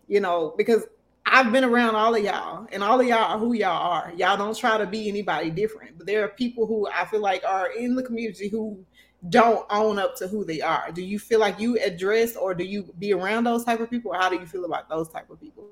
you 0.08 0.20
know 0.20 0.56
because 0.58 0.86
I've 1.30 1.52
been 1.52 1.66
around 1.66 1.96
all 1.96 2.16
of 2.16 2.24
y'all, 2.24 2.68
and 2.72 2.82
all 2.82 3.02
of 3.02 3.06
y'all 3.06 3.18
are 3.18 3.38
who 3.38 3.54
y'all 3.54 3.92
are. 3.92 4.14
Y'all 4.16 4.38
don't 4.38 4.56
try 4.56 4.78
to 4.78 4.86
be 4.86 5.10
anybody 5.10 5.50
different, 5.50 5.98
but 5.98 6.08
there 6.08 6.24
are 6.24 6.30
people 6.30 6.66
who 6.66 6.88
I 6.88 7.06
feel 7.06 7.20
like 7.20 7.44
are 7.44 7.70
in 7.74 7.96
the 7.96 8.04
community 8.04 8.48
who 8.48 8.80
don't 9.30 9.65
own 9.70 9.97
up 9.99 10.15
to 10.18 10.28
who 10.28 10.45
they 10.45 10.61
are. 10.61 10.91
Do 10.91 11.01
you 11.01 11.20
feel 11.20 11.39
like 11.39 11.59
you 11.59 11.78
address 11.80 12.36
or 12.36 12.53
do 12.53 12.63
you 12.63 12.84
be 12.99 13.13
around 13.13 13.43
those 13.45 13.65
type 13.65 13.80
of 13.80 13.89
people, 13.89 14.11
or 14.11 14.20
how 14.20 14.30
do 14.30 14.36
you 14.36 14.45
feel 14.45 14.65
about 14.65 14.89
those 14.89 15.09
type 15.09 15.30
of 15.30 15.39
people? 15.39 15.68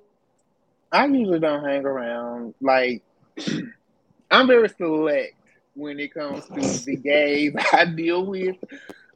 I 0.91 1.05
usually 1.05 1.39
don't 1.39 1.63
hang 1.63 1.85
around. 1.85 2.53
Like, 2.61 3.03
I'm 4.31 4.47
very 4.47 4.69
select 4.69 5.35
when 5.75 5.99
it 5.99 6.13
comes 6.13 6.45
to 6.45 6.85
the 6.85 6.95
gays 7.03 7.53
I 7.73 7.85
deal 7.85 8.25
with 8.25 8.55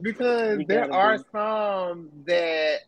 because 0.02 0.60
there 0.68 0.92
are 0.94 1.18
some 1.32 2.10
that 2.26 2.80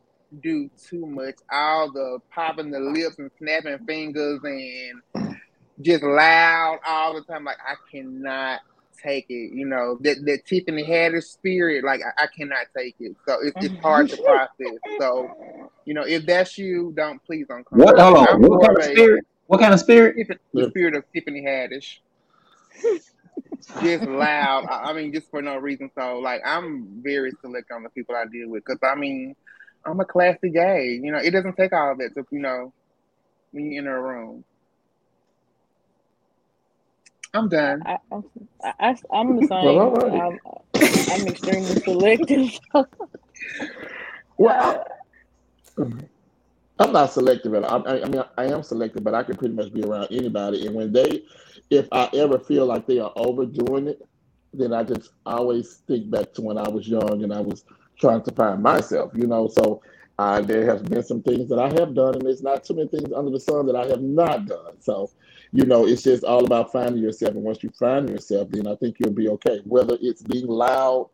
do 0.41 0.69
too 0.89 1.05
much. 1.05 1.35
All 1.51 1.91
the 1.91 2.19
popping 2.33 2.71
the 2.71 2.79
lips 2.79 3.17
and 3.17 3.31
snapping 3.37 3.79
fingers 3.85 4.39
and 4.43 5.37
just 5.81 6.03
loud 6.03 6.79
all 6.87 7.13
the 7.15 7.21
time. 7.21 7.45
Like 7.45 7.57
I 7.65 7.75
cannot 7.89 8.61
take 9.03 9.25
it. 9.29 9.53
You 9.53 9.65
know 9.65 9.97
that 10.01 10.25
that 10.25 10.45
Tiffany 10.45 10.83
Haddish 10.83 11.23
spirit. 11.23 11.83
Like 11.83 12.01
I, 12.01 12.23
I 12.23 12.27
cannot 12.27 12.67
take 12.77 12.95
it. 12.99 13.15
So 13.27 13.37
it's, 13.41 13.55
it's 13.57 13.67
mm-hmm. 13.67 13.81
hard 13.81 14.09
to 14.09 14.17
process. 14.17 14.77
So 14.99 15.69
you 15.85 15.93
know 15.93 16.03
if 16.03 16.25
that's 16.25 16.57
you, 16.57 16.93
don't 16.95 17.23
please 17.23 17.47
don't 17.47 17.65
come. 17.65 17.79
What? 17.79 17.99
Hold 17.99 18.17
on. 18.17 18.41
What 18.41 18.65
kind 18.65 18.77
of 18.77 18.83
spirit? 18.83 19.25
What 19.47 19.59
kind 19.59 19.73
of 19.73 19.79
spirit? 19.79 20.15
The 20.53 20.69
spirit 20.69 20.95
of 20.95 21.03
Tiffany 21.13 21.41
Haddish. 21.41 21.97
just 23.81 24.03
loud. 24.03 24.65
I 24.69 24.93
mean, 24.93 25.13
just 25.13 25.29
for 25.29 25.41
no 25.41 25.57
reason. 25.57 25.91
So, 25.97 26.19
like, 26.19 26.41
I'm 26.45 27.01
very 27.03 27.31
select 27.41 27.71
on 27.71 27.83
the 27.83 27.89
people 27.89 28.15
I 28.15 28.25
deal 28.25 28.49
with 28.49 28.63
because 28.65 28.79
I 28.83 28.95
mean, 28.95 29.35
I'm 29.85 29.99
a 29.99 30.05
classy 30.05 30.49
gay. 30.49 30.99
You 31.01 31.11
know, 31.11 31.17
it 31.17 31.31
doesn't 31.31 31.55
take 31.55 31.73
all 31.73 31.91
of 31.91 31.97
that 31.99 32.13
to, 32.15 32.25
you 32.31 32.39
know, 32.39 32.73
when 33.51 33.71
you 33.71 33.79
enter 33.79 33.97
a 33.97 34.01
room. 34.01 34.43
I'm 37.33 37.47
done. 37.47 37.81
I, 37.85 37.97
I, 38.79 38.95
am 39.13 39.37
the 39.37 39.47
same. 39.47 39.75
Well, 39.75 39.91
right. 39.91 40.21
I'm, 40.21 40.39
I'm, 41.21 41.27
extremely 41.27 41.79
selective. 41.81 42.59
well, 44.37 44.85
I'm 45.77 46.91
not 46.91 47.13
selective 47.13 47.53
at 47.53 47.63
all. 47.63 47.87
I, 47.87 48.01
I 48.01 48.05
mean, 48.05 48.23
I 48.37 48.45
am 48.45 48.63
selective, 48.63 49.03
but 49.03 49.13
I 49.13 49.23
can 49.23 49.37
pretty 49.37 49.53
much 49.53 49.73
be 49.73 49.83
around 49.83 50.07
anybody. 50.11 50.67
And 50.67 50.75
when 50.75 50.91
they, 50.91 51.23
if 51.69 51.87
I 51.91 52.09
ever 52.13 52.37
feel 52.37 52.65
like 52.65 52.85
they 52.85 52.99
are 52.99 53.13
overdoing 53.15 53.87
it, 53.87 54.05
then 54.53 54.73
I 54.73 54.83
just 54.83 55.11
always 55.25 55.75
think 55.87 56.09
back 56.09 56.33
to 56.33 56.41
when 56.41 56.57
I 56.57 56.67
was 56.67 56.87
young 56.87 57.23
and 57.23 57.33
I 57.33 57.39
was 57.39 57.63
trying 57.97 58.23
to 58.23 58.31
find 58.33 58.61
myself, 58.61 59.11
you 59.15 59.27
know. 59.27 59.47
So 59.47 59.81
uh, 60.19 60.41
there 60.41 60.65
has 60.65 60.81
been 60.81 61.03
some 61.03 61.21
things 61.21 61.47
that 61.49 61.59
I 61.59 61.69
have 61.79 61.95
done, 61.95 62.15
and 62.15 62.23
there's 62.23 62.43
not 62.43 62.63
too 62.63 62.75
many 62.75 62.89
things 62.89 63.13
under 63.13 63.31
the 63.31 63.39
sun 63.39 63.65
that 63.67 63.75
I 63.75 63.87
have 63.87 64.01
not 64.01 64.45
done. 64.45 64.79
So, 64.81 65.09
you 65.53 65.65
know, 65.65 65.85
it's 65.85 66.03
just 66.03 66.23
all 66.23 66.45
about 66.45 66.71
finding 66.71 67.01
yourself. 67.01 67.35
And 67.35 67.43
once 67.43 67.63
you 67.63 67.71
find 67.77 68.09
yourself, 68.09 68.49
then 68.51 68.67
I 68.67 68.75
think 68.75 68.97
you'll 68.99 69.11
be 69.11 69.29
okay, 69.29 69.61
whether 69.65 69.97
it's 70.01 70.21
being 70.23 70.47
loud 70.47 71.09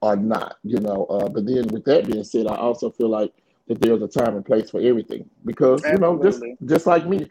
or 0.00 0.16
not, 0.16 0.58
you 0.62 0.78
know. 0.78 1.06
Uh, 1.06 1.28
but 1.28 1.46
then 1.46 1.66
with 1.68 1.84
that 1.84 2.06
being 2.06 2.24
said, 2.24 2.46
I 2.46 2.56
also 2.56 2.90
feel 2.90 3.08
like 3.08 3.32
that 3.66 3.80
there's 3.80 4.02
a 4.02 4.08
time 4.08 4.36
and 4.36 4.44
place 4.44 4.70
for 4.70 4.80
everything 4.80 5.28
because, 5.44 5.84
Absolutely. 5.84 5.92
you 5.92 5.98
know, 6.00 6.22
just 6.22 6.42
just 6.66 6.86
like 6.86 7.06
me, 7.06 7.28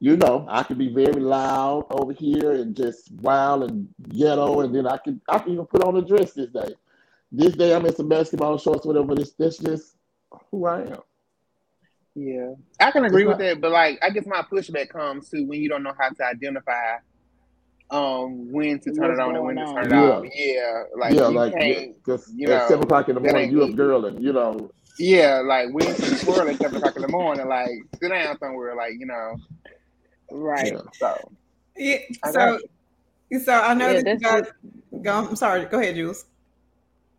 you 0.00 0.16
know, 0.16 0.46
I 0.48 0.62
can 0.62 0.78
be 0.78 0.92
very 0.92 1.20
loud 1.20 1.86
over 1.90 2.12
here 2.12 2.52
and 2.52 2.74
just 2.76 3.12
wild 3.20 3.70
and 3.70 3.88
ghetto, 4.08 4.60
and 4.60 4.74
then 4.74 4.86
I 4.86 4.96
can 4.98 5.20
I 5.28 5.38
can 5.38 5.52
even 5.52 5.66
put 5.66 5.82
on 5.82 5.96
a 5.96 6.02
dress 6.02 6.32
this 6.32 6.50
day 6.50 6.74
this 7.32 7.54
day 7.54 7.74
I'm 7.74 7.86
in 7.86 7.94
some 7.94 8.08
basketball 8.08 8.58
shorts, 8.58 8.86
whatever. 8.86 9.14
This 9.14 9.32
that's 9.32 9.58
just 9.58 9.96
who 10.50 10.66
I 10.66 10.82
am. 10.82 11.00
Yeah, 12.14 12.54
I 12.80 12.90
can 12.90 13.04
agree 13.04 13.26
with 13.26 13.38
that, 13.38 13.60
but 13.60 13.70
like 13.70 13.98
I 14.02 14.10
guess 14.10 14.26
my 14.26 14.42
pushback 14.42 14.88
comes 14.88 15.28
to 15.30 15.42
when 15.44 15.60
you 15.60 15.68
don't 15.68 15.82
know 15.82 15.94
how 15.98 16.08
to 16.08 16.24
identify 16.24 16.96
um 17.90 18.52
when 18.52 18.78
to 18.80 18.92
turn 18.92 19.08
What's 19.08 19.18
it 19.18 19.22
on 19.22 19.36
and 19.36 19.44
when 19.44 19.56
to 19.56 19.64
turn 19.64 19.86
it 19.86 19.90
yeah. 19.90 20.10
off. 20.10 20.24
Yeah, 20.34 20.82
like 20.96 21.14
yeah, 21.14 21.26
like 21.26 21.94
because 21.94 22.32
you 22.34 22.48
know, 22.48 22.56
at 22.56 22.68
seven 22.68 22.84
o'clock 22.84 23.08
in 23.08 23.14
the 23.14 23.20
morning 23.20 23.50
you 23.50 23.64
up 23.64 23.74
girl 23.74 24.04
and 24.06 24.22
you 24.22 24.32
know. 24.32 24.70
Yeah, 24.98 25.42
like 25.44 25.68
we 25.72 25.84
ain't 25.84 26.20
twirl 26.20 26.48
at 26.48 26.56
seven 26.56 26.76
o'clock 26.76 26.96
in 26.96 27.02
the 27.02 27.08
morning. 27.08 27.46
Like 27.46 27.70
sit 28.00 28.08
down 28.08 28.38
somewhere, 28.38 28.74
like 28.74 28.94
you 28.98 29.06
know. 29.06 29.36
Right. 30.30 30.72
Yeah. 30.72 30.80
So. 30.94 31.32
Yeah. 31.76 31.98
So. 32.32 32.58
So 33.44 33.52
I 33.52 33.74
know 33.74 33.90
yeah, 33.90 34.02
that 34.02 34.20
you 34.20 34.26
guys. 34.26 34.46
Go, 35.02 35.12
I'm 35.12 35.36
sorry. 35.36 35.66
Go 35.66 35.78
ahead, 35.78 35.94
Jules. 35.94 36.24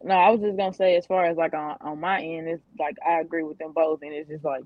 No, 0.04 0.14
I 0.14 0.30
was 0.30 0.42
just 0.42 0.58
gonna 0.58 0.74
say 0.74 0.96
as 0.98 1.06
far 1.06 1.26
as 1.26 1.38
like 1.38 1.54
on, 1.54 1.78
on 1.82 2.00
my 2.00 2.22
end, 2.22 2.48
it's 2.48 2.64
like 2.78 2.96
I 3.06 3.20
agree 3.20 3.44
with 3.44 3.58
them 3.58 3.74
both, 3.74 4.02
and 4.02 4.14
it's 4.14 4.30
just 4.30 4.44
like 4.44 4.64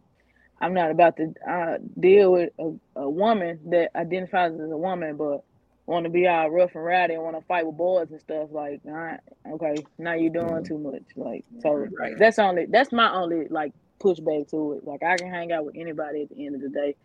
I'm 0.64 0.74
not 0.74 0.92
about 0.92 1.18
to 1.18 1.34
uh, 1.50 1.78
deal 2.00 2.32
with 2.32 2.52
a, 2.58 2.72
a 2.96 3.10
woman 3.10 3.60
that 3.70 3.92
identifies 3.96 4.54
as 4.54 4.72
a 4.72 4.78
woman, 4.78 5.18
but 5.18 5.44
want 5.86 6.06
to 6.06 6.10
be 6.10 6.26
all 6.26 6.50
rough 6.50 6.74
and 6.76 6.86
rowdy 6.86 7.16
and 7.16 7.24
want 7.24 7.38
to 7.38 7.46
fight 7.46 7.66
with 7.66 7.76
boys 7.76 8.10
and 8.12 8.22
stuff. 8.22 8.48
Like, 8.52 8.80
all 8.86 8.94
right, 8.94 9.20
okay, 9.52 9.76
now 9.98 10.14
you're 10.14 10.32
doing 10.32 10.64
too 10.64 10.78
much. 10.78 11.04
Like, 11.18 11.44
so 11.62 11.74
right. 11.74 12.18
that's 12.18 12.40
only 12.40 12.66
that's 12.68 12.94
my 12.94 13.14
only 13.14 13.48
like 13.50 13.74
pushback 14.00 14.50
to 14.52 14.74
it. 14.74 14.88
Like, 14.88 15.04
I 15.04 15.18
can 15.18 15.30
hang 15.30 15.52
out 15.52 15.66
with 15.66 15.76
anybody 15.78 16.22
at 16.22 16.30
the 16.30 16.46
end 16.46 16.56
of 16.56 16.62
the 16.62 16.70
day. 16.70 16.96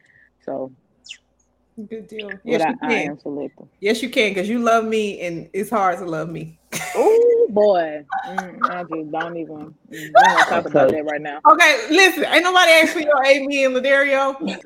So 0.44 0.72
Good 1.86 2.08
deal. 2.08 2.30
Yes, 2.42 2.60
you 2.68 2.76
can. 2.78 2.90
I 2.90 2.94
am 3.02 3.20
selective. 3.20 3.68
Yes, 3.78 4.02
you 4.02 4.10
can, 4.10 4.30
because 4.32 4.48
you 4.48 4.58
love 4.58 4.84
me, 4.84 5.20
and 5.20 5.48
it's 5.52 5.70
hard 5.70 5.98
to 5.98 6.06
love 6.06 6.28
me. 6.28 6.58
oh 6.96 7.46
boy, 7.50 8.04
mm, 8.26 8.70
I 8.70 8.82
just 8.82 9.12
don't 9.12 9.36
even. 9.36 9.74
Mm, 9.92 10.12
don't 10.12 10.48
talk 10.48 10.66
about 10.66 10.90
that 10.90 11.04
right 11.04 11.20
now. 11.20 11.38
Okay, 11.48 11.86
listen. 11.90 12.24
Ain't 12.24 12.42
nobody 12.42 12.72
asked 12.72 12.94
for 12.94 13.00
your 13.00 13.24
Amy 13.24 13.64
and 13.64 13.76
Ladario. 13.76 14.60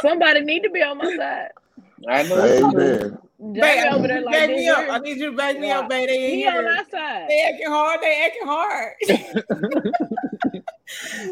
Somebody 0.00 0.42
need 0.42 0.62
to 0.62 0.70
be 0.70 0.82
on 0.82 0.98
my 0.98 1.16
side. 1.16 1.50
I 2.08 2.22
know. 2.24 2.70
Amen. 2.70 3.18
Baby, 3.42 3.88
over 3.88 4.06
there 4.06 4.20
like 4.22 4.32
back 4.32 4.50
me 4.50 4.68
up. 4.68 4.88
I 4.88 4.98
need 5.00 5.16
you 5.16 5.32
to 5.32 5.36
back 5.36 5.58
me 5.58 5.66
yeah. 5.66 5.80
up, 5.80 5.88
baby. 5.88 6.12
They 6.12 6.36
he 6.36 6.46
on 6.46 6.64
our 6.64 6.88
side. 6.88 7.26
They 7.28 7.40
acting 7.48 7.66
hard. 7.66 8.00
They 8.00 8.24
acting 8.24 8.46
hard. 8.46 8.92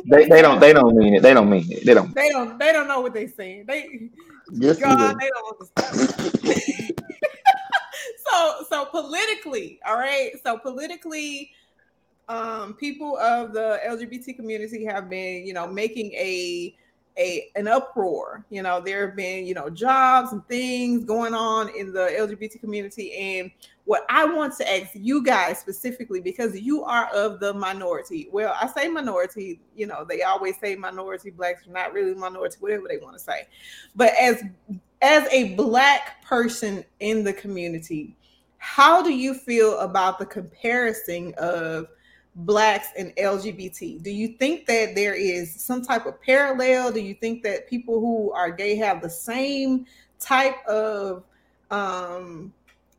they, 0.10 0.28
they 0.28 0.42
don't 0.42 0.58
they 0.58 0.72
don't 0.72 0.96
mean 0.96 1.14
it. 1.14 1.22
They 1.22 1.32
don't 1.32 1.48
mean 1.48 1.70
it. 1.70 1.86
They 1.86 1.94
don't. 1.94 2.12
They 2.12 2.30
don't 2.30 2.58
they 2.58 2.72
don't 2.72 2.88
know 2.88 3.00
what 3.00 3.14
they're 3.14 3.28
saying. 3.28 3.66
They 3.68 4.10
yes, 4.52 4.78
God, 4.78 5.16
they 5.18 5.28
don't 5.28 5.70
so 8.30 8.64
so 8.68 8.84
politically, 8.86 9.80
all 9.86 9.96
right. 9.96 10.32
So 10.42 10.58
politically, 10.58 11.52
um, 12.28 12.74
people 12.74 13.18
of 13.18 13.52
the 13.52 13.80
LGBT 13.86 14.36
community 14.36 14.84
have 14.84 15.10
been, 15.10 15.46
you 15.46 15.52
know, 15.52 15.66
making 15.66 16.12
a 16.12 16.74
a 17.18 17.50
an 17.56 17.68
uproar. 17.68 18.44
You 18.50 18.62
know, 18.62 18.80
there 18.80 19.06
have 19.06 19.16
been, 19.16 19.46
you 19.46 19.54
know, 19.54 19.68
jobs 19.68 20.32
and 20.32 20.46
things 20.46 21.04
going 21.04 21.34
on 21.34 21.68
in 21.76 21.92
the 21.92 22.08
LGBT 22.18 22.60
community. 22.60 23.12
And 23.14 23.50
what 23.90 24.06
I 24.08 24.24
want 24.24 24.56
to 24.58 24.72
ask 24.72 24.92
you 24.94 25.20
guys 25.20 25.58
specifically, 25.58 26.20
because 26.20 26.56
you 26.56 26.84
are 26.84 27.06
of 27.12 27.40
the 27.40 27.52
minority. 27.52 28.28
Well, 28.30 28.54
I 28.56 28.68
say 28.68 28.86
minority, 28.86 29.58
you 29.74 29.88
know, 29.88 30.04
they 30.08 30.22
always 30.22 30.54
say 30.60 30.76
minority, 30.76 31.30
blacks 31.30 31.66
are 31.66 31.72
not 31.72 31.92
really 31.92 32.14
minority, 32.14 32.58
whatever 32.60 32.86
they 32.88 32.98
want 32.98 33.14
to 33.14 33.18
say. 33.18 33.48
But 33.96 34.12
as 34.16 34.44
as 35.02 35.26
a 35.32 35.56
black 35.56 36.24
person 36.24 36.84
in 37.00 37.24
the 37.24 37.32
community, 37.32 38.14
how 38.58 39.02
do 39.02 39.12
you 39.12 39.34
feel 39.34 39.76
about 39.80 40.20
the 40.20 40.26
comparison 40.26 41.34
of 41.36 41.88
blacks 42.36 42.90
and 42.96 43.12
LGBT? 43.16 44.00
Do 44.04 44.12
you 44.12 44.36
think 44.38 44.66
that 44.66 44.94
there 44.94 45.14
is 45.14 45.52
some 45.52 45.82
type 45.82 46.06
of 46.06 46.22
parallel? 46.22 46.92
Do 46.92 47.00
you 47.00 47.14
think 47.14 47.42
that 47.42 47.68
people 47.68 47.98
who 47.98 48.30
are 48.30 48.52
gay 48.52 48.76
have 48.76 49.02
the 49.02 49.10
same 49.10 49.84
type 50.20 50.64
of 50.68 51.24
um, 51.72 52.52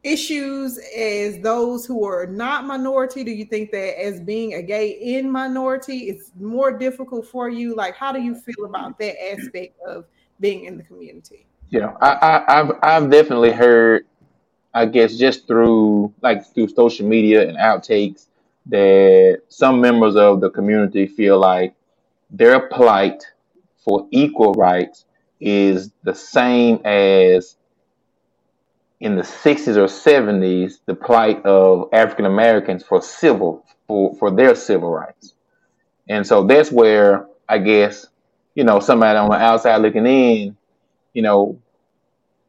issues 0.04 0.80
as 0.98 1.40
those 1.40 1.86
who 1.86 2.06
are 2.06 2.26
not 2.26 2.66
minority? 2.66 3.24
Do 3.24 3.32
you 3.32 3.46
think 3.46 3.72
that 3.72 4.02
as 4.02 4.20
being 4.20 4.56
a 4.56 4.62
gay 4.62 4.90
in 4.90 5.30
minority, 5.30 6.10
it's 6.10 6.32
more 6.40 6.72
difficult 6.78 7.28
for 7.28 7.50
you? 7.50 7.76
Like, 7.76 7.96
how 7.96 8.12
do 8.12 8.22
you 8.22 8.36
feel 8.36 8.66
about 8.66 8.98
that 9.00 9.16
aspect 9.32 9.80
of 9.88 10.06
being 10.40 10.66
in 10.66 10.78
the 10.78 10.84
community? 10.84 11.46
Yeah, 11.70 11.94
I, 12.02 12.10
I, 12.12 12.60
I've 12.60 12.72
I've 12.84 13.12
definitely 13.12 13.52
heard, 13.52 14.06
I 14.74 14.86
guess, 14.86 15.18
just 15.18 15.48
through 15.48 16.14
like 16.22 16.46
through 16.54 16.68
social 16.70 17.08
media 17.08 17.48
and 17.48 17.58
outtakes 17.58 18.26
that 18.68 19.42
some 19.48 19.82
members 19.82 20.16
of 20.16 20.42
the 20.42 20.50
community 20.50 21.08
feel 21.08 21.40
like 21.40 21.74
their 22.30 22.68
plight 22.70 23.24
for 23.84 24.08
equal 24.12 24.54
rights 24.54 25.06
is 25.40 25.92
the 26.04 26.14
same 26.14 26.80
as 26.86 27.56
in 29.02 29.16
the 29.16 29.24
60s 29.24 29.76
or 29.76 29.86
70s 29.86 30.80
the 30.86 30.96
plight 30.96 31.44
of 31.46 31.90
African 31.92 32.26
Americans 32.26 32.84
for 32.84 33.02
civil 33.02 33.66
for, 33.88 34.16
for 34.16 34.32
their 34.32 34.56
civil 34.56 34.92
rights. 34.92 35.34
And 36.08 36.26
so 36.26 36.46
that's 36.46 36.72
where 36.72 37.28
I 37.50 37.58
guess, 37.58 38.08
you 38.56 38.64
know, 38.64 38.80
somebody 38.80 39.18
on 39.18 39.30
the 39.30 39.36
outside 39.36 39.78
looking 39.78 40.06
in, 40.06 40.56
you 41.14 41.22
know, 41.22 41.60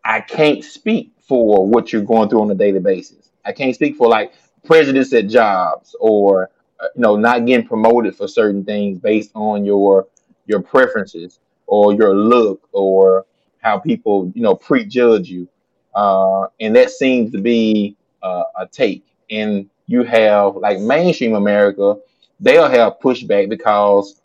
I 0.04 0.20
can't 0.20 0.62
speak 0.64 1.12
for 1.26 1.66
what 1.66 1.92
you're 1.92 2.02
going 2.02 2.28
through 2.28 2.42
on 2.42 2.50
a 2.50 2.54
daily 2.54 2.80
basis. 2.80 3.30
I 3.44 3.52
can't 3.52 3.74
speak 3.74 3.96
for 3.96 4.08
like 4.08 4.34
prejudice 4.64 5.12
at 5.12 5.28
jobs 5.28 5.96
or 6.00 6.50
uh, 6.80 6.88
you 6.94 7.02
know 7.02 7.16
not 7.16 7.46
getting 7.46 7.66
promoted 7.66 8.16
for 8.16 8.28
certain 8.28 8.64
things 8.64 8.98
based 8.98 9.30
on 9.34 9.64
your 9.64 10.06
your 10.46 10.60
preferences 10.60 11.40
or 11.66 11.94
your 11.94 12.14
look 12.14 12.68
or 12.72 13.26
how 13.60 13.78
people 13.78 14.30
you 14.34 14.42
know 14.42 14.54
prejudge 14.54 15.28
you, 15.28 15.48
uh, 15.94 16.46
and 16.60 16.74
that 16.76 16.90
seems 16.90 17.32
to 17.32 17.38
be 17.38 17.96
uh, 18.22 18.44
a 18.56 18.66
take. 18.66 19.04
And 19.30 19.68
you 19.86 20.02
have 20.04 20.56
like 20.56 20.78
mainstream 20.80 21.34
America, 21.34 21.96
they'll 22.40 22.68
have 22.68 22.98
pushback 23.00 23.48
because 23.48 24.20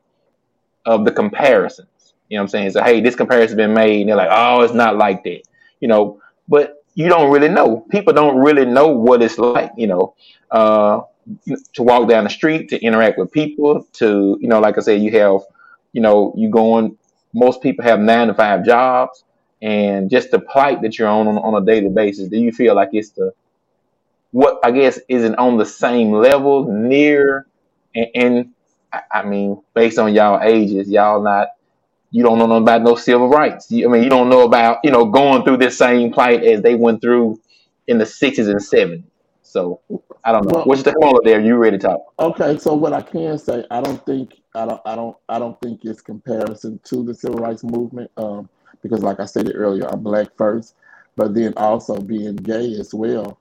of 0.86 1.05
the 1.05 1.11
comparisons. 1.11 1.88
You 2.30 2.38
know 2.38 2.41
what 2.41 2.45
I'm 2.45 2.49
saying? 2.49 2.72
So 2.72 2.84
hey, 2.84 3.01
this 3.01 3.15
comparison 3.15 3.57
has 3.57 3.68
been 3.68 3.74
made, 3.74 4.01
and 4.01 4.09
they're 4.09 4.15
like, 4.15 4.30
oh, 4.32 4.61
it's 4.61 4.74
not 4.74 4.97
like 4.97 5.24
that. 5.24 5.43
You 5.80 5.88
know, 5.88 6.22
but 6.47 6.84
you 6.95 7.07
don't 7.09 7.32
really 7.32 7.49
know. 7.49 7.86
People 7.89 8.13
don't 8.13 8.38
really 8.38 8.65
know 8.65 8.88
what 8.88 9.22
it's 9.22 9.38
like. 9.38 9.72
You 9.78 9.88
know, 9.88 10.15
uh, 10.51 11.01
to 11.74 11.84
walk 11.84 12.09
down 12.09 12.24
the 12.24 12.30
street, 12.30 12.70
to 12.70 12.82
interact 12.82 13.18
with 13.18 13.32
people, 13.32 13.88
to 13.93 14.38
you 14.41 14.47
know, 14.47 14.59
like 14.59 14.78
I 14.78 14.82
said, 14.82 15.01
you 15.01 15.11
have, 15.20 15.41
you 15.93 16.01
know, 16.01 16.34
you 16.36 16.49
going. 16.49 16.97
Most 17.34 17.61
people 17.61 17.84
have 17.84 17.99
nine 17.99 18.28
to 18.28 18.34
five 18.34 18.65
jobs, 18.65 19.24
and 19.62 20.10
just 20.10 20.32
the 20.32 20.39
plight 20.39 20.82
that 20.82 20.97
you're 20.97 21.08
on 21.08 21.28
on, 21.28 21.38
on 21.38 21.62
a 21.62 21.66
daily 21.66 21.89
basis. 21.89 22.30
Do 22.30 22.38
you 22.38 22.51
feel 22.51 22.76
like 22.76 22.89
it's 22.93 23.10
the 23.12 23.34
what 24.32 24.60
I 24.64 24.72
guess 24.72 24.99
isn't 25.08 25.36
on 25.36 25.58
the 25.58 25.66
same 25.66 26.12
level, 26.12 26.72
near, 26.72 27.47
and, 27.95 28.08
and 28.14 28.53
I 29.12 29.24
mean, 29.24 29.62
based 29.74 29.97
on 29.97 30.14
y'all 30.14 30.41
ages, 30.41 30.89
y'all 30.89 31.22
not 31.22 31.49
you 32.12 32.24
don't 32.24 32.39
know 32.39 32.47
nothing 32.47 32.64
about 32.64 32.84
no 32.84 32.95
civil 32.95 33.30
rights. 33.30 33.70
You, 33.70 33.88
I 33.88 33.91
mean, 33.91 34.03
you 34.03 34.10
don't 34.10 34.30
know 34.30 34.43
about 34.43 34.80
you 34.84 34.91
know 34.91 35.05
going 35.05 35.43
through 35.43 35.58
this 35.58 35.78
same 35.78 36.12
plight 36.12 36.43
as 36.43 36.62
they 36.62 36.76
went 36.76 37.01
through 37.01 37.39
in 37.88 37.97
the 37.97 38.05
sixties 38.05 38.47
and 38.47 38.62
seventies. 38.62 39.05
So 39.41 39.82
I 40.24 40.32
don't 40.32 40.45
know. 40.45 40.58
Well, 40.60 40.66
What's 40.66 40.84
the 40.84 40.93
call 40.93 41.22
there? 41.24 41.39
You 41.39 41.55
ready 41.55 41.78
to 41.78 41.88
talk? 41.88 42.14
Okay, 42.20 42.58
so 42.58 42.74
what 42.74 42.93
I 42.93 43.01
can 43.01 43.38
say, 43.38 43.66
I 43.72 43.82
don't 43.82 44.05
think 44.05 44.36
I 44.55 44.66
don't 44.66 44.82
I 44.86 44.95
don't 44.95 45.18
I 45.30 45.39
don't 45.39 45.60
think 45.62 45.82
it's 45.84 46.01
comparison 46.01 46.80
to 46.86 47.03
the 47.03 47.14
civil 47.14 47.39
rights 47.39 47.64
movement. 47.64 48.12
Um, 48.18 48.49
because 48.82 49.04
like 49.04 49.20
I 49.20 49.26
stated 49.26 49.56
earlier, 49.56 49.88
I'm 49.88 50.02
black 50.02 50.30
first, 50.38 50.76
but 51.16 51.34
then 51.34 51.54
also 51.58 52.00
being 52.00 52.36
gay 52.36 52.74
as 52.80 52.94
well. 52.94 53.40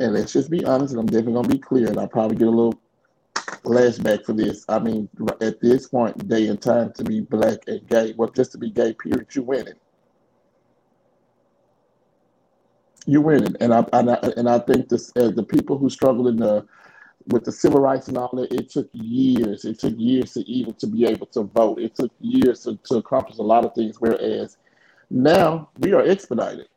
And 0.00 0.14
let's 0.14 0.32
just 0.32 0.50
be 0.50 0.64
honest, 0.64 0.92
and 0.92 1.00
I'm 1.00 1.06
definitely 1.06 1.34
gonna 1.34 1.48
be 1.48 1.58
clear, 1.58 1.88
and 1.88 1.98
I'll 1.98 2.08
probably 2.08 2.36
get 2.36 2.48
a 2.48 2.50
little 2.50 2.78
flashback 3.64 4.24
for 4.24 4.32
this. 4.32 4.64
I 4.68 4.78
mean, 4.78 5.08
at 5.40 5.60
this 5.60 5.88
point, 5.88 6.28
day 6.28 6.48
and 6.48 6.60
time, 6.60 6.92
to 6.94 7.04
be 7.04 7.20
black 7.20 7.58
and 7.66 7.86
gay, 7.88 8.14
well, 8.16 8.30
just 8.30 8.52
to 8.52 8.58
be 8.58 8.70
gay, 8.70 8.94
period, 8.94 9.34
you 9.34 9.42
winning. 9.42 9.74
You 13.06 13.20
winning, 13.20 13.56
and 13.60 13.74
I 13.74 13.84
and 13.92 14.10
I, 14.10 14.14
and 14.36 14.48
I 14.48 14.60
think 14.60 14.88
this 14.88 15.12
the 15.12 15.44
people 15.48 15.76
who 15.76 15.90
struggle 15.90 16.28
in 16.28 16.36
the 16.36 16.64
with 17.28 17.44
the 17.44 17.52
civil 17.52 17.80
rights 17.80 18.08
and 18.08 18.18
all 18.18 18.30
that, 18.34 18.52
it 18.52 18.70
took 18.70 18.88
years. 18.92 19.64
It 19.64 19.78
took 19.78 19.94
years 19.96 20.32
to 20.34 20.40
even 20.40 20.74
to 20.74 20.86
be 20.86 21.06
able 21.06 21.26
to 21.26 21.42
vote. 21.42 21.80
It 21.80 21.94
took 21.94 22.10
years 22.20 22.64
to, 22.64 22.76
to 22.84 22.96
accomplish 22.96 23.38
a 23.38 23.42
lot 23.42 23.64
of 23.64 23.74
things. 23.74 24.00
Whereas 24.00 24.56
now 25.10 25.70
we 25.78 25.92
are 25.92 26.02
expedited. 26.02 26.68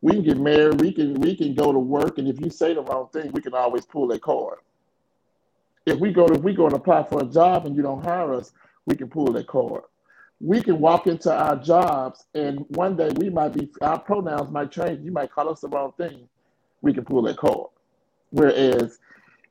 We 0.00 0.12
can 0.12 0.22
get 0.22 0.38
married. 0.38 0.80
We 0.80 0.92
can 0.92 1.14
we 1.14 1.36
can 1.36 1.54
go 1.54 1.72
to 1.72 1.78
work, 1.78 2.18
and 2.18 2.26
if 2.26 2.40
you 2.40 2.50
say 2.50 2.74
the 2.74 2.82
wrong 2.82 3.08
thing, 3.12 3.30
we 3.32 3.40
can 3.40 3.54
always 3.54 3.86
pull 3.86 4.10
a 4.12 4.18
card 4.18 4.58
if 5.86 5.98
we 5.98 6.12
go 6.12 6.26
to 6.26 6.34
if 6.34 6.42
we 6.42 6.54
go 6.54 6.66
and 6.66 6.74
apply 6.74 7.04
for 7.04 7.22
a 7.22 7.26
job 7.26 7.66
and 7.66 7.76
you 7.76 7.82
don't 7.82 8.04
hire 8.04 8.34
us, 8.34 8.52
we 8.86 8.94
can 8.96 9.08
pull 9.08 9.32
that 9.32 9.46
card. 9.46 9.82
We 10.40 10.60
can 10.60 10.80
walk 10.80 11.06
into 11.06 11.32
our 11.32 11.56
jobs 11.56 12.24
and 12.34 12.64
one 12.70 12.96
day 12.96 13.10
we 13.16 13.30
might 13.30 13.52
be 13.52 13.70
our 13.80 13.98
pronouns 13.98 14.50
might 14.50 14.70
change. 14.70 15.04
You 15.04 15.12
might 15.12 15.32
call 15.32 15.48
us 15.48 15.60
the 15.60 15.68
wrong 15.68 15.92
thing. 15.96 16.28
We 16.80 16.92
can 16.92 17.04
pull 17.04 17.22
that 17.22 17.36
card. 17.36 17.68
Whereas, 18.30 18.98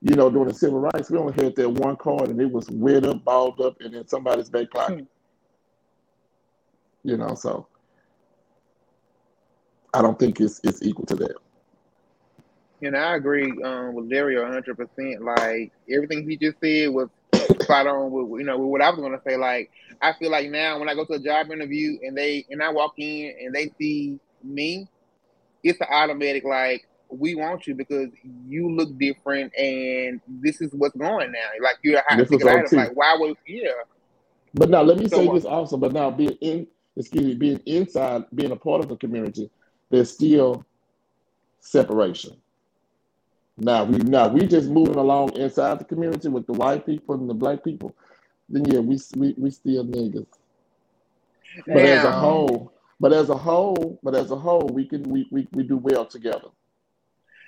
you 0.01 0.15
know, 0.15 0.29
during 0.29 0.47
the 0.47 0.53
civil 0.53 0.79
rights, 0.79 1.11
we 1.11 1.17
only 1.17 1.33
had 1.33 1.55
that 1.55 1.69
one 1.69 1.95
card 1.95 2.29
and 2.29 2.41
it 2.41 2.51
was 2.51 2.69
wet 2.71 3.05
up, 3.05 3.23
balled 3.23 3.61
up, 3.61 3.79
and 3.81 3.93
in 3.93 4.07
somebody's 4.07 4.49
back 4.49 4.71
pocket. 4.71 4.99
Hmm. 4.99 5.03
You 7.09 7.17
know, 7.17 7.35
so 7.35 7.67
I 9.93 10.01
don't 10.01 10.17
think 10.17 10.39
it's 10.39 10.59
it's 10.63 10.81
equal 10.83 11.05
to 11.07 11.15
that. 11.15 11.35
And 12.83 12.97
I 12.97 13.15
agree 13.15 13.51
um, 13.63 13.93
with 13.93 14.11
Larry 14.11 14.39
100. 14.39 14.75
percent 14.75 15.23
Like 15.23 15.71
everything 15.89 16.27
he 16.27 16.35
just 16.35 16.59
said 16.59 16.89
was 16.89 17.09
spot 17.61 17.87
on 17.87 18.11
with 18.11 18.39
you 18.39 18.45
know 18.45 18.57
with 18.57 18.69
what 18.69 18.81
I 18.81 18.89
was 18.89 18.99
going 18.99 19.11
to 19.11 19.21
say. 19.25 19.37
Like 19.37 19.71
I 20.01 20.13
feel 20.13 20.31
like 20.31 20.49
now 20.49 20.79
when 20.79 20.89
I 20.89 20.95
go 20.95 21.05
to 21.05 21.13
a 21.13 21.19
job 21.19 21.51
interview 21.51 21.99
and 22.03 22.17
they 22.17 22.45
and 22.49 22.61
I 22.61 22.71
walk 22.71 22.93
in 22.97 23.35
and 23.39 23.53
they 23.53 23.71
see 23.79 24.19
me, 24.43 24.87
it's 25.63 25.79
an 25.79 25.87
automatic 25.91 26.43
like 26.43 26.87
we 27.11 27.35
want 27.35 27.67
you 27.67 27.75
because 27.75 28.09
you 28.47 28.71
look 28.71 28.97
different 28.97 29.53
and 29.57 30.21
this 30.27 30.61
is 30.61 30.71
what's 30.73 30.95
going 30.95 31.31
now. 31.31 31.47
Like 31.61 31.77
you're 31.83 31.99
a 31.99 32.03
high 32.07 32.23
ticket 32.23 32.47
item. 32.47 32.77
Like 32.77 32.95
why 32.95 33.15
would 33.19 33.37
yeah? 33.45 33.69
But 34.53 34.69
now 34.69 34.81
let 34.81 34.97
me 34.97 35.07
so, 35.07 35.17
say 35.17 35.31
this 35.33 35.45
also. 35.45 35.77
But 35.77 35.93
now 35.93 36.09
being 36.09 36.37
in 36.41 36.67
excuse 36.95 37.23
me, 37.23 37.35
being 37.35 37.61
inside, 37.65 38.25
being 38.33 38.51
a 38.51 38.55
part 38.55 38.81
of 38.81 38.89
the 38.89 38.97
community, 38.97 39.49
there's 39.89 40.11
still 40.11 40.65
separation. 41.59 42.35
Now 43.57 43.83
we 43.83 43.97
now 43.97 44.27
we 44.27 44.47
just 44.47 44.69
moving 44.69 44.95
along 44.95 45.35
inside 45.35 45.79
the 45.79 45.85
community 45.85 46.29
with 46.29 46.47
the 46.47 46.53
white 46.53 46.85
people 46.85 47.15
and 47.15 47.29
the 47.29 47.33
black 47.33 47.63
people. 47.63 47.95
Then 48.49 48.65
yeah, 48.65 48.79
we 48.79 48.99
we, 49.15 49.35
we 49.37 49.51
still 49.51 49.85
niggas. 49.85 50.27
But 51.67 51.75
now, 51.75 51.81
as 51.81 52.03
a 52.05 52.11
whole, 52.11 52.73
but 52.99 53.13
as 53.13 53.29
a 53.29 53.37
whole, 53.37 53.99
but 54.03 54.15
as 54.15 54.31
a 54.31 54.35
whole, 54.35 54.69
we 54.73 54.85
can 54.85 55.03
we, 55.03 55.27
we, 55.31 55.47
we 55.51 55.63
do 55.63 55.77
well 55.77 56.05
together. 56.05 56.47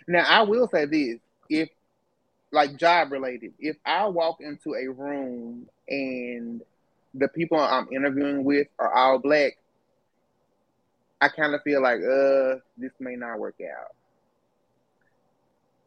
Now 0.08 0.26
I 0.28 0.42
will 0.44 0.68
say 0.68 0.86
this: 0.86 1.20
if 1.50 1.70
like 2.52 2.78
job 2.78 3.12
related, 3.12 3.54
if 3.60 3.78
I 3.86 4.08
walk 4.08 4.38
into 4.40 4.76
a 4.76 4.88
room 4.88 5.68
and 5.88 6.62
the 7.14 7.28
people 7.28 7.60
I'm 7.60 7.88
interviewing 7.92 8.44
with 8.44 8.68
are 8.80 8.94
all 8.94 9.20
black, 9.20 9.58
I 11.22 11.30
kind 11.30 11.56
of 11.56 11.62
feel 11.64 11.82
like, 11.82 12.00
uh, 12.00 12.60
this 12.78 12.92
may 13.00 13.16
not 13.16 13.40
work 13.40 13.56
out. 13.62 13.96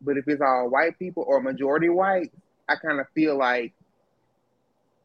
But 0.00 0.16
if 0.16 0.28
it's 0.28 0.42
all 0.42 0.68
white 0.68 0.98
people 0.98 1.24
or 1.26 1.40
majority 1.40 1.88
white, 1.88 2.32
I 2.68 2.76
kind 2.76 3.00
of 3.00 3.06
feel 3.14 3.36
like 3.36 3.72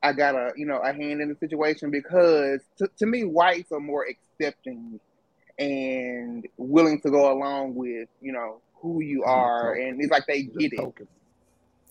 I 0.04 0.14
got 0.14 0.36
a 0.36 0.52
you 0.56 0.66
know 0.66 0.80
a 0.80 0.92
hand 0.92 1.22
in 1.22 1.30
the 1.30 1.36
situation 1.36 1.92
because 1.92 2.62
to, 2.78 2.90
to 2.98 3.06
me 3.06 3.24
whites 3.24 3.72
are 3.72 3.80
more 3.80 4.06
accepting 4.06 5.00
and 5.60 6.48
willing 6.58 7.00
to 7.02 7.12
go 7.12 7.32
along 7.32 7.76
with 7.76 8.10
you 8.20 8.32
know 8.32 8.62
who 8.82 9.02
you 9.02 9.24
are, 9.24 9.74
and 9.74 10.02
it's 10.02 10.12
like 10.12 10.26
they 10.28 10.44
get 10.44 10.74
it. 10.74 11.08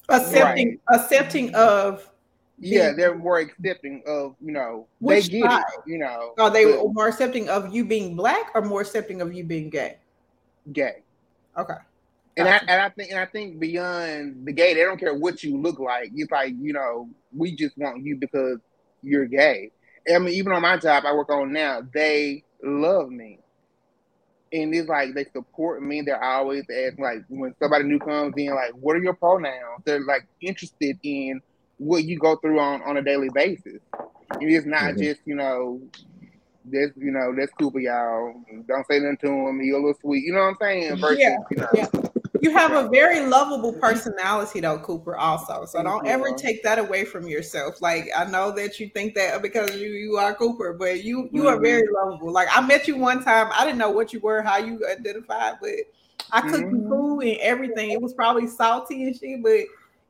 Accepting, 0.09 0.80
right. 0.88 1.01
accepting 1.01 1.55
of. 1.55 2.07
Yeah, 2.62 2.93
they're 2.93 3.14
more 3.14 3.38
accepting 3.38 4.03
of 4.07 4.36
you 4.38 4.53
know 4.53 4.86
they 5.01 5.22
get 5.22 5.51
side? 5.51 5.62
it. 5.78 5.91
You 5.91 5.97
know, 5.97 6.34
are 6.38 6.51
they 6.51 6.66
but, 6.66 6.93
more 6.93 7.09
accepting 7.09 7.49
of 7.49 7.72
you 7.72 7.86
being 7.86 8.14
black 8.14 8.51
or 8.55 8.61
more 8.61 8.82
accepting 8.82 9.22
of 9.22 9.32
you 9.32 9.45
being 9.45 9.70
gay? 9.70 9.97
Gay. 10.70 11.03
Okay. 11.57 11.74
And 12.36 12.49
I, 12.49 12.59
and 12.59 12.80
I 12.82 12.88
think 12.91 13.11
and 13.11 13.18
I 13.18 13.26
think 13.26 13.59
beyond 13.59 14.47
the 14.47 14.53
gay, 14.53 14.74
they 14.74 14.82
don't 14.82 14.99
care 14.99 15.14
what 15.14 15.43
you 15.43 15.57
look 15.57 15.78
like. 15.78 16.11
It's 16.14 16.30
like 16.30 16.55
you 16.61 16.72
know, 16.72 17.09
we 17.34 17.57
just 17.57 17.76
want 17.78 18.05
you 18.05 18.16
because 18.16 18.59
you're 19.03 19.26
gay. 19.26 19.70
I 20.12 20.18
mean, 20.18 20.34
even 20.34 20.53
on 20.53 20.62
my 20.62 20.76
job 20.76 21.05
I 21.07 21.12
work 21.12 21.30
on 21.30 21.53
now, 21.53 21.82
they 21.93 22.45
love 22.62 23.11
me, 23.11 23.39
and 24.53 24.75
it's 24.75 24.89
like 24.89 25.15
they 25.15 25.25
support 25.33 25.83
me. 25.83 26.03
They're 26.03 26.23
always 26.23 26.63
asking, 26.63 27.05
like, 27.05 27.25
when 27.29 27.55
somebody 27.61 27.85
new 27.85 27.99
comes 27.99 28.35
in, 28.37 28.55
like, 28.55 28.73
what 28.73 28.97
are 28.97 29.03
your 29.03 29.15
pronouns? 29.15 29.83
They're 29.85 30.05
like 30.05 30.27
interested 30.41 30.99
in 31.03 31.41
what 31.79 32.05
you 32.05 32.19
go 32.19 32.37
through 32.37 32.61
on 32.61 32.83
on 32.83 32.97
a 32.97 33.03
daily 33.03 33.31
basis. 33.31 33.81
And 34.31 34.43
it's 34.43 34.67
not 34.67 34.83
mm-hmm. 34.83 35.03
just 35.03 35.21
you 35.25 35.35
know 35.35 35.81
that's 36.65 36.93
you 36.97 37.11
know 37.11 37.35
that's 37.37 37.53
cool 37.59 37.71
for 37.71 37.81
y'all. 37.81 38.35
Don't 38.67 38.87
say 38.87 38.99
nothing 38.99 39.19
to 39.23 39.29
him. 39.29 39.61
You're 39.63 39.79
a 39.79 39.81
little 39.81 40.01
sweet. 40.01 40.25
You 40.25 40.35
know 40.35 40.41
what 40.41 40.49
I'm 40.49 40.57
saying? 40.61 40.97
Versus, 40.97 41.19
yeah. 41.19 41.37
You 41.51 41.57
know, 41.57 41.69
yeah 41.75 41.87
you 42.41 42.51
have 42.51 42.72
a 42.72 42.88
very 42.88 43.20
lovable 43.26 43.72
personality 43.72 44.61
though 44.61 44.78
cooper 44.78 45.16
also 45.16 45.64
so 45.64 45.82
don't 45.82 46.07
ever 46.07 46.32
take 46.32 46.62
that 46.62 46.78
away 46.78 47.05
from 47.05 47.26
yourself 47.26 47.80
like 47.80 48.09
i 48.16 48.24
know 48.24 48.51
that 48.51 48.78
you 48.80 48.88
think 48.91 49.14
that 49.14 49.41
because 49.43 49.74
you 49.76 49.88
you 49.88 50.16
are 50.16 50.34
cooper 50.34 50.72
but 50.72 51.05
you 51.05 51.28
you 51.32 51.47
are 51.47 51.59
very 51.59 51.82
mm-hmm. 51.82 52.11
lovable 52.11 52.32
like 52.32 52.49
i 52.53 52.61
met 52.61 52.86
you 52.88 52.97
one 52.97 53.22
time 53.22 53.49
i 53.53 53.64
didn't 53.64 53.78
know 53.78 53.91
what 53.91 54.12
you 54.12 54.20
were 54.20 54.43
how 54.43 54.57
you 54.57 54.80
identified 54.91 55.55
but 55.61 55.70
i 56.32 56.41
cooked 56.41 56.64
mm-hmm. 56.64 56.88
food 56.88 57.20
and 57.20 57.38
everything 57.41 57.91
it 57.91 58.01
was 58.01 58.14
probably 58.14 58.47
salty 58.47 59.05
and 59.05 59.16
shit 59.16 59.43
but 59.43 59.61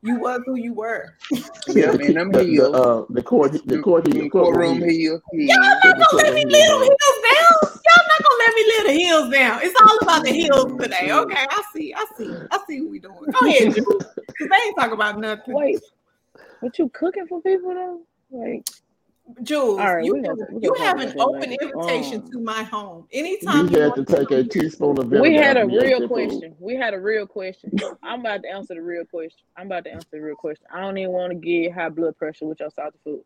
you 0.03 0.19
was 0.19 0.41
who 0.45 0.55
you 0.55 0.73
were. 0.73 1.15
yeah, 1.67 1.91
man, 1.91 2.17
I'm 2.17 2.31
the, 2.31 2.43
the, 2.43 2.71
uh, 2.71 3.05
the 3.09 3.21
court, 3.21 3.51
the 3.65 3.79
court, 3.81 4.05
the 4.05 4.29
courtroom 4.29 4.81
heel. 4.81 5.21
Y'all 5.33 5.59
not 5.59 5.83
gonna 5.83 6.23
let 6.23 6.33
me 6.33 6.43
live 6.43 6.53
the 6.53 6.85
hills 6.85 7.19
down. 7.29 7.61
Y'all 7.61 8.07
not 8.07 8.23
gonna 8.23 8.39
let 8.39 8.50
me 8.50 8.50
live 8.63 8.87
the 8.87 9.03
hills 9.03 9.29
down. 9.29 9.59
It's 9.63 9.79
all 9.81 9.97
about 10.01 10.23
the 10.23 10.31
hills 10.31 10.79
today. 10.79 11.11
Okay, 11.11 11.45
I 11.49 11.63
see, 11.73 11.93
I 11.93 12.05
see, 12.17 12.33
I 12.51 12.59
see 12.67 12.81
what 12.81 12.91
we 12.91 12.99
doing. 12.99 13.15
Go 13.15 13.47
ahead, 13.47 13.73
Because 13.75 14.49
they 14.49 14.67
ain't 14.67 14.75
talking 14.77 14.93
about 14.93 15.19
nothing. 15.19 15.53
Wait, 15.53 15.79
what 16.59 16.77
you 16.79 16.89
cooking 16.89 17.27
for 17.27 17.41
people 17.41 17.73
though? 17.73 18.01
Like 18.31 18.65
Jules, 19.43 19.79
right, 19.79 20.03
you, 20.03 20.15
have, 20.23 20.37
you 20.61 20.73
have 20.79 20.99
an 20.99 21.19
open 21.19 21.53
invitation 21.53 22.21
um, 22.21 22.31
to 22.31 22.39
my 22.39 22.63
home. 22.63 23.07
Anytime 23.11 23.67
you, 23.67 23.77
you 23.77 23.81
had 23.81 23.95
to 23.95 24.03
take 24.03 24.29
a 24.31 24.43
teaspoon 24.43 24.97
of 24.97 25.05
vinegar. 25.05 25.21
We 25.21 25.35
had 25.35 25.57
a 25.57 25.65
real 25.65 26.07
question. 26.07 26.55
We 26.59 26.75
had 26.75 26.93
a 26.93 26.99
real 26.99 27.25
question. 27.25 27.71
I'm 28.03 28.21
about 28.21 28.43
to 28.43 28.49
answer 28.49 28.75
the 28.75 28.81
real 28.81 29.05
question. 29.05 29.45
I'm 29.55 29.67
about 29.67 29.85
to 29.85 29.91
answer 29.91 30.07
the 30.11 30.21
real 30.21 30.35
question. 30.35 30.65
I 30.73 30.81
don't 30.81 30.97
even 30.97 31.11
want 31.11 31.31
to 31.31 31.35
get 31.35 31.73
high 31.73 31.89
blood 31.89 32.17
pressure 32.17 32.45
with 32.45 32.59
your 32.59 32.69
salty 32.71 32.97
food. 33.03 33.23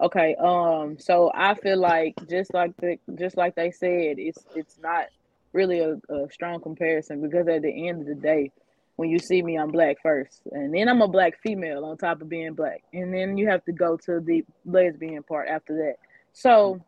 Okay, 0.00 0.36
um, 0.38 0.98
so 0.98 1.30
I 1.34 1.54
feel 1.54 1.78
like 1.78 2.14
just 2.28 2.52
like 2.52 2.76
the 2.76 2.98
just 3.14 3.36
like 3.36 3.54
they 3.54 3.70
said, 3.70 4.18
it's 4.18 4.44
it's 4.54 4.78
not 4.78 5.06
really 5.52 5.80
a, 5.80 5.94
a 6.12 6.30
strong 6.30 6.60
comparison 6.60 7.22
because 7.22 7.48
at 7.48 7.62
the 7.62 7.88
end 7.88 8.02
of 8.02 8.06
the 8.06 8.14
day, 8.14 8.52
when 8.96 9.08
you 9.08 9.18
see 9.18 9.42
me, 9.42 9.56
I'm 9.56 9.70
black 9.70 9.96
first, 10.02 10.42
and 10.52 10.74
then 10.74 10.90
I'm 10.90 11.00
a 11.00 11.08
black 11.08 11.40
female 11.42 11.86
on 11.86 11.96
top 11.96 12.20
of 12.20 12.28
being 12.28 12.52
black, 12.52 12.82
and 12.92 13.12
then 13.12 13.38
you 13.38 13.48
have 13.48 13.64
to 13.64 13.72
go 13.72 13.96
to 14.04 14.20
the 14.20 14.44
lesbian 14.66 15.22
part 15.22 15.48
after 15.48 15.74
that. 15.76 15.96
So 16.34 16.82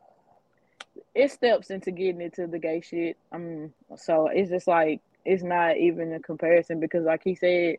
it 1.14 1.30
steps 1.30 1.70
into 1.70 1.90
getting 1.90 2.20
into 2.20 2.46
the 2.46 2.58
gay 2.58 2.82
shit. 2.82 3.16
Um, 3.32 3.72
so 3.96 4.28
it's 4.28 4.50
just 4.50 4.68
like 4.68 5.00
it's 5.24 5.42
not 5.42 5.78
even 5.78 6.12
a 6.12 6.20
comparison 6.20 6.78
because, 6.78 7.04
like 7.04 7.22
he 7.24 7.34
said, 7.34 7.76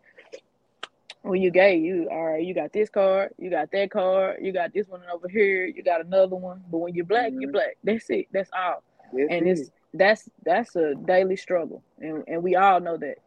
when 1.22 1.42
you 1.42 1.52
gay, 1.52 1.78
you 1.78 2.08
all 2.12 2.26
right, 2.26 2.44
you 2.44 2.54
got 2.54 2.72
this 2.72 2.90
card, 2.90 3.34
you 3.38 3.50
got 3.50 3.72
that 3.72 3.92
card, 3.92 4.38
you 4.42 4.52
got 4.52 4.74
this 4.74 4.88
one 4.88 5.02
over 5.14 5.28
here, 5.28 5.66
you 5.66 5.84
got 5.84 6.02
another 6.02 6.36
one. 6.36 6.64
But 6.72 6.78
when 6.80 6.96
you're 6.96 7.06
black, 7.06 7.32
Mhm. 7.32 7.42
you're 7.42 7.52
black. 7.52 7.78
That's 7.84 8.10
it. 8.10 8.28
That's 8.32 8.50
all. 8.54 8.84
Yes, 9.14 9.28
and 9.30 9.48
it 9.48 9.52
it's 9.52 9.62
is. 9.62 9.72
that's 9.94 10.30
that's 10.44 10.76
a 10.76 10.96
daily 10.96 11.36
struggle, 11.36 11.84
and 12.00 12.24
and 12.28 12.44
we 12.44 12.56
all 12.56 12.80
know 12.80 12.98
that. 12.98 13.18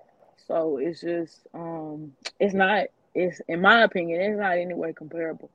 So 0.47 0.78
it's 0.78 1.01
just 1.01 1.47
um, 1.55 2.12
it's 2.40 2.55
not. 2.55 2.86
It's 3.14 3.40
in 3.49 3.61
my 3.61 3.82
opinion, 3.82 4.20
it's 4.20 4.38
not 4.38 4.59
any 4.59 4.74
way 4.74 4.93
comparable. 4.93 5.51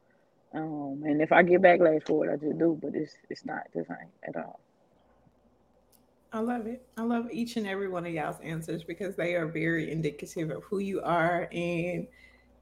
Um, 0.54 1.04
and 1.06 1.22
if 1.22 1.32
I 1.32 1.44
get 1.44 1.62
backlash 1.62 2.06
for 2.08 2.26
it, 2.28 2.34
I 2.34 2.38
just 2.38 2.58
do. 2.58 2.78
But 2.82 2.96
it's 2.96 3.14
it's 3.30 3.46
not. 3.46 3.64
This 3.74 3.88
ain't 3.90 4.12
at 4.24 4.36
all. 4.44 4.60
I 6.32 6.40
love 6.40 6.68
it. 6.68 6.86
I 6.98 7.04
love 7.04 7.30
each 7.32 7.56
and 7.58 7.66
every 7.66 7.88
one 7.88 8.06
of 8.06 8.12
y'all's 8.14 8.40
answers 8.42 8.84
because 8.84 9.16
they 9.16 9.36
are 9.36 9.48
very 9.48 9.92
indicative 9.92 10.52
of 10.52 10.64
who 10.66 10.80
you 10.80 11.02
are. 11.02 11.48
And 11.52 12.08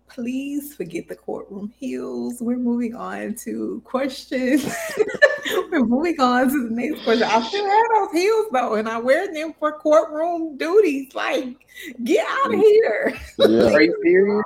please 0.07 0.75
forget 0.75 1.07
the 1.07 1.15
courtroom 1.15 1.73
heels. 1.79 2.41
We're 2.41 2.57
moving 2.57 2.95
on 2.95 3.35
to 3.43 3.81
questions. 3.85 4.65
We're 5.71 5.85
moving 5.85 6.19
on 6.19 6.49
to 6.49 6.69
the 6.69 6.73
next 6.75 7.03
question. 7.03 7.23
I 7.23 7.41
still 7.41 7.65
have 7.65 7.85
those 7.93 8.11
heels 8.21 8.47
though, 8.51 8.75
and 8.75 8.87
I 8.89 8.97
wear 8.99 9.31
them 9.33 9.53
for 9.59 9.73
courtroom 9.73 10.57
duties. 10.57 11.13
Like, 11.13 11.55
get 12.03 12.25
out 12.27 12.53
of 12.53 12.59
here. 12.59 13.13
Yeah, 13.39 13.71
Are 13.73 13.81
you 13.81 13.95
serious? 14.03 14.43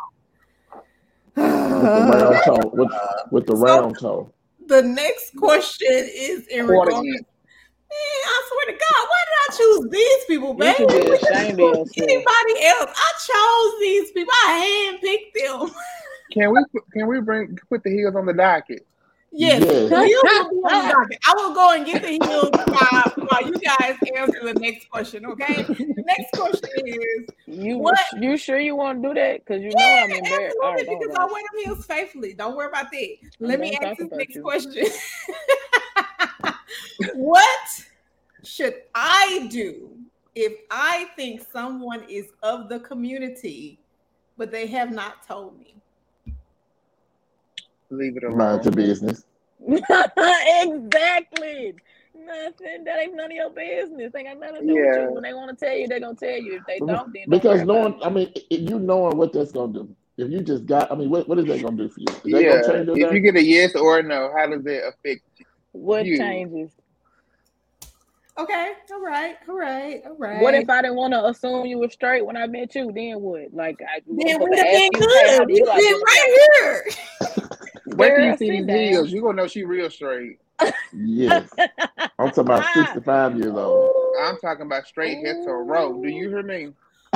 with 1.36 1.36
the 1.36 1.42
round 2.14 2.44
toe. 2.46 2.70
With, 2.74 2.92
with 3.32 3.46
the 3.48 3.56
So- 3.56 3.62
round 3.62 4.00
toe. 4.00 4.32
the 4.68 4.82
next 4.82 5.36
question 5.38 5.88
is 5.92 6.48
in 6.48 6.68
regards. 6.68 7.08
Inch. 7.92 8.24
Man, 8.24 8.30
I 8.30 8.50
swear 8.50 8.66
to 8.66 8.80
God, 8.80 9.08
why 9.10 9.22
did 9.26 9.38
I 9.44 9.58
choose 9.58 9.90
these 9.92 10.26
people, 10.26 10.54
You 10.54 10.60
baby? 10.60 10.76
should 10.78 10.88
be 10.88 10.94
Why 10.96 11.18
did 11.18 11.32
I 11.34 11.42
ashamed 11.42 11.60
of 11.60 11.66
yourself. 11.66 11.90
Anybody 11.98 12.66
else? 12.66 12.92
I 12.96 13.12
chose 13.28 13.80
these 13.82 14.12
people. 14.12 14.34
I 14.34 14.98
handpicked 15.04 15.34
them. 15.68 15.72
Can 16.32 16.52
we 16.52 16.64
can 16.94 17.08
we 17.08 17.20
bring 17.22 17.58
put 17.70 17.84
the 17.84 17.90
heels 17.90 18.16
on 18.16 18.28
the 18.28 18.34
docket? 18.34 18.86
Yes, 19.32 19.62
Yes. 19.64 19.90
heels 19.90 19.90
will 19.92 20.50
be 20.50 20.58
on 20.58 20.88
the 20.88 20.94
docket. 20.94 21.18
I 21.28 21.34
will 21.34 21.56
go 21.56 21.72
and 21.74 21.86
get 21.88 22.04
the 22.04 22.10
heels 22.10 22.52
while, 22.52 23.28
while 23.28 23.48
you 23.48 23.54
guys 23.60 23.96
answer 24.16 24.40
the 24.44 24.54
next 24.60 24.90
question. 24.92 25.26
Okay. 25.26 25.64
The 25.64 26.04
next 26.06 26.32
question 26.34 26.70
is 26.86 27.26
You 27.48 27.80
What? 27.80 27.98
you 28.22 28.38
sure 28.38 28.60
you 28.60 28.76
want 28.76 29.02
to 29.02 29.10
do 29.10 29.14
that? 29.16 29.44
Because 29.44 29.64
you 29.64 29.72
know 29.72 29.84
I'm 29.84 30.12
embarrassed. 30.12 30.58
All 30.64 30.70
right, 30.70 30.82
absolutely, 30.82 30.86
don't 30.86 31.00
because 31.00 31.16
I 31.16 31.24
worry. 31.26 31.34
wear 31.34 31.42
them 31.52 31.64
heels 31.66 31.86
faithfully. 31.88 32.34
Don't 32.36 32.56
worry 32.56 32.68
about 32.68 32.92
that. 32.92 33.08
I'm 33.42 33.48
Let 33.48 33.60
me 33.60 33.72
ask 33.82 33.98
talking 33.98 34.10
this 34.10 34.18
next 34.20 34.36
you. 34.36 34.42
question. 34.44 34.86
what 37.16 37.84
should 38.44 38.76
I 38.96 39.48
do 39.52 39.90
if 40.36 40.54
I 40.72 41.08
think 41.16 41.42
someone 41.52 42.04
is 42.10 42.28
of 42.44 42.70
the 42.70 42.80
community, 42.80 43.80
but 44.38 44.52
they 44.52 44.68
have 44.68 44.92
not 44.92 45.28
told 45.28 45.60
me? 45.60 45.76
Leave 47.90 48.18
it 48.18 48.24
alone. 48.24 48.38
Mind 48.38 48.66
your 48.66 48.72
business. 48.72 49.26
exactly. 49.68 51.74
Nothing. 52.16 52.84
That 52.86 53.00
ain't 53.00 53.16
none 53.16 53.26
of 53.26 53.32
your 53.32 53.50
business. 53.50 54.12
They 54.14 54.24
got 54.24 54.40
nothing 54.40 54.62
to 54.62 54.68
do 54.68 54.76
with 54.76 54.96
you. 54.96 55.14
When 55.14 55.24
they 55.24 55.34
want 55.34 55.58
to 55.58 55.66
tell 55.66 55.76
you, 55.76 55.88
they're 55.88 56.00
gonna 56.00 56.16
tell 56.16 56.38
you. 56.38 56.58
If 56.58 56.64
they 56.68 56.80
don't, 56.80 57.12
then 57.14 57.30
don't 57.30 57.30
Because 57.30 57.64
knowing. 57.64 58.00
I 58.04 58.10
mean, 58.10 58.32
if 58.36 58.70
you 58.70 58.80
knowing 58.80 59.18
what 59.18 59.34
that's 59.34 59.52
gonna 59.52 59.74
do. 59.74 59.96
If 60.18 60.30
you 60.30 60.42
just 60.42 60.66
got, 60.66 60.92
I 60.92 60.96
mean, 60.96 61.10
what, 61.10 61.30
what 61.30 61.40
is 61.40 61.46
that 61.46 61.62
gonna 61.62 61.78
do 61.78 61.88
for 61.88 62.02
you? 62.02 62.08
Is 62.10 62.22
that 62.24 62.44
Yeah. 62.44 62.62
gonna 62.62 62.86
change 62.86 63.00
If 63.00 63.14
you 63.14 63.20
get 63.22 63.38
a 63.38 63.44
yes 63.44 63.74
or 63.74 64.00
a 64.00 64.04
no, 64.04 64.30
how 64.36 64.48
does 64.48 64.66
it 64.66 64.84
affect 64.84 65.22
you? 65.38 65.46
What 65.72 66.06
you. 66.06 66.18
changes? 66.18 66.72
Okay, 68.38 68.72
all 68.94 69.02
right, 69.02 69.36
all 69.50 69.58
right, 69.58 70.02
all 70.06 70.16
right. 70.18 70.42
What 70.42 70.56
if 70.56 70.70
I 70.70 70.82
didn't 70.82 70.96
want 70.96 71.14
to 71.14 71.26
assume 71.26 71.66
you 71.66 71.78
were 71.78 71.90
straight 71.90 72.26
when 72.26 72.38
I 72.38 72.48
met 72.48 72.74
you? 72.74 72.90
Then 72.94 73.20
what? 73.20 73.54
Like 73.54 73.82
I 73.82 74.00
then 74.08 74.16
we'd 74.18 74.30
have 74.30 74.40
been 74.42 74.60
ask 74.60 74.82
you, 74.82 74.90
good? 74.92 75.50
you 75.50 75.56
We'd 75.56 75.68
like 75.68 75.84
right 75.84 76.50
here. 76.62 76.84
Wait 77.98 78.16
till 78.16 78.26
you 78.26 78.38
see 78.38 78.50
these 78.52 78.66
down. 78.66 78.78
heels. 78.78 79.12
You 79.12 79.22
gonna 79.22 79.42
know 79.42 79.48
she 79.48 79.66
real 79.66 79.90
straight. 79.90 80.38
Yes. 80.94 81.50
I'm 82.18 82.30
talking 82.30 82.40
about 82.46 82.66
65 82.74 83.38
years 83.38 83.54
old. 83.56 83.92
I'm 84.22 84.38
talking 84.38 84.66
about 84.66 84.88
straight 84.88 85.18
hetero. 85.18 86.02
Do 86.02 86.08
you 86.08 86.30
hear 86.30 86.44
me? 86.44 86.72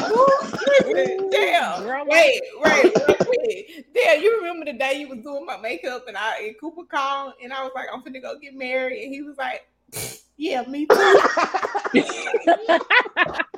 Listen, 0.10 1.30
damn. 1.30 1.84
Grandma. 1.84 2.06
Oh. 2.06 2.08
Wait, 2.10 2.42
wait, 2.60 2.84
real 2.84 3.18
quick. 3.18 3.86
Damn, 3.94 4.22
you 4.22 4.38
remember 4.38 4.66
the 4.66 4.74
day 4.74 5.00
you 5.00 5.08
was 5.08 5.20
doing 5.20 5.46
my 5.46 5.58
makeup 5.58 6.08
and 6.08 6.18
I 6.18 6.40
and 6.44 6.56
Cooper 6.60 6.84
called 6.84 7.34
and 7.42 7.54
I 7.54 7.64
was 7.64 7.72
like, 7.76 7.88
I'm 7.94 8.02
finna 8.02 8.22
go 8.22 8.38
get 8.40 8.56
married. 8.56 9.04
And 9.04 9.14
he 9.14 9.22
was 9.22 9.38
like, 9.38 9.68
Yeah, 10.38 10.64
me 10.64 10.86
too. 10.86 10.96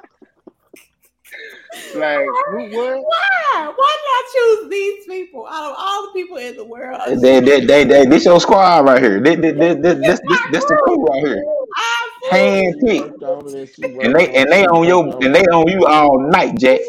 Like 1.96 2.26
who 2.52 2.70
what? 2.76 3.04
Why? 3.04 3.74
Why 3.76 3.98
did 3.98 4.10
I 4.10 4.24
choose 4.34 4.70
these 4.70 5.06
people 5.06 5.48
out 5.48 5.72
of 5.72 5.76
all 5.78 6.08
the 6.08 6.12
people 6.14 6.38
in 6.38 6.56
the 6.56 6.66
world? 6.66 7.02
They, 7.22 7.40
they, 7.40 7.66
they, 7.66 7.84
they, 7.86 8.06
this 8.06 8.26
your 8.26 8.40
squad 8.40 8.86
right 8.86 9.02
here. 9.02 9.22
This, 9.22 9.38
this, 9.38 9.54
this, 9.58 9.76
this, 9.82 9.96
this, 10.00 10.20
this, 10.28 10.40
this 10.52 10.66
the 10.66 10.76
crew 10.86 11.06
right 11.06 11.26
here. 11.26 11.44
I 11.76 12.10
Hand 12.32 12.76
picked. 12.86 13.10
worked 13.10 13.24
on 13.24 13.48
it 13.48 13.54
and 13.56 13.70
she 13.70 13.98
And 14.02 14.14
worked 14.14 14.18
they 14.18 14.36
and 14.36 14.52
they 14.52 14.66
on 14.66 14.88
your 14.88 15.06
and 15.24 15.36
they 15.36 15.44
on 15.44 15.68
you 15.68 15.86
all 15.86 16.20
night, 16.32 16.58
Jack. 16.58 16.80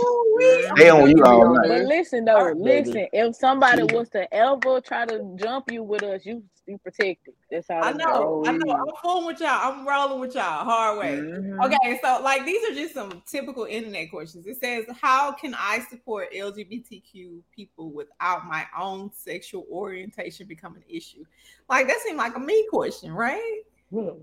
Ooh-wee. 0.42 0.70
They 0.76 0.90
on 0.90 1.10
you 1.10 1.22
all 1.24 1.54
night. 1.54 1.68
But 1.68 1.82
listen 1.86 2.24
though, 2.24 2.36
Alright, 2.36 2.62
baby. 2.62 2.88
listen. 2.90 3.08
If 3.12 3.36
somebody 3.36 3.86
She- 3.88 3.96
was 3.96 4.08
to 4.10 4.32
ever 4.34 4.80
try 4.80 5.06
to 5.06 5.36
jump 5.36 5.70
you 5.72 5.82
with 5.82 6.02
us, 6.02 6.24
you 6.26 6.42
you 6.68 6.78
protected. 6.78 7.32
That's 7.48 7.68
how 7.68 7.80
I 7.80 7.92
know, 7.92 8.42
I 8.44 8.50
know. 8.50 8.72
I'm 8.74 8.86
fooling 9.00 9.26
with 9.26 9.38
y'all. 9.40 9.50
I'm 9.50 9.86
rolling 9.86 10.18
with 10.18 10.34
y'all 10.34 10.64
hard 10.64 10.98
way. 10.98 11.16
Mhm. 11.18 11.64
Okay, 11.64 12.00
so 12.02 12.20
like 12.24 12.44
these 12.44 12.68
are 12.68 12.74
just 12.74 12.92
some 12.92 13.22
typical 13.24 13.66
internet 13.66 14.10
questions. 14.10 14.48
It 14.48 14.56
says, 14.58 14.84
How 15.00 15.30
can 15.30 15.54
I 15.56 15.78
support 15.88 16.32
LGBTQ 16.34 17.40
people 17.54 17.90
without 17.92 18.46
my 18.46 18.64
own 18.76 19.12
sexual 19.12 19.64
orientation 19.70 20.48
become 20.48 20.74
an 20.74 20.82
issue? 20.88 21.24
Like 21.70 21.86
that 21.86 22.00
seemed 22.00 22.18
like 22.18 22.34
a 22.36 22.40
me 22.40 22.66
question, 22.68 23.12
right? 23.12 23.62
Well, 23.92 24.18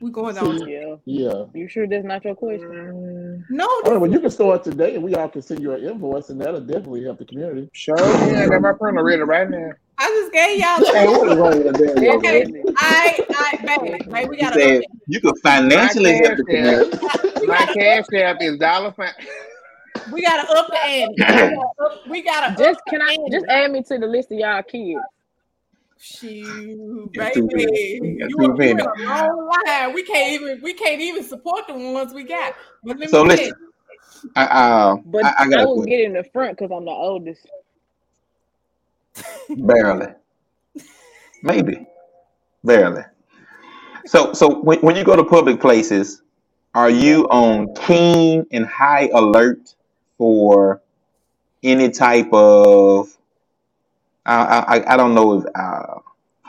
We 0.00 0.10
going 0.10 0.38
on. 0.38 0.66
Yeah. 0.68 0.96
Yeah. 1.04 1.44
You 1.52 1.68
sure 1.68 1.86
that's 1.86 2.04
not 2.04 2.24
your 2.24 2.34
question? 2.34 2.70
Mm, 2.70 3.44
No, 3.50 3.66
All 3.84 3.92
right, 3.92 4.00
well, 4.00 4.10
you 4.10 4.18
can 4.20 4.30
start 4.30 4.64
today 4.64 4.94
and 4.94 5.04
we 5.04 5.14
all 5.14 5.28
can 5.28 5.42
send 5.42 5.60
you 5.60 5.72
an 5.72 5.84
invoice 5.84 6.30
and 6.30 6.40
that'll 6.40 6.60
definitely 6.60 7.04
help 7.04 7.18
the 7.18 7.26
community. 7.26 7.68
Sure, 7.74 7.98
yeah, 8.32 8.44
I 8.44 8.48
got 8.48 8.62
my 8.62 8.72
phone 8.78 8.98
ready 8.98 9.20
right 9.22 9.48
now. 9.50 9.72
I 9.98 10.06
just 10.08 10.32
gave 10.32 10.58
y'all 10.58 10.80
Hey, 10.94 11.06
what 11.06 11.28
is 11.28 11.34
the 11.34 11.36
wrong 11.36 11.64
with 11.64 11.76
that? 11.78 12.00
damn 12.00 12.16
Okay. 12.18 12.64
I 12.76 13.18
I 13.34 13.56
baby, 13.66 14.04
baby, 14.10 14.28
we 14.28 14.36
He 14.36 14.42
gotta 14.42 14.60
said 14.60 14.82
you 15.06 15.20
could 15.20 15.34
financially 15.42 16.14
help 16.16 16.38
the 16.38 16.44
community. 16.44 16.98
My 17.46 17.66
cash 17.66 18.04
app 18.14 18.36
is 18.40 18.58
dollar 18.58 18.94
sign. 18.96 19.12
we 20.12 20.22
gotta 20.22 20.50
up 20.50 20.68
the 20.68 20.78
ante. 20.78 21.14
We 21.20 21.26
gotta 21.26 21.56
up, 21.84 22.08
we 22.08 22.22
gotta 22.22 22.56
Just 22.56 22.78
up 22.78 22.84
can 22.88 23.00
the 23.00 23.04
I 23.04 23.12
ante. 23.12 23.30
just 23.32 23.46
add 23.48 23.70
me 23.72 23.82
to 23.82 23.98
the 23.98 24.06
list 24.06 24.32
of 24.32 24.38
y'all 24.38 24.62
kids? 24.62 25.00
Shoot, 26.02 27.12
Got 27.14 27.34
too 27.34 27.46
baby, 27.46 28.00
you, 28.02 28.18
Got 28.20 28.30
too 28.30 28.64
you 28.64 28.70
in 28.70 28.80
a 28.80 28.84
long 29.00 29.50
line. 29.66 29.94
We 29.94 30.02
can't 30.02 30.32
even 30.32 30.60
we 30.62 30.72
can't 30.72 30.98
even 30.98 31.22
support 31.22 31.66
the 31.66 31.74
ones 31.74 32.14
we 32.14 32.24
got. 32.24 32.54
But 32.82 32.98
let 32.98 33.10
So 33.10 33.18
tell 33.18 33.26
listen, 33.26 33.52
you, 34.24 34.30
I, 34.34 34.44
uh, 34.44 34.96
But 35.04 35.26
I, 35.26 35.34
I 35.40 35.48
got 35.48 35.60
I 35.60 35.62
a 35.64 35.66
will 35.66 35.84
get 35.84 36.00
in 36.00 36.14
the 36.14 36.24
front 36.32 36.56
because 36.56 36.74
I'm 36.74 36.86
the 36.86 36.90
oldest. 36.90 37.46
Barely, 39.58 40.14
maybe, 41.42 41.86
barely. 42.64 43.02
So, 44.06 44.32
so 44.32 44.60
when, 44.62 44.78
when 44.78 44.96
you 44.96 45.04
go 45.04 45.16
to 45.16 45.24
public 45.24 45.60
places, 45.60 46.22
are 46.74 46.88
you 46.88 47.24
on 47.28 47.74
keen 47.74 48.46
and 48.52 48.64
high 48.64 49.10
alert 49.12 49.74
for 50.16 50.80
any 51.62 51.90
type 51.90 52.32
of 52.32 53.14
I 54.26 54.64
I, 54.78 54.94
I 54.94 54.96
don't 54.96 55.14
know 55.14 55.38
if 55.38 55.44
uh, 55.54 56.00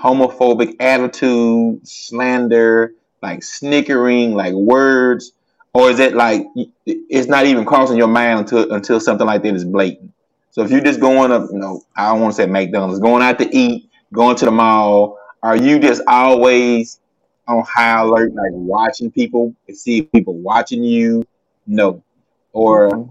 homophobic 0.02 0.76
attitude, 0.80 1.88
slander, 1.88 2.94
like 3.22 3.44
snickering, 3.44 4.34
like 4.34 4.54
words, 4.54 5.32
or 5.74 5.90
is 5.90 6.00
it 6.00 6.16
like 6.16 6.46
it's 6.86 7.28
not 7.28 7.46
even 7.46 7.66
crossing 7.66 7.98
your 7.98 8.08
mind 8.08 8.40
until 8.40 8.72
until 8.74 9.00
something 9.00 9.28
like 9.28 9.44
that 9.44 9.56
is 9.56 9.66
blatant? 9.66 10.12
So 10.52 10.64
if 10.64 10.72
you're 10.72 10.82
just 10.82 11.00
going 11.00 11.32
up, 11.32 11.50
you 11.52 11.58
know, 11.58 11.82
I 11.96 12.10
don't 12.10 12.20
want 12.20 12.36
to 12.36 12.42
say 12.42 12.46
McDonald's, 12.46 13.00
going 13.00 13.24
out 13.24 13.40
to 13.40 13.56
eat, 13.56 13.90
going 14.12 14.36
to 14.38 14.46
the 14.46 14.52
mall, 14.52 15.18
are 15.42 15.56
you 15.56 15.80
just 15.80 16.02
always 16.08 17.00
on 17.48 17.64
high 17.64 18.02
alert, 18.02 18.34
like 18.34 18.52
watching 18.52 19.12
people 19.12 19.56
and 19.68 19.78
see 19.78 20.02
people 20.02 20.34
watching 20.34 20.84
you? 20.84 21.26
No, 21.68 22.04
or 22.52 23.10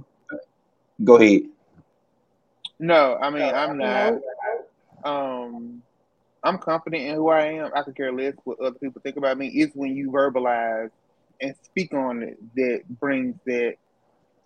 go 1.03 1.17
ahead. 1.17 1.43
No, 2.79 3.17
I 3.21 3.31
mean 3.31 3.43
I'm 3.43 3.79
not. 3.79 4.15
Um, 5.05 5.83
I'm 6.43 6.59
confident 6.59 7.03
in 7.05 7.15
who 7.17 7.29
I 7.29 7.47
am. 7.47 7.71
I 7.75 7.83
could 7.83 7.97
care 7.97 8.13
less 8.13 8.35
what 8.45 8.59
other 8.61 8.79
people 8.79 9.01
think 9.03 9.17
about 9.17 9.39
me. 9.39 9.49
It's 9.49 9.75
when 9.75 9.95
you 9.95 10.11
verbalize 10.11 10.91
and 11.41 11.55
speak 11.65 11.93
on 11.95 12.23
it 12.23 12.37
that 12.57 12.81
brings 13.01 13.37
that 13.47 13.75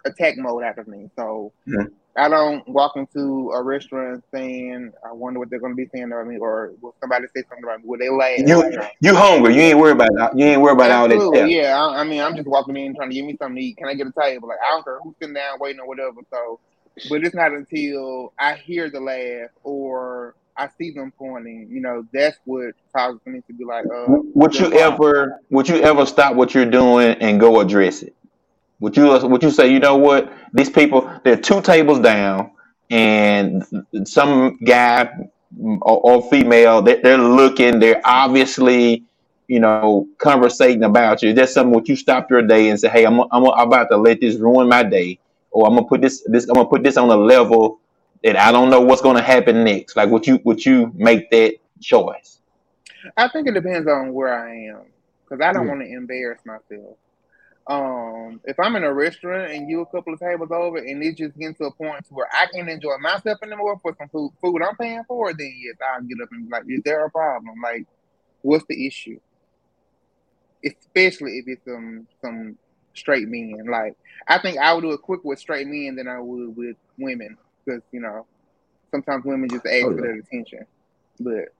attack 0.04 0.36
mode 0.36 0.62
out 0.64 0.78
of 0.78 0.88
me. 0.88 1.08
So 1.16 1.52
Mhm. 1.68 1.90
I 2.16 2.28
don't 2.28 2.66
walk 2.68 2.92
into 2.96 3.50
a 3.52 3.62
restaurant 3.62 4.22
saying, 4.32 4.92
"I 5.04 5.12
wonder 5.12 5.40
what 5.40 5.50
they're 5.50 5.58
going 5.58 5.72
to 5.72 5.76
be 5.76 5.88
saying 5.92 6.12
about 6.12 6.26
me," 6.28 6.38
or 6.38 6.72
will 6.80 6.94
somebody 7.00 7.26
say 7.34 7.42
something 7.48 7.64
about 7.64 7.80
me? 7.80 7.84
Will 7.86 7.98
they 7.98 8.08
laugh? 8.10 8.38
You 8.38 8.80
you 9.00 9.14
hungry? 9.16 9.54
You 9.54 9.60
ain't 9.62 9.78
worried 9.78 9.92
about 9.96 10.14
that. 10.14 10.38
you 10.38 10.44
ain't 10.46 10.60
worried 10.60 10.74
about 10.74 10.90
all 10.92 11.08
that 11.08 11.20
stuff. 11.20 11.48
yeah. 11.48 11.76
I, 11.76 12.00
I 12.00 12.04
mean, 12.04 12.20
I'm 12.20 12.36
just 12.36 12.46
walking 12.48 12.76
in 12.76 12.94
trying 12.94 13.10
to 13.10 13.14
give 13.14 13.24
me 13.26 13.36
something 13.40 13.56
to 13.56 13.62
eat. 13.62 13.76
Can 13.76 13.88
I 13.88 13.94
get 13.94 14.06
a 14.06 14.12
table? 14.20 14.48
Like 14.48 14.58
I 14.64 14.74
don't 14.74 14.84
care 14.84 14.98
who's 15.02 15.14
sitting 15.20 15.34
down 15.34 15.58
waiting 15.58 15.80
or 15.80 15.88
whatever. 15.88 16.20
So, 16.32 16.60
but 17.08 17.24
it's 17.24 17.34
not 17.34 17.52
until 17.52 18.32
I 18.38 18.54
hear 18.54 18.90
the 18.90 19.00
laugh 19.00 19.50
or 19.64 20.36
I 20.56 20.68
see 20.78 20.92
them 20.92 21.12
pointing, 21.18 21.68
you 21.68 21.80
know, 21.80 22.06
that's 22.12 22.38
what 22.44 22.74
causes 22.94 23.20
me 23.26 23.40
to 23.46 23.52
be 23.52 23.64
like, 23.64 23.86
uh, 23.86 24.06
Would 24.08 24.54
you 24.54 24.72
ever 24.72 25.40
would 25.50 25.68
you 25.68 25.76
ever 25.76 26.06
stop 26.06 26.36
what 26.36 26.54
you're 26.54 26.64
doing 26.64 27.16
and 27.20 27.40
go 27.40 27.60
address 27.60 28.02
it? 28.02 28.14
Would 28.80 28.96
you 28.96 29.26
would 29.26 29.42
you 29.42 29.50
say, 29.50 29.72
you 29.72 29.80
know 29.80 29.96
what, 29.96 30.32
these 30.52 30.70
people 30.70 31.10
they're 31.24 31.36
two 31.36 31.60
tables 31.60 31.98
down 31.98 32.52
and 32.90 33.64
some 34.04 34.58
guy 34.64 35.10
or, 35.80 36.00
or 36.00 36.30
female 36.30 36.82
they, 36.82 37.00
they're 37.00 37.18
looking, 37.18 37.80
they're 37.80 38.00
obviously 38.04 39.04
you 39.48 39.58
know 39.58 40.06
conversating 40.18 40.84
about 40.84 41.22
you. 41.22 41.32
That's 41.32 41.52
something 41.52 41.74
would 41.74 41.88
you 41.88 41.96
stop 41.96 42.30
your 42.30 42.42
day 42.42 42.68
and 42.70 42.78
say, 42.78 42.88
hey, 42.88 43.04
I'm 43.04 43.20
I'm, 43.20 43.44
I'm 43.46 43.66
about 43.66 43.90
to 43.90 43.96
let 43.96 44.20
this 44.20 44.36
ruin 44.36 44.68
my 44.68 44.84
day, 44.84 45.18
or 45.50 45.66
I'm 45.66 45.74
gonna 45.74 45.86
put 45.86 46.00
this 46.00 46.22
this 46.26 46.48
I'm 46.48 46.54
gonna 46.54 46.68
put 46.68 46.84
this 46.84 46.96
on 46.96 47.10
a 47.10 47.16
level 47.16 47.80
that 48.24 48.36
I 48.36 48.52
don't 48.52 48.70
know 48.70 48.80
what's 48.80 49.02
gonna 49.02 49.22
happen 49.22 49.64
next. 49.64 49.96
Like 49.96 50.10
would 50.10 50.26
you 50.26 50.40
would 50.44 50.64
you 50.66 50.92
make 50.96 51.30
that 51.32 51.56
choice? 51.82 52.40
I 53.16 53.28
think 53.28 53.48
it 53.48 53.54
depends 53.54 53.88
on 53.88 54.12
where 54.14 54.34
I 54.34 54.54
am 54.72 54.86
because 55.24 55.44
I 55.44 55.52
don't 55.52 55.66
Yeah. 55.66 55.68
want 55.68 55.82
to 55.82 55.88
embarrass 55.90 56.40
myself. 56.46 56.98
Um, 57.68 58.40
if 58.44 58.58
I'm 58.60 58.76
in 58.76 58.84
a 58.84 58.92
restaurant 58.92 59.52
and 59.52 59.68
you 59.68 59.80
a 59.82 59.86
couple 59.86 60.14
of 60.14 60.20
tables 60.20 60.50
over 60.52 60.78
and 60.78 61.02
it's 61.02 61.18
just 61.18 61.36
getting 61.38 61.54
to 61.56 61.64
a 61.66 61.72
point 61.74 62.06
where 62.10 62.28
I 62.32 62.46
can't 62.52 62.68
enjoy 62.68 62.96
myself 63.00 63.38
anymore 63.42 63.78
for 63.82 63.94
some 63.98 64.08
food, 64.08 64.32
food 64.40 64.62
I'm 64.62 64.76
paying 64.76 65.04
for, 65.08 65.32
then 65.32 65.52
yes, 65.64 65.76
I'll 65.94 66.02
get 66.02 66.20
up 66.22 66.28
and 66.32 66.46
be 66.46 66.52
like, 66.52 66.64
is 66.68 66.82
there 66.84 67.04
a 67.06 67.10
problem? 67.10 67.54
Like, 67.62 67.86
what's 68.42 68.64
the 68.68 68.86
issue? 68.86 69.18
Especially 70.64 71.38
if 71.38 71.44
it's 71.48 71.64
some 71.64 72.06
some 72.20 72.58
straight 72.94 73.28
men. 73.28 73.66
Like, 73.70 73.94
I 74.28 74.38
think 74.38 74.58
I 74.58 74.72
would 74.74 74.82
do 74.82 74.92
it 74.92 75.02
quicker 75.02 75.22
with 75.24 75.38
straight 75.38 75.66
men 75.66 75.96
than 75.96 76.08
I 76.08 76.20
would 76.20 76.56
with 76.56 76.76
women 76.98 77.36
because 77.64 77.82
you 77.92 78.00
know 78.00 78.26
sometimes 78.90 79.24
women 79.24 79.48
just 79.48 79.66
ask 79.66 79.84
Oh, 79.84 79.96
for 79.96 80.06
yeah. 80.06 80.12
that 80.12 80.22
attention. 80.26 80.66
But 81.20 81.52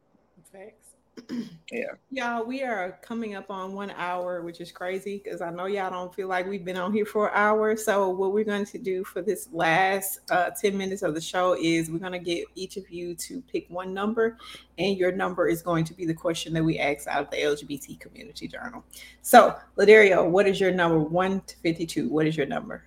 Facts. 0.52 0.90
Yeah. 1.72 1.86
Y'all, 2.10 2.44
we 2.44 2.62
are 2.62 2.98
coming 3.02 3.34
up 3.34 3.50
on 3.50 3.72
one 3.72 3.90
hour, 3.96 4.42
which 4.42 4.60
is 4.60 4.70
crazy 4.70 5.20
because 5.24 5.40
I 5.40 5.50
know 5.50 5.66
y'all 5.66 5.90
don't 5.90 6.14
feel 6.14 6.28
like 6.28 6.46
we've 6.46 6.64
been 6.64 6.76
on 6.76 6.92
here 6.92 7.06
for 7.06 7.28
an 7.28 7.32
hour. 7.34 7.76
So, 7.76 8.10
what 8.10 8.32
we're 8.32 8.44
going 8.44 8.66
to 8.66 8.78
do 8.78 9.02
for 9.02 9.22
this 9.22 9.48
last 9.52 10.20
uh, 10.30 10.50
10 10.50 10.76
minutes 10.78 11.02
of 11.02 11.14
the 11.14 11.20
show 11.20 11.56
is 11.60 11.90
we're 11.90 11.98
going 11.98 12.12
to 12.12 12.18
get 12.20 12.46
each 12.54 12.76
of 12.76 12.88
you 12.90 13.14
to 13.16 13.40
pick 13.50 13.66
one 13.70 13.92
number, 13.92 14.36
and 14.78 14.96
your 14.96 15.10
number 15.10 15.48
is 15.48 15.62
going 15.62 15.84
to 15.86 15.94
be 15.94 16.04
the 16.06 16.14
question 16.14 16.52
that 16.52 16.62
we 16.62 16.78
ask 16.78 17.08
out 17.08 17.24
of 17.24 17.30
the 17.30 17.38
LGBT 17.38 17.98
community 17.98 18.46
journal. 18.46 18.84
So, 19.22 19.56
Ladario, 19.76 20.28
what 20.28 20.46
is 20.46 20.60
your 20.60 20.70
number? 20.70 21.00
1 21.00 21.40
to 21.40 21.56
52. 21.56 22.08
What 22.08 22.26
is 22.26 22.36
your 22.36 22.46
number? 22.46 22.84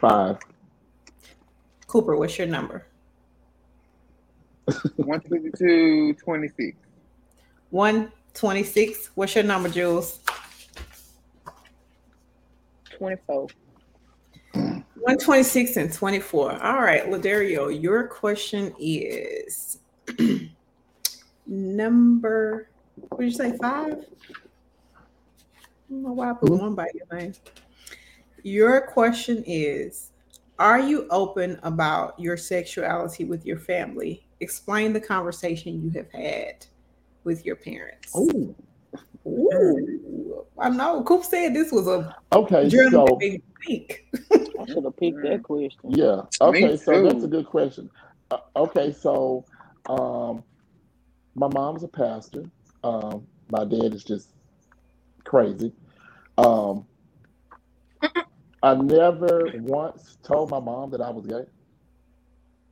Five. 0.00 0.38
Cooper, 1.92 2.16
what's 2.16 2.38
your 2.38 2.46
number? 2.46 2.86
152, 4.96 6.14
26. 6.14 6.78
126. 7.68 9.10
What's 9.14 9.34
your 9.34 9.44
number, 9.44 9.68
Jules? 9.68 10.20
24. 12.96 13.46
126 14.54 15.76
and 15.76 15.92
24. 15.92 16.62
All 16.64 16.80
right, 16.80 17.04
Ladario, 17.10 17.68
your 17.82 18.06
question 18.06 18.74
is 18.78 19.76
number, 21.46 22.68
what 23.10 23.18
did 23.20 23.26
you 23.26 23.36
say, 23.36 23.54
five? 23.58 23.92
I 23.92 23.98
don't 25.90 26.02
know 26.04 26.12
why 26.12 26.30
I 26.30 26.32
put 26.32 26.48
Mhm. 26.48 26.58
one 26.58 26.74
by 26.74 26.86
your 26.94 27.20
name. 27.20 27.34
Your 28.42 28.80
question 28.86 29.44
is 29.46 30.11
Are 30.62 30.78
you 30.78 31.08
open 31.10 31.58
about 31.64 32.16
your 32.20 32.36
sexuality 32.36 33.24
with 33.24 33.44
your 33.44 33.58
family? 33.58 34.24
Explain 34.38 34.92
the 34.92 35.00
conversation 35.00 35.82
you 35.82 35.90
have 35.90 36.08
had 36.12 36.64
with 37.24 37.44
your 37.44 37.56
parents. 37.56 38.14
Ooh. 38.16 38.54
Ooh. 39.26 40.46
I 40.56 40.68
know. 40.68 41.02
Coop 41.02 41.24
said 41.24 41.52
this 41.52 41.72
was 41.72 41.88
a 41.88 42.14
Okay, 42.32 42.70
so 42.70 43.04
big. 43.16 43.42
I 44.32 44.66
should 44.66 44.84
have 44.84 44.96
picked 44.98 45.20
that 45.24 45.42
question. 45.42 45.80
yeah. 45.88 46.20
Okay, 46.40 46.68
Me 46.68 46.76
so 46.76 47.02
that's 47.08 47.24
a 47.24 47.28
good 47.28 47.46
question. 47.46 47.90
Uh, 48.30 48.38
okay, 48.54 48.92
so 48.92 49.44
um, 49.86 50.44
my 51.34 51.48
mom's 51.48 51.82
a 51.82 51.88
pastor. 51.88 52.44
Um, 52.84 53.26
my 53.50 53.64
dad 53.64 53.94
is 53.94 54.04
just 54.04 54.28
crazy. 55.24 55.72
Um, 56.38 56.86
I 58.62 58.74
never 58.76 59.50
once 59.54 60.18
told 60.24 60.50
my 60.50 60.60
mom 60.60 60.90
that 60.92 61.00
I 61.02 61.10
was 61.10 61.26
gay. 61.26 61.44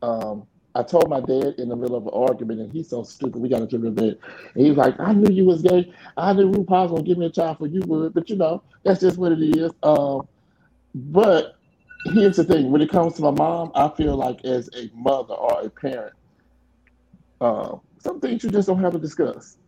Um, 0.03 0.47
I 0.75 0.83
told 0.85 1.09
my 1.11 1.21
dad 1.21 1.57
in 1.59 1.69
the 1.69 1.77
middle 1.77 1.97
of 1.97 2.07
an 2.07 2.13
argument, 2.15 2.61
and 2.61 2.73
he's 2.73 2.91
so 2.91 3.03
stupid. 3.03 3.43
We 3.43 3.49
got 3.49 3.63
into 3.63 3.79
the 3.79 3.91
bed, 3.91 4.19
and 4.55 4.65
he 4.65 4.71
was 4.71 4.79
like, 4.79 4.99
"I 5.01 5.13
knew 5.13 5.33
you 5.33 5.45
was 5.47 5.63
gay. 5.63 5.93
I 6.17 6.33
knew 6.33 6.51
RuPaul 6.51 6.85
was 6.85 6.93
gonna 6.93 7.03
give 7.03 7.19
me 7.19 7.27
a 7.27 7.31
child 7.31 7.59
for 7.59 7.67
you 7.67 7.83
would, 7.87 8.15
but 8.15 8.31
you 8.31 8.37
know 8.37 8.63
that's 8.85 9.01
just 9.01 9.19
what 9.19 9.33
it 9.33 9.43
is." 9.43 9.73
Um, 9.83 10.29
but 10.95 11.55
here's 12.07 12.37
the 12.37 12.45
thing: 12.45 12.71
when 12.73 12.83
it 12.83 12.91
comes 12.91 13.15
to 13.17 13.23
my 13.23 13.33
mom, 13.33 13.73
I 13.75 13.89
feel 13.91 14.17
like 14.17 14.45
as 14.45 14.71
a 14.77 14.91
mother 14.95 15.35
or 15.35 15.63
a 15.63 15.71
parent, 15.71 16.15
uh, 17.41 17.77
some 18.01 18.21
things 18.21 18.45
you 18.45 18.51
just 18.51 18.69
don't 18.69 18.81
have 18.83 18.95
to 18.95 19.01
discuss. 19.01 19.59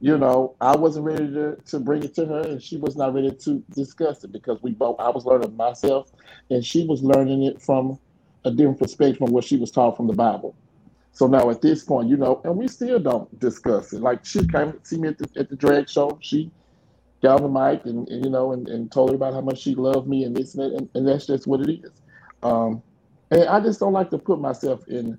You 0.00 0.18
know, 0.18 0.54
I 0.60 0.76
wasn't 0.76 1.06
ready 1.06 1.26
to, 1.32 1.56
to 1.66 1.80
bring 1.80 2.02
it 2.02 2.14
to 2.16 2.26
her, 2.26 2.40
and 2.40 2.62
she 2.62 2.76
was 2.76 2.96
not 2.96 3.14
ready 3.14 3.30
to 3.30 3.64
discuss 3.70 4.24
it 4.24 4.32
because 4.32 4.62
we 4.62 4.72
both. 4.72 4.96
I 5.00 5.08
was 5.08 5.24
learning 5.24 5.56
myself, 5.56 6.12
and 6.50 6.64
she 6.64 6.86
was 6.86 7.02
learning 7.02 7.44
it 7.44 7.62
from 7.62 7.98
a 8.44 8.50
different 8.50 8.78
perspective 8.78 9.18
from 9.18 9.32
what 9.32 9.44
she 9.44 9.56
was 9.56 9.70
taught 9.70 9.96
from 9.96 10.06
the 10.06 10.12
Bible. 10.12 10.54
So 11.12 11.26
now 11.26 11.48
at 11.48 11.62
this 11.62 11.82
point, 11.82 12.10
you 12.10 12.18
know, 12.18 12.42
and 12.44 12.56
we 12.56 12.68
still 12.68 12.98
don't 12.98 13.40
discuss 13.40 13.94
it. 13.94 14.02
Like 14.02 14.24
she 14.24 14.46
came 14.46 14.72
to 14.72 14.80
see 14.82 14.98
me 14.98 15.08
at 15.08 15.18
the, 15.18 15.28
at 15.40 15.48
the 15.48 15.56
drag 15.56 15.88
show. 15.88 16.18
She 16.20 16.50
got 17.22 17.40
on 17.40 17.54
the 17.54 17.60
mic 17.60 17.86
and, 17.86 18.06
and 18.08 18.22
you 18.22 18.30
know 18.30 18.52
and, 18.52 18.68
and 18.68 18.92
told 18.92 19.10
her 19.10 19.16
about 19.16 19.32
how 19.32 19.40
much 19.40 19.58
she 19.58 19.74
loved 19.74 20.06
me 20.06 20.24
and 20.24 20.36
this 20.36 20.54
and 20.54 20.64
that, 20.64 20.78
and, 20.78 20.90
and 20.94 21.08
that's 21.08 21.26
just 21.26 21.46
what 21.46 21.60
it 21.62 21.70
is. 21.82 21.90
Um, 22.42 22.82
and 23.30 23.44
I 23.48 23.60
just 23.60 23.80
don't 23.80 23.94
like 23.94 24.10
to 24.10 24.18
put 24.18 24.40
myself 24.40 24.86
in 24.88 25.18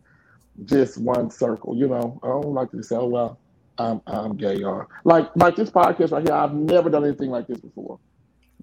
just 0.66 1.00
one 1.00 1.32
circle. 1.32 1.76
You 1.76 1.88
know, 1.88 2.20
I 2.22 2.28
don't 2.28 2.54
like 2.54 2.70
to 2.72 2.84
say, 2.84 2.96
"Oh 2.96 3.08
well, 3.08 3.40
I'm 3.78 4.02
I'm 4.08 4.36
gay," 4.36 4.64
or 4.64 4.88
like 5.04 5.30
like 5.36 5.56
this 5.56 5.70
podcast 5.70 6.12
right 6.12 6.24
here. 6.24 6.34
I've 6.34 6.54
never 6.54 6.90
done 6.90 7.06
anything 7.06 7.30
like 7.30 7.48
this 7.48 7.60
before. 7.60 8.00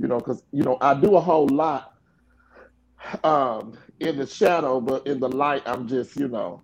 You 0.01 0.09
know, 0.09 0.19
because 0.19 0.43
you 0.53 0.63
know 0.63 0.79
I 0.81 0.95
do 0.95 1.17
a 1.17 1.21
whole 1.21 1.49
lot 1.49 1.95
um, 3.23 3.77
in 4.01 4.19
the 4.19 4.27
shadow, 4.27 4.81
but 4.81 5.07
in 5.07 5.21
the 5.21 5.29
light, 5.29 5.63
I'm 5.67 5.87
just 5.87 6.17
you 6.17 6.29
know, 6.29 6.63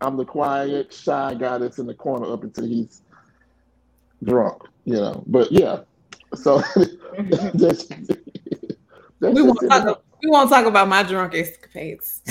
I'm 0.00 0.16
the 0.16 0.24
quiet, 0.24 0.92
shy 0.92 1.34
guy 1.34 1.58
that's 1.58 1.78
in 1.78 1.86
the 1.86 1.94
corner 1.94 2.32
up 2.32 2.44
until 2.44 2.66
he's 2.66 3.02
drunk. 4.24 4.62
You 4.84 4.94
know, 4.94 5.24
but 5.26 5.52
yeah. 5.52 5.80
So 6.34 6.62
that's, 7.54 7.86
that's 7.86 9.34
we 9.34 9.42
won't 9.42 9.60
talk. 9.68 10.02
We 10.22 10.30
won't 10.30 10.50
talk 10.50 10.66
about 10.66 10.88
my 10.88 11.02
drunk 11.02 11.34
escapades. 11.34 12.22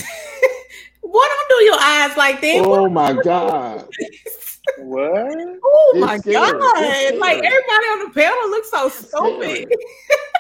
Boy, 1.01 1.23
don't 1.23 1.49
do 1.49 1.65
your 1.65 1.79
eyes 1.79 2.17
like 2.17 2.41
that. 2.41 2.63
Oh 2.65 2.89
my 2.89 3.13
god! 3.13 3.87
What? 4.79 5.59
Oh 5.63 5.93
my 5.97 6.17
scary. 6.17 6.35
god! 6.35 6.53
It's 6.77 7.19
Like 7.19 7.37
everybody 7.37 7.87
on 7.93 8.07
the 8.07 8.13
panel 8.13 8.49
looks 8.49 8.69
so 8.69 8.89
scary. 8.89 9.65
stupid. 9.65 9.69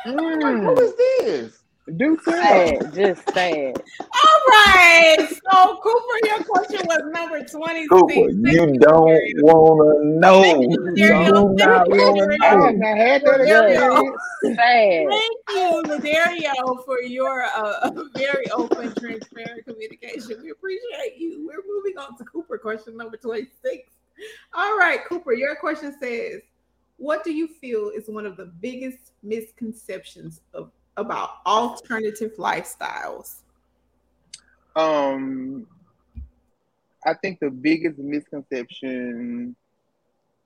Like, 0.05 0.15
Mm, 0.15 0.63
who 0.63 0.81
is 0.83 0.93
this? 0.95 1.59
do 1.95 2.17
tell. 2.17 2.33
Sad, 2.33 2.93
just 2.93 3.29
sad. 3.33 3.81
All 4.01 4.41
right. 4.49 5.17
So 5.29 5.77
Cooper, 5.81 6.19
your 6.25 6.43
question 6.43 6.85
was 6.85 7.01
number 7.13 7.43
twenty 7.45 7.87
Cooper, 7.87 8.29
you 8.29 8.77
don't 8.79 9.21
wanna 9.41 10.03
know. 10.19 10.41
Thank 10.41 10.71
you, 10.73 10.93
You 10.95 11.07
do 11.25 11.49
not 11.55 11.87
Thank 11.87 11.93
you, 11.93 12.11
wanna 12.13 12.37
I 12.41 12.45
have 12.45 12.59
Dario. 12.59 12.71
know. 12.71 12.71
not 12.71 12.97
had 12.97 13.21
that 13.23 13.37
Dario. 13.47 14.17
Sad. 14.43 15.07
Thank 15.09 15.37
you, 15.49 15.83
Ladario, 15.85 16.85
for 16.85 17.01
your 17.01 17.45
uh, 17.55 17.89
very 18.15 18.49
open, 18.51 18.93
transparent 18.95 19.65
communication. 19.65 20.41
We 20.43 20.49
appreciate 20.51 21.17
you. 21.17 21.47
We're 21.47 21.63
moving 21.73 21.97
on 21.97 22.17
to 22.17 22.23
Cooper, 22.25 22.57
question 22.57 22.97
number 22.97 23.15
26. 23.17 23.93
All 24.53 24.77
right, 24.77 24.99
Cooper, 25.05 25.33
your 25.33 25.55
question 25.55 25.95
says, 26.01 26.41
What 26.97 27.23
do 27.23 27.31
you 27.31 27.47
feel 27.47 27.89
is 27.89 28.07
one 28.07 28.25
of 28.25 28.37
the 28.37 28.45
biggest 28.45 29.13
misconceptions 29.23 30.41
of 30.53 30.71
about 30.97 31.29
alternative 31.45 32.31
lifestyles? 32.37 33.41
Um, 34.75 35.67
I 37.05 37.13
think 37.13 37.39
the 37.39 37.49
biggest 37.49 37.99
misconception 37.99 39.55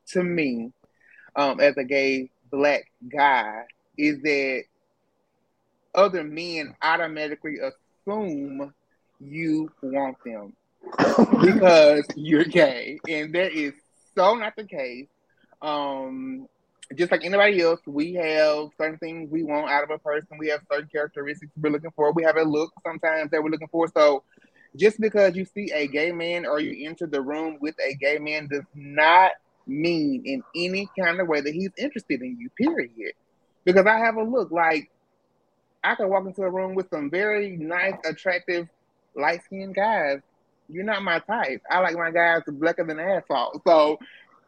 to 0.07 0.23
me, 0.23 0.71
um, 1.35 1.59
as 1.59 1.77
a 1.77 1.83
gay 1.83 2.29
black 2.51 2.91
guy, 3.09 3.63
is 3.97 4.21
that 4.21 4.63
other 5.95 6.23
men 6.23 6.75
automatically 6.81 7.57
assume 7.59 8.73
you 9.19 9.71
want 9.81 10.17
them 10.25 10.53
because 11.41 12.05
you're 12.15 12.45
gay, 12.45 12.99
and 13.07 13.33
that 13.35 13.53
is 13.53 13.73
so 14.15 14.35
not 14.35 14.55
the 14.55 14.65
case. 14.65 15.07
Um, 15.61 16.47
just 16.95 17.11
like 17.11 17.23
anybody 17.23 17.61
else, 17.61 17.79
we 17.85 18.13
have 18.15 18.69
certain 18.77 18.97
things 18.97 19.29
we 19.31 19.43
want 19.43 19.69
out 19.71 19.83
of 19.83 19.89
a 19.91 19.97
person. 19.99 20.37
We 20.37 20.49
have 20.49 20.61
certain 20.69 20.89
characteristics 20.91 21.51
we're 21.61 21.71
looking 21.71 21.91
for. 21.95 22.11
We 22.11 22.23
have 22.23 22.37
a 22.37 22.43
look 22.43 22.71
sometimes 22.85 23.31
that 23.31 23.41
we're 23.41 23.49
looking 23.49 23.69
for. 23.69 23.87
So 23.87 24.23
just 24.75 24.99
because 24.99 25.35
you 25.35 25.45
see 25.45 25.71
a 25.73 25.87
gay 25.87 26.11
man 26.11 26.45
or 26.45 26.59
you 26.59 26.87
enter 26.87 27.07
the 27.07 27.21
room 27.21 27.57
with 27.61 27.75
a 27.79 27.93
gay 27.95 28.17
man 28.17 28.47
does 28.47 28.65
not 28.73 29.31
mean 29.67 30.23
in 30.25 30.43
any 30.55 30.89
kind 30.99 31.19
of 31.19 31.27
way 31.27 31.41
that 31.41 31.53
he's 31.53 31.71
interested 31.77 32.21
in 32.21 32.37
you, 32.39 32.49
period. 32.57 33.13
Because 33.63 33.85
I 33.85 33.99
have 33.99 34.15
a 34.15 34.23
look 34.23 34.51
like 34.51 34.89
I 35.83 35.95
could 35.95 36.07
walk 36.07 36.25
into 36.25 36.41
a 36.43 36.49
room 36.49 36.75
with 36.75 36.89
some 36.89 37.09
very 37.09 37.57
nice, 37.57 37.95
attractive, 38.05 38.67
light 39.15 39.43
skinned 39.45 39.75
guys. 39.75 40.19
You're 40.71 40.83
not 40.83 41.03
my 41.03 41.19
type. 41.19 41.61
I 41.69 41.79
like 41.79 41.95
my 41.95 42.11
guys 42.11 42.41
blacker 42.47 42.85
than 42.85 42.99
asphalt. 42.99 43.61
So, 43.67 43.99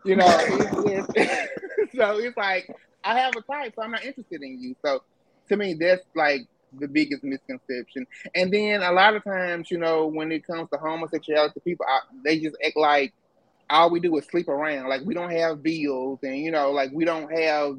you 0.03 0.15
know, 0.15 0.25
it's, 0.39 1.09
it's, 1.15 1.95
so 1.95 2.17
it's 2.17 2.37
like 2.37 2.73
I 3.03 3.19
have 3.19 3.35
a 3.35 3.41
type, 3.41 3.73
so 3.75 3.83
I'm 3.83 3.91
not 3.91 4.03
interested 4.03 4.41
in 4.41 4.61
you. 4.61 4.75
So 4.83 5.03
to 5.49 5.57
me, 5.57 5.73
that's 5.73 6.05
like 6.15 6.47
the 6.79 6.87
biggest 6.87 7.23
misconception. 7.23 8.07
And 8.33 8.51
then 8.51 8.81
a 8.81 8.91
lot 8.91 9.15
of 9.15 9.23
times, 9.23 9.69
you 9.69 9.77
know, 9.77 10.07
when 10.07 10.31
it 10.31 10.45
comes 10.45 10.69
to 10.71 10.77
homosexuality, 10.77 11.59
people 11.61 11.85
they 12.23 12.39
just 12.39 12.55
act 12.65 12.77
like 12.77 13.13
all 13.69 13.89
we 13.89 13.99
do 13.99 14.15
is 14.17 14.25
sleep 14.25 14.47
around. 14.47 14.87
Like 14.87 15.01
we 15.05 15.13
don't 15.13 15.31
have 15.31 15.63
bills, 15.63 16.19
and 16.23 16.37
you 16.37 16.51
know, 16.51 16.71
like 16.71 16.91
we 16.93 17.05
don't 17.05 17.31
have 17.31 17.77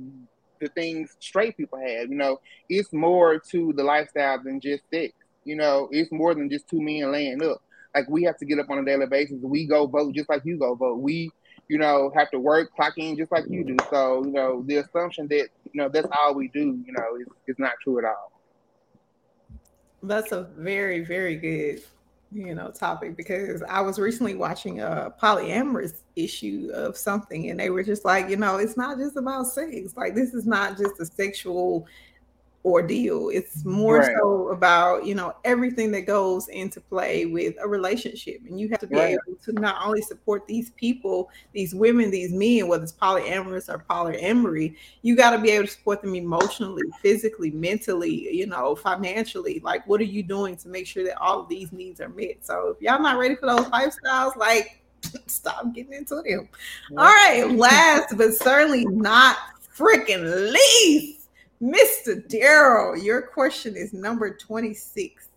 the 0.60 0.68
things 0.68 1.16
straight 1.20 1.56
people 1.56 1.78
have. 1.78 2.08
You 2.08 2.16
know, 2.16 2.40
it's 2.68 2.92
more 2.92 3.38
to 3.50 3.72
the 3.72 3.84
lifestyle 3.84 4.42
than 4.42 4.60
just 4.60 4.82
sex. 4.92 5.12
You 5.44 5.56
know, 5.56 5.88
it's 5.90 6.10
more 6.10 6.34
than 6.34 6.50
just 6.50 6.68
two 6.68 6.80
men 6.80 7.12
laying 7.12 7.42
up. 7.42 7.62
Like 7.94 8.08
we 8.08 8.24
have 8.24 8.36
to 8.38 8.44
get 8.44 8.58
up 8.58 8.70
on 8.70 8.78
a 8.78 8.84
daily 8.84 9.06
basis. 9.06 9.38
We 9.40 9.66
go 9.66 9.86
vote 9.86 10.14
just 10.14 10.28
like 10.28 10.42
you 10.44 10.58
go 10.58 10.74
vote. 10.74 11.00
We, 11.00 11.30
you 11.68 11.78
know, 11.78 12.10
have 12.14 12.30
to 12.32 12.38
work, 12.38 12.74
clock 12.74 12.98
in 12.98 13.16
just 13.16 13.30
like 13.30 13.44
you 13.48 13.64
do. 13.64 13.76
So, 13.90 14.24
you 14.24 14.32
know, 14.32 14.62
the 14.66 14.76
assumption 14.76 15.28
that, 15.28 15.48
you 15.72 15.80
know, 15.80 15.88
that's 15.88 16.08
all 16.18 16.34
we 16.34 16.48
do, 16.48 16.82
you 16.84 16.92
know, 16.92 17.16
is, 17.20 17.28
is 17.46 17.58
not 17.58 17.72
true 17.82 17.98
at 17.98 18.04
all. 18.04 18.32
That's 20.02 20.32
a 20.32 20.42
very, 20.58 21.04
very 21.04 21.36
good, 21.36 21.82
you 22.32 22.54
know, 22.54 22.70
topic 22.70 23.16
because 23.16 23.62
I 23.62 23.80
was 23.80 23.98
recently 23.98 24.34
watching 24.34 24.80
a 24.80 25.14
polyamorous 25.22 26.02
issue 26.16 26.70
of 26.74 26.96
something 26.96 27.48
and 27.48 27.58
they 27.58 27.70
were 27.70 27.82
just 27.82 28.04
like, 28.04 28.28
you 28.28 28.36
know, 28.36 28.56
it's 28.56 28.76
not 28.76 28.98
just 28.98 29.16
about 29.16 29.46
sex. 29.46 29.96
Like 29.96 30.14
this 30.14 30.34
is 30.34 30.46
not 30.46 30.76
just 30.76 31.00
a 31.00 31.06
sexual 31.06 31.86
ordeal. 32.64 33.28
It's 33.28 33.64
more 33.64 33.98
right. 33.98 34.16
so 34.18 34.48
about, 34.48 35.04
you 35.04 35.14
know, 35.14 35.34
everything 35.44 35.90
that 35.92 36.02
goes 36.02 36.48
into 36.48 36.80
play 36.80 37.26
with 37.26 37.54
a 37.60 37.68
relationship. 37.68 38.40
And 38.48 38.58
you 38.58 38.68
have 38.70 38.80
to 38.80 38.86
be 38.86 38.96
right. 38.96 39.18
able 39.26 39.38
to 39.44 39.52
not 39.52 39.84
only 39.84 40.00
support 40.00 40.46
these 40.46 40.70
people, 40.70 41.30
these 41.52 41.74
women, 41.74 42.10
these 42.10 42.32
men, 42.32 42.66
whether 42.66 42.84
it's 42.84 42.92
polyamorous 42.92 43.68
or 43.68 43.84
polyamory, 43.88 44.76
you 45.02 45.14
got 45.14 45.30
to 45.30 45.38
be 45.38 45.50
able 45.50 45.66
to 45.66 45.72
support 45.72 46.00
them 46.00 46.14
emotionally, 46.14 46.84
physically, 47.02 47.50
mentally, 47.50 48.34
you 48.34 48.46
know, 48.46 48.74
financially. 48.74 49.60
Like, 49.62 49.86
what 49.86 50.00
are 50.00 50.04
you 50.04 50.22
doing 50.22 50.56
to 50.56 50.68
make 50.68 50.86
sure 50.86 51.04
that 51.04 51.18
all 51.18 51.40
of 51.40 51.48
these 51.48 51.70
needs 51.70 52.00
are 52.00 52.08
met? 52.08 52.46
So 52.46 52.74
if 52.76 52.82
y'all 52.82 53.00
not 53.00 53.18
ready 53.18 53.36
for 53.36 53.46
those 53.46 53.66
lifestyles, 53.66 54.36
like, 54.36 54.80
stop 55.26 55.74
getting 55.74 55.92
into 55.92 56.22
them. 56.22 56.48
All 56.92 57.04
right. 57.04 57.44
Last 57.50 58.16
but 58.16 58.32
certainly 58.32 58.86
not 58.86 59.36
freaking 59.76 60.50
least 60.50 61.23
Mr. 61.64 62.22
Daryl, 62.28 63.02
your 63.02 63.22
question 63.22 63.74
is 63.74 63.94
number 63.94 64.36
26. 64.36 65.28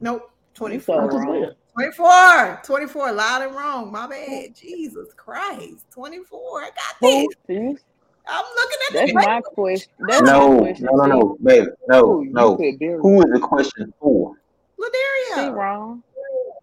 Nope, 0.00 0.28
24. 0.54 1.46
24. 1.74 2.60
24. 2.64 3.12
Loud 3.12 3.42
and 3.42 3.54
wrong. 3.54 3.92
My 3.92 4.08
bad. 4.08 4.56
Jesus 4.56 5.14
Christ. 5.14 5.86
24. 5.92 6.62
I 6.62 6.64
got 6.64 6.74
this. 7.00 7.84
I'm 8.26 8.44
looking 8.54 8.78
at 8.88 8.94
That's 8.94 9.14
my 9.14 9.40
question. 9.40 9.92
That's 10.08 10.22
no, 10.22 10.54
my 10.54 10.58
question. 10.58 10.88
No, 10.90 11.04
no, 11.04 11.06
no, 11.06 11.38
baby. 11.42 11.66
No, 11.88 12.20
no. 12.20 12.56
Who 12.56 13.20
is 13.20 13.32
the 13.32 13.40
question 13.40 13.94
for? 14.00 14.34
Ladario. 14.78 15.34
She 15.34 15.50
wrong. 15.50 16.02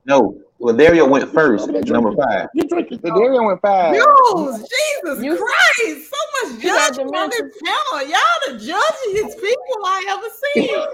No, 0.06 0.38
Valeria 0.62 1.06
went 1.06 1.32
first, 1.32 1.70
number 1.70 2.14
five. 2.16 2.48
Valeria 3.02 3.42
went 3.42 3.62
five. 3.62 3.96
Yo, 3.96 4.52
Jesus 4.52 5.24
you, 5.24 5.38
Christ! 5.38 6.12
So 6.12 6.18
much 6.52 6.62
judgment 6.62 7.16
on 7.16 7.30
this 7.30 7.58
panel. 7.64 8.10
Y'all 8.10 8.20
the 8.48 8.54
judgiest 8.54 9.36
people 9.40 9.86
I 9.86 10.06
ever 10.10 10.30
seen. 10.44 10.80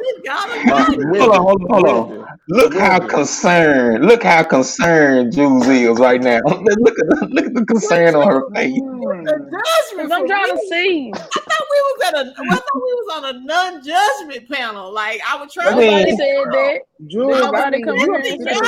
Uh, 0.65 0.85
hold 1.17 1.31
on, 1.31 1.41
hold 1.41 1.61
on, 1.63 1.69
hold 1.69 1.87
on. 1.87 2.27
Look 2.47 2.73
how 2.75 2.99
concerned. 2.99 4.05
Look 4.05 4.23
how 4.23 4.43
concerned 4.43 5.33
Jules 5.33 5.67
is 5.67 5.99
right 5.99 6.21
now. 6.21 6.39
Look 6.45 6.59
at 6.59 6.65
the, 6.75 7.27
look 7.31 7.45
at 7.45 7.53
the 7.53 7.65
concern 7.65 8.15
on 8.15 8.27
her 8.27 8.43
face. 8.53 8.79
The 8.79 9.61
judgment. 9.93 10.13
I'm 10.13 10.27
trying 10.27 10.55
to 10.55 10.61
see. 10.67 11.11
I 11.15 11.39
thought 11.39 11.67
we 11.71 11.79
was 11.81 12.01
at 12.07 12.13
a. 12.15 12.33
I 12.37 12.59
thought 12.59 12.75
we 12.75 12.93
was 12.93 13.15
on 13.15 13.35
a 13.35 13.39
non-judgment 13.45 14.49
panel. 14.49 14.91
Like 14.91 15.21
I 15.27 15.37
was 15.37 15.53
trying. 15.53 15.75
Nobody 15.75 16.11
said 16.11 16.45
that. 16.51 16.79
Jules, 17.07 17.41
Nobody 17.41 17.81
come 17.81 17.95
here 17.97 18.13
and 18.15 18.41
say 18.41 18.59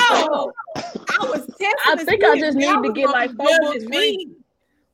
I 1.20 1.26
was 1.26 1.46
testing. 1.48 1.74
I 1.86 1.96
think 2.04 2.24
I 2.24 2.40
just 2.40 2.58
need 2.58 2.84
to 2.84 2.94
get 2.94 3.10
like 3.10 3.36
four 3.36 3.48
books 3.62 3.84
free. 3.86 4.32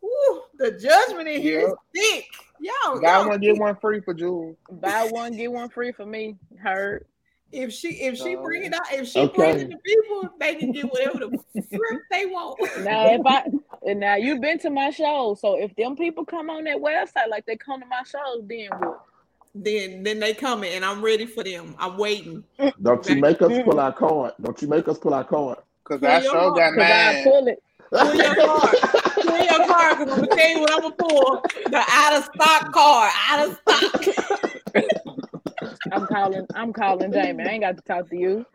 Ooh, 0.04 0.42
the 0.58 0.72
judgment 0.72 1.28
in 1.28 1.42
here 1.42 1.68
is 1.68 1.74
thick. 1.96 2.26
Yo, 2.60 3.02
buy 3.02 3.26
one 3.26 3.40
get 3.40 3.58
one 3.58 3.76
free 3.78 4.00
for 4.02 4.14
Jules. 4.14 4.56
Buy 4.72 5.08
one 5.12 5.36
get 5.36 5.52
one 5.52 5.70
free 5.70 5.92
for 5.92 6.06
me. 6.06 6.38
Heard. 6.62 7.06
If 7.52 7.72
she 7.72 7.90
if 7.90 8.18
she 8.18 8.36
bring 8.36 8.64
it 8.64 8.74
out, 8.74 8.92
if 8.92 9.08
she 9.08 9.20
okay. 9.20 9.36
bring 9.36 9.60
it 9.60 9.70
to 9.70 9.78
people, 9.78 10.30
they 10.40 10.56
can 10.56 10.72
get 10.72 10.86
whatever 10.86 11.20
the 11.20 11.38
frick 11.54 12.02
they 12.10 12.26
want. 12.26 12.60
Now 12.84 13.06
if 13.14 13.22
I 13.26 13.46
and 13.86 14.00
now 14.00 14.16
you've 14.16 14.42
been 14.42 14.60
to 14.60 14.70
my 14.70 14.90
show, 14.90 15.38
so 15.40 15.56
if 15.60 15.76
them 15.76 15.96
people 15.96 16.26
come 16.26 16.50
on 16.50 16.64
that 16.64 16.78
website 16.78 17.30
like 17.30 17.46
they 17.46 17.56
come 17.56 17.82
to 17.82 17.86
my 17.86 18.02
shows, 18.04 18.44
then 18.48 18.70
what? 18.80 19.06
Then 19.54 20.02
then 20.02 20.20
they 20.20 20.34
coming 20.34 20.74
and 20.74 20.84
I'm 20.84 21.04
ready 21.04 21.28
for 21.28 21.44
them. 21.44 21.76
I'm 21.78 21.98
waiting. 21.98 22.44
Don't 22.82 23.08
you 23.08 23.18
make 23.18 23.42
us 23.42 23.52
pull 23.64 23.80
our 23.80 23.94
card. 23.94 24.34
Don't 24.42 24.60
you 24.62 24.68
make 24.68 24.88
us 24.88 24.98
pull 24.98 25.14
our 25.14 25.24
card. 25.24 25.60
Cause 25.84 26.04
I 26.04 26.22
sure 26.22 26.56
got 26.56 26.76
mine. 26.76 27.24
pull 27.24 27.48
it. 27.48 27.62
Pull 27.92 28.16
your 28.16 28.36
card. 28.36 28.76
pull 29.16 29.38
your 29.38 29.68
card 29.68 30.00
because 30.00 30.14
I'm 30.14 30.26
gonna 30.26 30.28
tell 30.28 30.50
you 30.50 30.60
what 30.62 30.72
I'm 30.72 30.82
gonna 30.82 30.96
pull. 30.96 31.44
The 31.70 31.84
out 31.90 32.18
of 32.18 32.24
stock 32.34 32.72
card. 32.74 33.12
Out 33.30 33.50
of 33.50 33.60
stock. 33.62 34.84
I'm 35.92 36.08
calling. 36.08 36.48
I'm 36.56 36.74
calling 36.74 37.12
Jamie. 37.12 37.44
I 37.44 37.48
ain't 37.48 37.62
got 37.62 37.78
to 37.78 37.84
talk 37.84 38.10
to 38.10 38.18
you. 38.18 38.46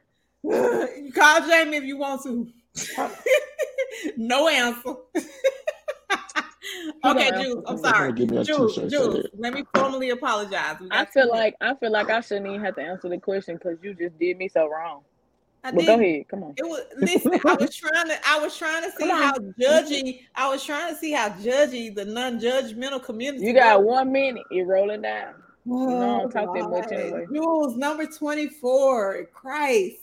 you 0.43 1.13
call 1.15 1.41
Jamie 1.47 1.77
if 1.77 1.85
you 1.85 1.99
want 1.99 2.23
to. 2.25 2.49
no 4.17 4.49
answer. 4.49 4.95
okay, 7.05 7.31
Jules. 7.43 7.65
I'm 7.67 7.79
sorry, 7.79 8.13
Jules. 8.13 8.77
Jules, 8.77 9.27
let 9.37 9.53
me 9.53 9.65
formally 9.75 10.11
apologize. 10.11 10.77
I 10.91 11.05
feel 11.05 11.29
like 11.29 11.55
I 11.61 11.75
feel 11.75 11.93
like 11.93 12.11
I 12.11 12.21
shouldn't 12.21 12.47
even 12.47 12.61
have 12.65 12.77
to 12.77 12.83
answer 12.83 13.09
the 13.09 13.19
question 13.19 13.57
because 13.57 13.79
you 13.83 13.95
just 13.95 14.19
did 14.19 14.37
me 14.39 14.49
so 14.49 14.69
wrong. 14.69 15.03
I 15.65 15.73
but 15.73 15.87
go 15.87 15.95
ahead. 15.95 16.29
Come 16.29 16.45
on. 16.45 16.55
It 16.57 16.63
was 16.63 16.85
listen. 16.99 17.33
I 17.45 17.55
was 17.55 17.75
trying 17.75 18.09
to. 18.09 18.19
I 18.27 18.39
was 18.39 18.57
trying 18.57 18.85
to 18.85 18.97
see 18.97 19.09
how 19.09 19.35
judgy. 19.61 20.21
I 20.35 20.49
was 20.49 20.65
trying 20.65 20.93
to 20.93 20.99
see 20.99 21.13
how 21.13 21.31
judgy 21.31 21.95
the 21.95 22.05
non-judgmental 22.05 23.03
community. 23.03 23.45
You 23.45 23.55
got 23.55 23.81
was. 23.81 23.87
one 23.87 24.13
minute. 24.13 24.45
You're 24.51 24.67
rolling 24.67 25.03
down. 25.03 25.35
Oh, 25.71 25.87
know, 25.87 26.31
talk 26.31 26.55
that 26.55 26.71
much 26.71 26.93
anyway. 26.93 27.27
Rules 27.29 27.77
number 27.77 28.07
twenty-four. 28.07 29.27
Christ, 29.33 29.97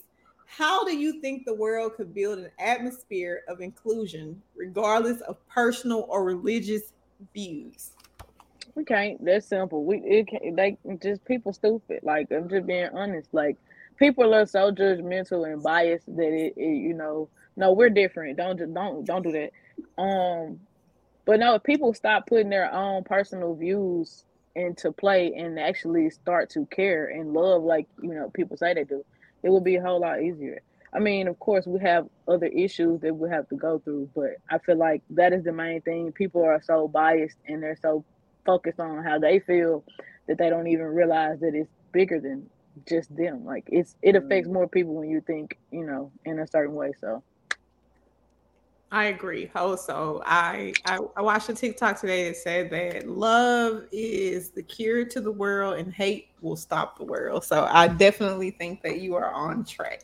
how 0.45 0.83
do 0.83 0.95
you 0.95 1.21
think 1.21 1.45
the 1.45 1.55
world 1.55 1.95
could 1.95 2.13
build 2.13 2.39
an 2.39 2.51
atmosphere 2.59 3.43
of 3.47 3.61
inclusion, 3.61 4.41
regardless 4.55 5.21
of 5.21 5.37
personal 5.47 6.05
or 6.09 6.23
religious 6.23 6.93
views? 7.33 7.91
We 8.75 8.83
can't. 8.83 9.23
That's 9.23 9.47
simple. 9.47 9.85
We 9.85 9.97
it 9.99 10.27
can, 10.27 10.55
they 10.55 10.77
just 11.01 11.23
people 11.25 11.53
stupid. 11.53 12.01
Like 12.03 12.29
I'm 12.31 12.49
just 12.49 12.67
being 12.67 12.89
honest. 12.93 13.29
Like 13.33 13.57
people 13.97 14.33
are 14.33 14.45
so 14.45 14.71
judgmental 14.71 15.51
and 15.51 15.61
biased 15.63 16.05
that 16.07 16.33
it, 16.33 16.53
it, 16.57 16.77
you 16.77 16.93
know 16.93 17.29
no 17.55 17.73
we're 17.73 17.89
different. 17.89 18.37
Don't 18.37 18.73
don't 18.73 19.05
don't 19.05 19.23
do 19.23 19.31
that. 19.31 20.01
Um 20.01 20.59
but 21.25 21.39
no 21.39 21.55
if 21.55 21.63
people 21.63 21.93
stop 21.93 22.27
putting 22.27 22.49
their 22.49 22.71
own 22.73 23.03
personal 23.03 23.55
views 23.55 24.25
into 24.55 24.91
play 24.91 25.33
and 25.35 25.59
actually 25.59 26.09
start 26.09 26.49
to 26.49 26.65
care 26.67 27.07
and 27.07 27.33
love 27.33 27.63
like 27.63 27.87
you 28.01 28.13
know 28.13 28.29
people 28.29 28.57
say 28.57 28.73
they 28.73 28.83
do 28.83 29.03
it 29.43 29.49
would 29.49 29.63
be 29.63 29.75
a 29.75 29.81
whole 29.81 29.99
lot 29.99 30.21
easier. 30.21 30.61
I 30.93 30.99
mean 30.99 31.27
of 31.27 31.39
course 31.39 31.65
we 31.65 31.79
have 31.81 32.07
other 32.27 32.47
issues 32.47 33.01
that 33.01 33.15
we 33.15 33.29
have 33.29 33.47
to 33.49 33.55
go 33.55 33.79
through 33.79 34.09
but 34.15 34.37
i 34.49 34.57
feel 34.57 34.77
like 34.77 35.03
that 35.11 35.33
is 35.33 35.43
the 35.43 35.53
main 35.53 35.81
thing. 35.81 36.11
People 36.11 36.43
are 36.43 36.61
so 36.61 36.87
biased 36.87 37.37
and 37.47 37.61
they're 37.61 37.77
so 37.81 38.03
focused 38.45 38.79
on 38.79 39.03
how 39.03 39.19
they 39.19 39.39
feel 39.39 39.83
that 40.27 40.37
they 40.37 40.49
don't 40.49 40.67
even 40.67 40.85
realize 40.85 41.39
that 41.39 41.53
it's 41.53 41.69
bigger 41.91 42.19
than 42.19 42.49
just 42.87 43.15
them. 43.15 43.45
Like 43.45 43.67
it's 43.71 43.95
it 44.01 44.15
mm-hmm. 44.15 44.25
affects 44.25 44.49
more 44.49 44.67
people 44.67 44.95
when 44.95 45.09
you 45.09 45.21
think, 45.21 45.57
you 45.71 45.85
know, 45.85 46.11
in 46.25 46.39
a 46.39 46.47
certain 46.47 46.75
way. 46.75 46.91
So 46.99 47.23
I 48.91 49.05
agree. 49.05 49.51
Oh, 49.55 49.71
also, 49.71 50.21
I, 50.25 50.73
I 50.85 50.99
I 51.17 51.21
watched 51.21 51.49
a 51.49 51.53
TikTok 51.53 51.99
today 51.99 52.29
that 52.29 52.37
said 52.37 52.69
that 52.69 53.09
love 53.09 53.83
is 53.91 54.51
the 54.51 54.63
cure 54.63 55.03
to 55.05 55.19
the 55.19 55.31
world 55.31 55.79
and 55.79 55.93
hate 55.93 56.29
will 56.41 56.55
stop 56.55 56.97
the 56.97 57.03
world. 57.03 57.43
So 57.43 57.67
I 57.69 57.87
definitely 57.87 58.51
think 58.51 58.81
that 58.83 59.01
you 59.01 59.15
are 59.15 59.33
on 59.33 59.65
track. 59.65 60.03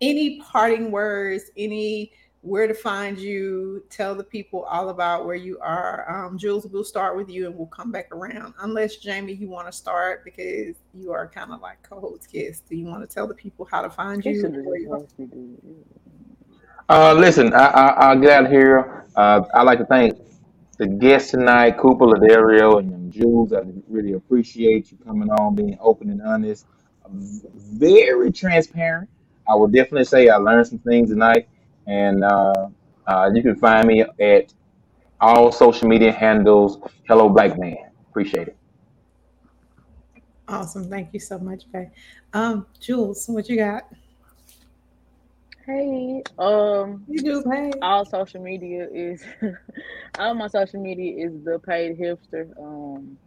Any 0.00 0.40
parting 0.40 0.90
words? 0.90 1.50
Any 1.56 2.12
where 2.42 2.66
to 2.66 2.74
find 2.74 3.18
you? 3.18 3.82
Tell 3.90 4.14
the 4.14 4.24
people 4.24 4.62
all 4.64 4.90
about 4.90 5.26
where 5.26 5.36
you 5.36 5.58
are. 5.60 6.26
Um, 6.26 6.38
Jules, 6.38 6.66
we'll 6.66 6.84
start 6.84 7.16
with 7.16 7.28
you 7.28 7.46
and 7.46 7.56
we'll 7.56 7.66
come 7.66 7.90
back 7.90 8.14
around. 8.14 8.54
Unless 8.60 8.96
Jamie, 8.96 9.34
you 9.34 9.48
want 9.48 9.66
to 9.66 9.72
start 9.72 10.24
because 10.24 10.76
you 10.94 11.12
are 11.12 11.26
kind 11.28 11.52
of 11.52 11.60
like 11.60 11.82
co-host 11.82 12.30
guest. 12.32 12.68
Do 12.68 12.76
you 12.76 12.86
want 12.86 13.08
to 13.08 13.12
tell 13.12 13.26
the 13.26 13.34
people 13.34 13.66
how 13.70 13.82
to 13.82 13.90
find 13.90 14.24
you? 14.24 15.06
Uh, 16.88 17.12
listen, 17.12 17.52
I, 17.52 17.66
I, 17.66 17.86
I'll 18.08 18.18
get 18.18 18.30
out 18.30 18.44
of 18.46 18.50
here. 18.50 19.04
Uh, 19.14 19.42
I'd 19.54 19.62
like 19.62 19.78
to 19.78 19.84
thank 19.84 20.18
the 20.78 20.86
guests 20.86 21.32
tonight, 21.32 21.76
Cooper, 21.76 22.06
Ladario, 22.06 22.78
and 22.78 23.12
Jules. 23.12 23.52
I 23.52 23.62
really 23.88 24.12
appreciate 24.12 24.92
you 24.92 24.98
coming 25.04 25.28
on, 25.28 25.54
being 25.56 25.76
open 25.80 26.08
and 26.08 26.22
honest, 26.22 26.66
very 27.10 28.30
transparent. 28.30 29.10
I 29.48 29.54
will 29.54 29.66
definitely 29.66 30.04
say 30.04 30.28
I 30.28 30.36
learned 30.36 30.68
some 30.68 30.78
things 30.78 31.10
tonight, 31.10 31.48
and 31.88 32.22
uh, 32.22 32.68
uh, 33.06 33.30
you 33.34 33.42
can 33.42 33.56
find 33.56 33.88
me 33.88 34.04
at 34.20 34.52
all 35.20 35.50
social 35.50 35.88
media 35.88 36.12
handles. 36.12 36.78
Hello, 37.08 37.28
Black 37.28 37.58
Man. 37.58 37.76
Appreciate 38.10 38.48
it. 38.48 38.56
Awesome. 40.46 40.88
Thank 40.88 41.12
you 41.12 41.20
so 41.20 41.38
much, 41.38 41.64
Faye. 41.72 41.90
Um, 42.32 42.66
Jules, 42.80 43.26
what 43.28 43.48
you 43.48 43.56
got? 43.56 43.84
Hey, 45.66 46.22
um, 46.38 47.04
You 47.08 47.18
do, 47.22 47.44
hey. 47.50 47.72
all 47.82 48.04
social 48.06 48.40
media 48.42 48.88
is 48.90 49.22
all 50.18 50.32
my 50.34 50.46
social 50.46 50.80
media 50.80 51.26
is 51.26 51.44
the 51.44 51.58
paid 51.58 51.98
hipster. 51.98 52.48
Um, 52.58 53.18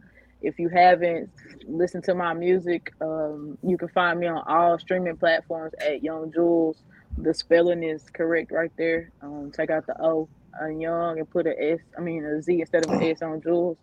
if 0.41 0.57
you 0.57 0.68
haven't 0.70 1.30
listened 1.68 2.03
to 2.05 2.16
my 2.16 2.34
music, 2.34 2.93
um, 2.99 3.59
you 3.62 3.78
can 3.78 3.89
find 3.89 4.20
me 4.20 4.26
on 4.26 4.41
all 4.47 4.80
streaming 4.80 5.18
platforms 5.18 5.74
at 5.80 6.01
Young 6.03 6.32
Jules. 6.34 6.82
The 7.18 7.34
spelling 7.34 7.84
is 7.84 8.09
correct 8.09 8.51
right 8.51 8.72
there. 8.78 9.12
Um, 9.22 9.51
take 9.55 9.70
out 9.70 9.86
the 9.86 10.01
O 10.01 10.28
on 10.59 10.80
Young 10.80 11.20
and 11.20 11.30
put 11.30 11.47
a 11.47 11.72
S, 11.74 11.80
I 11.97 12.01
mean 12.01 12.26
a 12.26 12.41
Z 12.41 12.59
instead 12.59 12.86
of 12.86 12.91
an 12.91 13.03
S 13.03 13.22
on 13.22 13.41
Jules. 13.41 13.78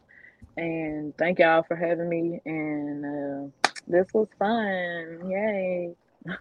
And 0.56 1.16
thank 1.16 1.38
y'all 1.38 1.62
for 1.62 1.76
having 1.76 2.08
me. 2.08 2.40
And 2.44 3.04
uh, 3.04 3.70
this 3.86 4.06
was 4.12 4.28
fun. 4.38 5.30
Yay. 5.30 5.94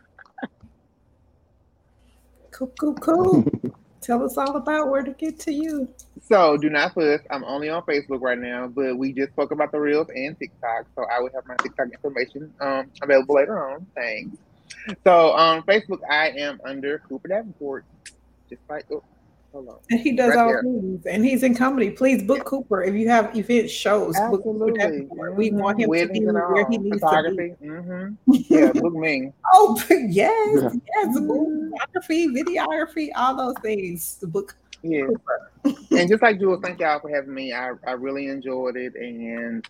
Cool, 2.49 2.73
cool, 2.79 2.95
cool. 2.95 3.45
Tell 4.01 4.23
us 4.23 4.35
all 4.35 4.55
about 4.55 4.89
where 4.89 5.03
to 5.03 5.11
get 5.11 5.37
to 5.41 5.51
you. 5.51 5.87
So 6.23 6.57
do 6.57 6.71
not 6.71 6.95
fuss. 6.95 7.21
I'm 7.29 7.43
only 7.43 7.69
on 7.69 7.83
Facebook 7.83 8.21
right 8.21 8.37
now, 8.37 8.67
but 8.67 8.97
we 8.97 9.13
just 9.13 9.33
spoke 9.33 9.51
about 9.51 9.71
the 9.71 9.79
reels 9.79 10.07
and 10.09 10.35
TikTok, 10.39 10.87
so 10.95 11.03
I 11.03 11.19
will 11.19 11.29
have 11.35 11.45
my 11.45 11.55
TikTok 11.57 11.89
information 11.93 12.51
um, 12.59 12.89
available 13.01 13.35
later 13.35 13.71
on. 13.71 13.85
Thanks. 13.93 14.37
So 15.03 15.31
on 15.31 15.63
Facebook, 15.63 15.99
I 16.09 16.29
am 16.29 16.59
under 16.65 16.99
Cooper 16.99 17.27
Davenport, 17.27 17.85
just 18.49 18.61
like 18.69 18.85
oh, 18.91 19.03
hold 19.51 19.67
on. 19.69 19.77
And 19.89 19.99
he 19.99 20.13
does 20.13 20.29
Right 20.29 20.37
all 20.37 20.47
there. 20.51 20.61
things, 20.63 21.05
and 21.05 21.25
he's 21.25 21.43
in 21.43 21.55
comedy. 21.55 21.89
Please 21.91 22.23
book 22.23 22.45
Cooper 22.45 22.83
if 22.83 22.93
you 22.95 23.07
have 23.09 23.35
event 23.35 23.69
shows. 23.69 24.15
Book 24.29 24.43
Cooper 24.43 24.69
Absolutely. 24.69 24.77
Davenport. 24.77 25.35
We 25.35 25.49
Mhm. 25.51 25.59
want 25.59 25.79
him 25.79 25.91
to 25.91 26.07
be 26.13 26.19
and 26.19 26.33
where 26.33 26.45
all. 26.63 26.71
he 26.71 26.77
needs 26.77 26.95
to 26.95 26.99
Photography. 26.99 27.55
be. 27.59 27.67
hmm 27.67 28.07
Yeah, 28.27 28.71
book 28.73 28.93
me. 28.93 29.31
Oh 29.53 29.81
yes, 29.89 30.61
Yeah. 30.61 30.69
yes, 30.95 31.17
photography, 31.17 32.27
videography, 32.29 33.09
all 33.15 33.35
those 33.35 33.55
things. 33.61 34.17
The 34.21 34.27
book 34.27 34.55
Yeah. 34.83 35.05
Cooper. 35.07 35.51
And 35.97 36.09
just 36.09 36.21
like 36.21 36.39
Jules, 36.39 36.59
thank 36.63 36.79
y'all 36.79 36.99
for 36.99 37.09
having 37.09 37.33
me. 37.33 37.51
I, 37.53 37.71
I 37.85 37.91
really 37.93 38.27
enjoyed 38.27 38.75
it, 38.77 38.93
and 38.95 39.65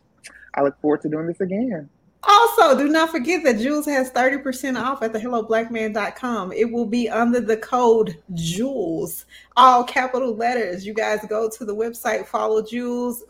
I 0.53 0.61
look 0.63 0.79
forward 0.81 1.01
to 1.01 1.09
doing 1.09 1.25
this 1.27 1.39
again. 1.39 1.89
Also, 2.23 2.77
do 2.77 2.89
not 2.89 3.09
forget 3.09 3.43
that 3.43 3.59
Jules 3.59 3.85
has 3.85 4.11
30% 4.11 4.81
off 4.81 5.01
at 5.03 5.13
the 5.13 5.19
helloblackman.com. 5.19 6.51
It 6.51 6.71
will 6.71 6.85
be 6.85 7.09
under 7.09 7.39
the 7.39 7.57
code 7.57 8.21
Jules, 8.33 9.25
all 9.55 9.83
capital 9.83 10.35
letters. 10.35 10.85
You 10.85 10.93
guys 10.93 11.25
go 11.29 11.49
to 11.49 11.65
the 11.65 11.75
website, 11.75 12.25
follow 12.25 12.61
Jules, 12.61 13.23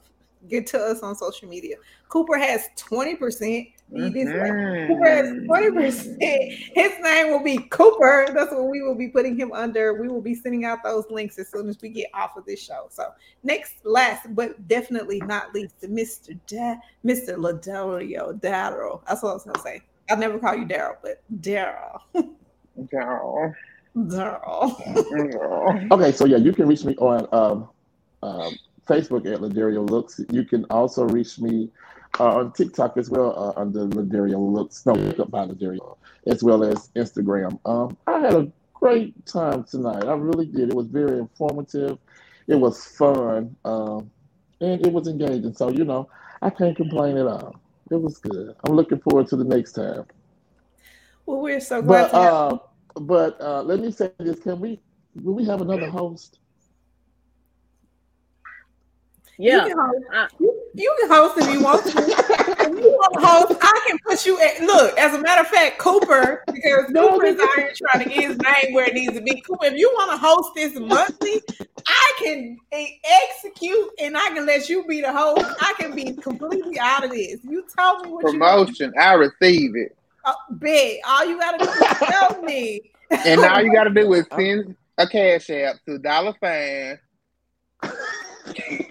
get 0.48 0.66
to 0.68 0.80
us 0.80 1.02
on 1.02 1.16
social 1.16 1.48
media. 1.48 1.76
Cooper 2.10 2.38
has 2.38 2.70
20%. 2.78 3.74
He 3.94 4.10
did 4.10 4.28
say 4.28 4.88
Cooper 4.88 5.06
has 5.06 5.30
Mhm. 5.30 5.46
20%. 5.48 6.22
His 6.22 6.92
name 7.02 7.32
will 7.32 7.44
be 7.44 7.58
Cooper. 7.70 8.28
That's 8.34 8.52
what 8.52 8.70
we 8.70 8.82
will 8.82 8.96
be 8.96 9.08
putting 9.08 9.38
him 9.40 9.52
under. 9.54 9.94
We 9.94 10.10
will 10.10 10.22
be 10.22 10.36
sending 10.36 10.66
out 10.66 10.84
those 10.84 11.06
links 11.10 11.40
as 11.40 11.48
soon 11.50 11.70
as 11.70 11.82
we 11.82 11.90
get 11.90 12.10
off 12.14 12.36
of 12.36 12.46
this 12.46 12.60
show. 12.62 12.88
So 12.90 13.12
next, 13.44 13.76
last, 13.86 14.36
but 14.36 14.68
definitely 14.68 15.22
not 15.22 15.54
least, 15.56 15.82
Mr. 15.84 16.38
Da- 16.48 16.80
Mr. 17.06 17.38
Ladario 17.38 18.38
Daryl. 18.40 19.02
That's 19.08 19.24
what 19.24 19.30
I 19.30 19.34
was 19.34 19.44
gonna 19.46 19.60
say. 19.60 19.82
I'll 20.10 20.18
never 20.18 20.38
call 20.38 20.56
you 20.56 20.66
Daryl, 20.66 20.98
but 21.02 21.22
Daryl. 21.42 22.00
Girl. 22.90 23.56
Daryl. 23.96 25.92
Okay, 25.92 26.12
so 26.12 26.26
yeah, 26.26 26.38
you 26.38 26.54
can 26.54 26.68
reach 26.68 26.84
me 26.86 26.96
on 26.98 27.28
um, 27.32 27.70
um, 28.22 28.56
Facebook 28.88 29.26
at 29.32 29.40
Ladario 29.42 29.90
Looks. 29.90 30.20
You 30.32 30.44
can 30.44 30.66
also 30.66 31.06
reach 31.08 31.40
me 31.40 31.70
uh, 32.20 32.36
on 32.38 32.52
TikTok 32.54 32.98
as 32.98 33.10
well 33.10 33.54
uh, 33.58 33.60
under 33.60 33.88
Ladario 33.88 34.40
Looks. 34.40 34.86
No, 34.86 34.94
up 34.94 35.32
by 35.32 35.46
Ladario, 35.46 35.98
as 36.26 36.44
well 36.44 36.64
as 36.64 36.90
Instagram. 36.96 37.60
Um, 37.66 37.98
I 38.08 38.20
had 38.20 38.34
a 38.34 38.52
great 38.74 39.26
time 39.26 39.64
tonight. 39.64 40.06
I 40.06 40.14
really 40.14 40.46
did. 40.46 40.70
It 40.70 40.76
was 40.76 40.88
very 40.88 41.20
informative. 41.20 41.98
It 42.48 42.56
was 42.56 42.84
fun, 42.86 43.56
um, 43.66 44.10
and 44.62 44.86
it 44.86 44.92
was 44.92 45.08
engaging. 45.08 45.54
So 45.54 45.70
you 45.70 45.86
know, 45.86 46.10
I 46.42 46.50
can't 46.50 46.76
complain 46.76 47.18
at 47.18 47.28
all. 47.28 47.56
It 47.92 48.02
was 48.02 48.18
good. 48.18 48.56
I'm 48.66 48.76
looking 48.76 49.00
forward 49.00 49.28
to 49.28 49.36
the 49.36 49.44
next 49.44 49.74
time. 49.74 50.06
Well, 51.26 51.42
we're 51.42 51.60
so 51.60 51.82
glad 51.82 52.12
But 52.12 52.18
to 52.18 52.24
have 52.24 52.34
uh, 52.34 52.58
but 53.00 53.42
uh, 53.42 53.62
let 53.64 53.80
me 53.80 53.92
say 53.92 54.12
this: 54.18 54.40
Can 54.40 54.60
we? 54.60 54.80
Will 55.16 55.34
we 55.34 55.46
have 55.46 55.62
another 55.62 55.90
host? 55.90 56.40
Yeah. 59.40 59.66
You 59.66 59.70
can 59.70 59.78
host, 59.78 60.06
I- 60.12 60.28
you, 60.40 60.62
you 60.74 60.96
can 61.00 61.10
host 61.10 61.38
if 61.38 61.54
you 61.54 61.62
want 61.62 61.86
to. 61.86 61.92
if 62.00 62.70
you 62.70 62.90
want 62.90 63.14
to 63.14 63.26
host, 63.26 63.60
I 63.62 63.84
can 63.88 64.00
put 64.00 64.26
you 64.26 64.40
at 64.42 64.62
look. 64.62 64.98
As 64.98 65.14
a 65.14 65.20
matter 65.20 65.42
of 65.42 65.48
fact, 65.48 65.78
Cooper, 65.78 66.44
because 66.48 66.86
Cooper 66.94 67.26
is 67.26 67.40
out 67.40 67.56
here 67.56 67.72
trying 67.76 68.04
to 68.04 68.10
get 68.10 68.24
his 68.24 68.38
name 68.38 68.74
where 68.74 68.86
it 68.88 68.94
needs 68.96 69.14
to 69.14 69.22
be. 69.22 69.40
Cooper, 69.42 69.66
if 69.66 69.76
you 69.76 69.92
want 69.96 70.12
to 70.12 70.18
host 70.18 70.50
this 70.56 70.74
monthly, 70.80 71.42
I 71.88 72.12
can 72.24 72.58
execute 72.74 73.90
and 74.00 74.18
I 74.18 74.28
can 74.30 74.46
let 74.46 74.70
you 74.70 74.86
be 74.88 75.02
the 75.02 75.14
host. 75.14 75.46
I 75.62 75.74
can 75.80 75.96
be 75.96 76.14
completely 76.14 76.80
out 76.80 77.04
of 77.04 77.12
this. 77.12 77.38
You 77.44 77.64
tell 77.76 78.00
me 78.04 78.10
what 78.10 78.24
you 78.26 78.40
Promotion. 78.40 78.94
I 79.00 79.14
receive 79.14 79.76
it. 79.76 79.96
uh, 80.26 80.34
bet. 80.52 80.98
All 81.08 81.26
you 81.26 81.40
gotta 81.40 81.64
do 81.64 81.70
is 81.70 82.10
tell 82.10 82.42
me. 82.42 82.82
And 83.12 83.40
all 83.46 83.62
you 83.62 83.72
got 83.72 83.86
to 83.86 83.90
do 83.90 84.12
is 84.14 84.26
send 84.36 84.76
a 84.98 85.08
cash 85.08 85.50
app 85.50 85.76
to 85.88 85.98
dollar 86.00 86.34
sign. 86.44 87.00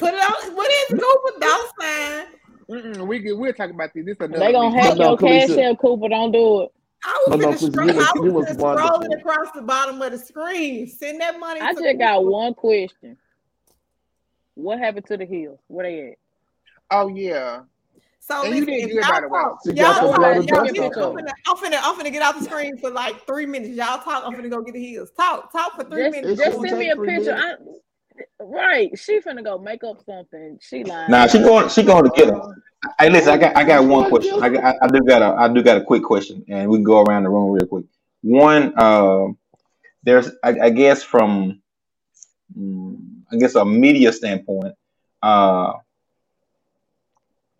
Put 0.00 0.14
it 0.14 0.20
on. 0.20 0.56
What 0.56 0.70
is 0.70 0.86
Cooper 1.00 1.40
dollar 1.40 1.64
sign? 1.80 2.26
Mm-mm, 2.70 3.06
we 3.06 3.20
can, 3.20 3.38
we'll 3.38 3.52
talk 3.52 3.70
about 3.70 3.90
this. 3.94 4.04
This 4.06 4.16
another 4.20 4.38
They 4.44 4.52
gonna 4.52 4.74
week. 4.74 4.84
hack 4.84 4.96
No, 4.98 5.10
your 5.10 5.18
Khaleesi. 5.18 5.56
cash 5.56 5.58
app, 5.72 5.78
Cooper. 5.78 6.08
Don't 6.08 6.32
do 6.32 6.62
it. 6.62 6.72
I 7.04 7.24
was 7.26 7.38
No, 7.40 7.50
no, 7.50 7.56
scroll, 7.56 7.86
you 7.88 7.94
was- 7.94 8.06
I 8.06 8.12
you 8.14 8.22
was 8.22 8.32
was 8.32 8.56
finna 8.56 8.60
scrolling 8.60 8.76
wonderful. 8.76 9.14
across 9.14 9.52
the 9.54 9.62
bottom 9.62 10.02
of 10.02 10.12
the 10.12 10.18
screen. 10.18 10.86
Send 10.86 11.20
that 11.20 11.38
money. 11.38 11.60
I 11.60 11.74
to 11.74 11.80
just 11.80 11.98
got 11.98 12.18
Cooper. 12.18 12.30
one 12.30 12.54
question. 12.54 13.16
What 14.54 14.78
happened 14.78 15.06
to 15.06 15.16
the 15.16 15.24
hills? 15.26 15.58
Where 15.68 15.86
they 15.86 16.10
at? 16.12 16.18
Oh, 16.90 17.08
yeah. 17.08 17.60
So 18.20 18.44
And 18.44 18.54
you 18.54 18.64
didn't 18.66 18.88
good, 18.88 18.96
y'all 18.96 19.08
by 19.10 19.20
the 19.20 19.28
way. 19.28 19.40
talk, 19.40 19.58
y'all 19.64 19.74
got 19.74 20.00
the 20.02 20.06
talk, 20.08 20.16
blood 20.16 20.34
y'all, 20.34 20.66
y'all, 20.66 21.10
I'm 21.10 21.16
finna, 21.16 21.32
I'm 21.48 21.56
finna, 21.56 21.80
I'm 21.82 21.96
finna 21.98 22.12
get 22.12 22.22
out 22.22 22.38
the 22.38 22.44
screen 22.44 22.76
for 22.78 22.90
like 22.90 23.26
three 23.26 23.46
minutes. 23.46 23.74
Y'all 23.74 23.98
talk. 24.02 24.22
I'm 24.26 24.34
finna 24.34 24.50
go 24.50 24.60
get 24.62 24.74
the 24.74 24.80
heels. 24.80 25.10
Talk, 25.16 25.50
talk 25.52 25.74
for 25.76 25.84
three 25.84 26.02
Just, 26.04 26.12
minutes. 26.12 26.40
Just 26.40 26.60
send 26.60 26.78
me 26.78 26.90
a 26.90 26.96
picture. 26.96 27.34
I, 27.34 27.54
minutes. 27.58 27.80
Right, 28.40 28.90
she 28.98 29.20
finna 29.20 29.44
go 29.44 29.58
make 29.58 29.84
up 29.84 30.02
something. 30.04 30.58
She 30.60 30.84
lying. 30.84 31.10
Now 31.10 31.26
she 31.26 31.38
going. 31.38 31.68
She 31.68 31.82
going 31.82 32.04
to 32.04 32.10
get 32.10 32.28
him. 32.28 32.40
Uh, 32.40 32.52
Hey, 32.98 33.10
listen. 33.10 33.34
I 33.34 33.36
got. 33.36 33.56
I 33.56 33.64
got 33.64 33.84
one 33.84 34.08
question. 34.08 34.42
I, 34.42 34.48
got, 34.48 34.64
I, 34.64 34.74
I 34.82 34.88
do 34.88 35.00
got 35.02 35.20
a. 35.20 35.38
I 35.38 35.48
do 35.48 35.62
got 35.62 35.76
a 35.76 35.84
quick 35.84 36.02
question, 36.02 36.42
and 36.48 36.70
we 36.70 36.78
can 36.78 36.84
go 36.84 37.02
around 37.02 37.24
the 37.24 37.28
room 37.28 37.50
real 37.50 37.66
quick. 37.66 37.84
One. 38.22 38.78
Um. 38.80 39.36
there's. 40.02 40.30
I, 40.42 40.58
I 40.60 40.70
guess 40.70 41.02
from. 41.02 41.60
mm, 42.58 42.98
I 43.30 43.36
guess 43.36 43.54
a 43.54 43.64
media 43.64 44.12
standpoint. 44.12 44.74
Uh. 45.22 45.74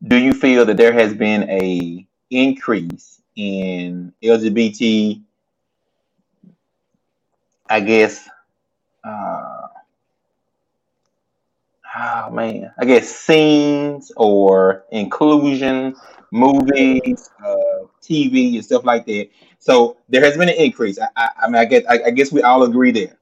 Do 0.02 0.16
you 0.16 0.32
feel 0.32 0.64
that 0.64 0.78
there 0.78 0.94
has 0.94 1.12
been 1.12 1.42
a 1.50 2.06
increase 2.30 3.20
in 3.36 4.14
LGBT? 4.22 5.22
I 7.68 7.80
guess. 7.80 8.26
Uh, 9.04 9.59
oh 11.96 12.30
man, 12.30 12.72
I 12.78 12.84
guess 12.84 13.08
scenes 13.08 14.12
or 14.16 14.84
inclusion, 14.90 15.94
movies, 16.30 17.30
uh, 17.44 17.86
TV, 18.02 18.54
and 18.56 18.64
stuff 18.64 18.84
like 18.84 19.06
that. 19.06 19.28
So 19.58 19.98
there 20.08 20.24
has 20.24 20.36
been 20.36 20.48
an 20.48 20.56
increase. 20.56 20.98
I, 20.98 21.08
I, 21.16 21.28
I 21.42 21.46
mean, 21.48 21.56
I 21.56 21.64
guess 21.64 21.84
I, 21.88 22.00
I 22.06 22.10
guess 22.10 22.32
we 22.32 22.42
all 22.42 22.62
agree 22.64 22.92
there. 22.92 23.18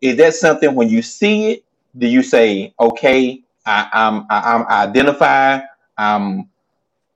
is 0.00 0.16
that 0.18 0.34
something 0.34 0.74
when 0.74 0.88
you 0.88 1.02
see 1.02 1.52
it, 1.52 1.64
do 1.98 2.06
you 2.06 2.22
say, 2.22 2.74
okay, 2.80 3.42
I, 3.66 3.88
I'm 3.92 4.26
I, 4.30 4.54
I'm 4.54 4.66
I 4.68 4.84
identify, 4.84 5.60
I'm 5.98 6.48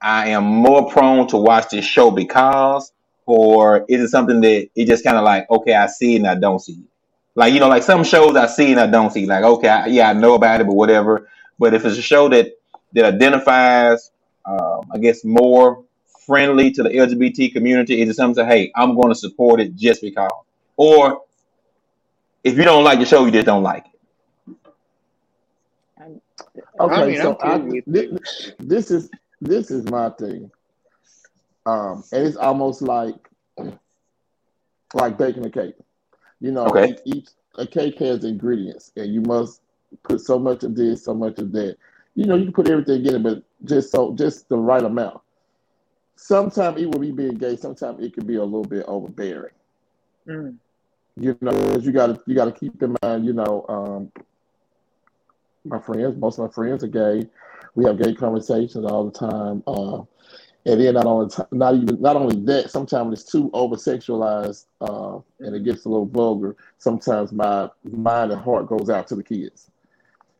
I 0.01 0.29
am 0.29 0.45
more 0.45 0.89
prone 0.91 1.27
to 1.29 1.37
watch 1.37 1.69
this 1.71 1.85
show 1.85 2.11
because, 2.11 2.91
or 3.25 3.85
is 3.89 4.01
it 4.01 4.09
something 4.09 4.41
that 4.41 4.69
it 4.75 4.85
just 4.87 5.03
kind 5.03 5.17
of 5.17 5.23
like, 5.23 5.49
okay, 5.51 5.75
I 5.75 5.87
see 5.87 6.15
it 6.15 6.17
and 6.19 6.27
I 6.27 6.35
don't 6.35 6.59
see 6.59 6.73
it? 6.73 6.92
Like 7.35 7.53
you 7.53 7.59
know, 7.59 7.67
like 7.67 7.83
some 7.83 8.03
shows 8.03 8.35
I 8.35 8.47
see 8.47 8.71
and 8.71 8.79
I 8.79 8.87
don't 8.87 9.11
see. 9.11 9.25
Like 9.25 9.43
okay, 9.43 9.67
I, 9.67 9.85
yeah, 9.87 10.09
I 10.09 10.13
know 10.13 10.35
about 10.35 10.61
it, 10.61 10.67
but 10.67 10.75
whatever. 10.75 11.27
But 11.57 11.73
if 11.73 11.85
it's 11.85 11.97
a 11.97 12.01
show 12.01 12.29
that 12.29 12.51
that 12.93 13.05
identifies, 13.05 14.11
um, 14.45 14.81
I 14.93 14.97
guess 14.99 15.23
more 15.23 15.83
friendly 16.25 16.71
to 16.71 16.83
the 16.83 16.89
LGBT 16.89 17.51
community, 17.53 18.01
is 18.01 18.09
it 18.09 18.15
something? 18.15 18.43
To, 18.43 18.49
hey, 18.49 18.71
I'm 18.75 18.95
going 18.95 19.09
to 19.09 19.15
support 19.15 19.59
it 19.59 19.75
just 19.75 20.01
because. 20.01 20.29
Or 20.77 21.23
if 22.43 22.57
you 22.57 22.63
don't 22.63 22.83
like 22.83 22.99
the 22.99 23.05
show, 23.05 23.25
you 23.25 23.31
just 23.31 23.45
don't 23.45 23.63
like 23.63 23.85
it. 23.85 23.93
Okay, 26.79 26.93
I 26.95 27.05
mean, 27.05 27.17
so 27.21 27.37
I'm 27.41 27.51
I, 27.51 27.57
cool 27.57 27.67
with 27.67 27.85
thi- 27.85 28.17
it. 28.17 28.55
this 28.59 28.91
is 28.91 29.09
this 29.41 29.71
is 29.71 29.89
my 29.89 30.09
thing. 30.11 30.51
Um, 31.65 32.03
and 32.11 32.27
it's 32.27 32.35
almost 32.37 32.81
like 32.81 33.15
like 34.93 35.17
baking 35.17 35.45
a 35.45 35.49
cake. 35.49 35.75
You 36.43 36.51
know, 36.51 36.65
Okay. 36.65 36.89
each, 36.91 36.99
each 37.05 37.29
a 37.55 37.65
cake 37.65 37.97
has 37.99 38.25
ingredients, 38.25 38.91
and 38.97 39.13
you 39.13 39.21
must 39.21 39.61
put 40.03 40.19
so 40.19 40.37
much 40.37 40.63
of 40.63 40.75
this, 40.75 41.05
so 41.05 41.13
much 41.13 41.39
of 41.39 41.53
that. 41.53 41.77
You 42.15 42.25
know, 42.25 42.35
you 42.35 42.43
can 42.43 42.53
put 42.53 42.67
everything 42.69 43.05
in 43.05 43.15
it, 43.15 43.23
but 43.23 43.43
just 43.63 43.91
so 43.93 44.13
just 44.13 44.49
the 44.49 44.57
right 44.57 44.83
amount. 44.83 45.21
Sometimes 46.17 46.81
it 46.81 46.91
will 46.91 46.99
be 46.99 47.11
being 47.11 47.35
gay. 47.35 47.55
Sometimes 47.55 48.03
it 48.03 48.13
can 48.13 48.25
be 48.27 48.35
a 48.35 48.43
little 48.43 48.65
bit 48.65 48.83
overbearing. 48.89 49.53
Mm. 50.27 50.57
You 51.15 51.37
know, 51.39 51.51
'cause 51.51 51.85
you 51.85 51.93
got 51.93 52.07
to 52.07 52.21
you 52.27 52.35
got 52.35 52.45
to 52.45 52.51
keep 52.51 52.83
in 52.83 52.93
mind. 53.01 53.25
You 53.25 53.33
know, 53.33 53.65
um, 53.69 54.11
my 55.63 55.79
friends, 55.79 56.17
most 56.17 56.39
of 56.39 56.45
my 56.45 56.51
friends 56.51 56.83
are 56.83 56.87
gay. 56.87 57.25
We 57.75 57.85
have 57.85 57.97
gay 58.01 58.13
conversations 58.13 58.83
all 58.85 59.05
the 59.05 59.17
time. 59.17 59.63
Uh, 59.65 60.01
and 60.65 60.79
then 60.79 60.93
not 60.93 61.05
only 61.05 61.35
not 61.51 61.75
even 61.75 62.01
not 62.01 62.15
only 62.15 62.39
that, 62.45 62.71
sometimes 62.71 63.19
it's 63.19 63.29
too 63.29 63.49
over 63.53 63.75
sexualized 63.75 64.65
uh, 64.81 65.19
and 65.39 65.55
it 65.55 65.63
gets 65.63 65.85
a 65.85 65.89
little 65.89 66.05
vulgar. 66.05 66.55
Sometimes 66.77 67.33
my 67.33 67.69
mind 67.83 68.31
and 68.31 68.41
heart 68.41 68.67
goes 68.67 68.89
out 68.89 69.07
to 69.07 69.15
the 69.15 69.23
kids. 69.23 69.69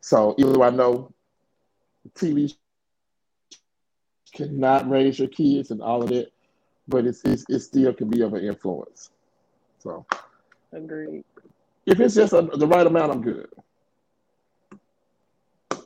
So 0.00 0.34
even 0.38 0.54
though 0.54 0.62
I 0.62 0.70
know 0.70 1.12
TV 2.14 2.54
cannot 4.32 4.88
raise 4.88 5.18
your 5.18 5.28
kids 5.28 5.70
and 5.70 5.82
all 5.82 6.02
of 6.02 6.08
that, 6.08 6.30
but 6.88 7.06
it's, 7.06 7.22
it's 7.24 7.44
it 7.48 7.60
still 7.60 7.92
can 7.92 8.08
be 8.08 8.22
of 8.22 8.32
an 8.34 8.44
influence. 8.44 9.10
So 9.78 10.06
Agreed. 10.72 11.24
if 11.84 12.00
it's 12.00 12.14
just 12.14 12.32
a, 12.32 12.42
the 12.42 12.66
right 12.66 12.86
amount, 12.86 13.12
I'm 13.12 13.22
good. 13.22 13.48
I 15.70 15.78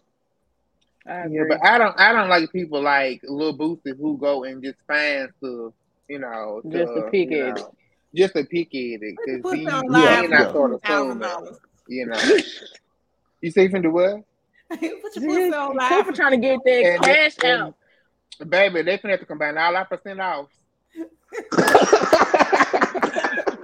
Yeah, 1.08 1.44
but 1.48 1.64
I 1.64 1.78
don't 1.78 1.98
I 1.98 2.12
don't 2.12 2.28
like 2.28 2.52
people 2.52 2.82
like 2.82 3.20
Lil 3.24 3.56
Boosie 3.56 3.96
who 3.98 4.18
go 4.18 4.44
and 4.44 4.62
just 4.62 4.76
find 4.86 5.30
stuff, 5.38 5.72
you 6.08 6.18
know, 6.18 6.60
Just 6.70 6.92
to 6.94 7.02
to, 7.02 7.10
pick 7.10 7.30
you 7.30 7.46
at 7.46 7.56
know, 7.56 7.74
just 8.14 8.34
to 8.34 8.44
pick 8.44 8.68
at 8.68 8.74
it 8.74 9.00
Put 9.16 9.26
the 9.26 9.36
because 9.38 9.42
pussy 9.42 9.60
he, 9.60 9.66
on 9.68 9.94
he 9.94 10.02
Yeah, 10.04 10.20
live 10.20 10.30
not 10.30 10.40
yeah. 10.40 10.52
sort 10.52 10.72
of 10.74 10.82
thousand 10.82 11.22
assuming, 11.22 11.28
dollars. 11.28 11.58
you 11.88 12.06
know. 12.06 12.20
You 13.40 13.50
say 13.50 13.68
finna 13.68 13.82
do 13.84 13.90
what? 13.92 14.22
Put 14.70 14.82
your 14.82 15.00
pussy 15.00 15.52
on 15.54 15.76
live. 15.76 15.90
Cooper 16.04 16.12
trying 16.12 16.32
to 16.32 16.36
get 16.38 16.60
that 16.64 16.84
And, 16.84 17.02
cash 17.02 17.34
and 17.42 17.62
out. 17.62 17.74
baby, 18.50 18.82
they 18.82 18.98
finna 18.98 19.10
have 19.12 19.20
to 19.20 19.26
combine 19.26 19.56
all 19.56 19.74
our 19.76 19.86
percent 19.86 20.20
off. 20.20 20.48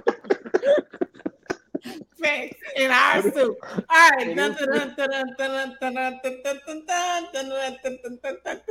In 2.77 2.91
our 2.91 3.21
soup. 3.21 3.57
All 3.71 3.85
right. 3.89 4.35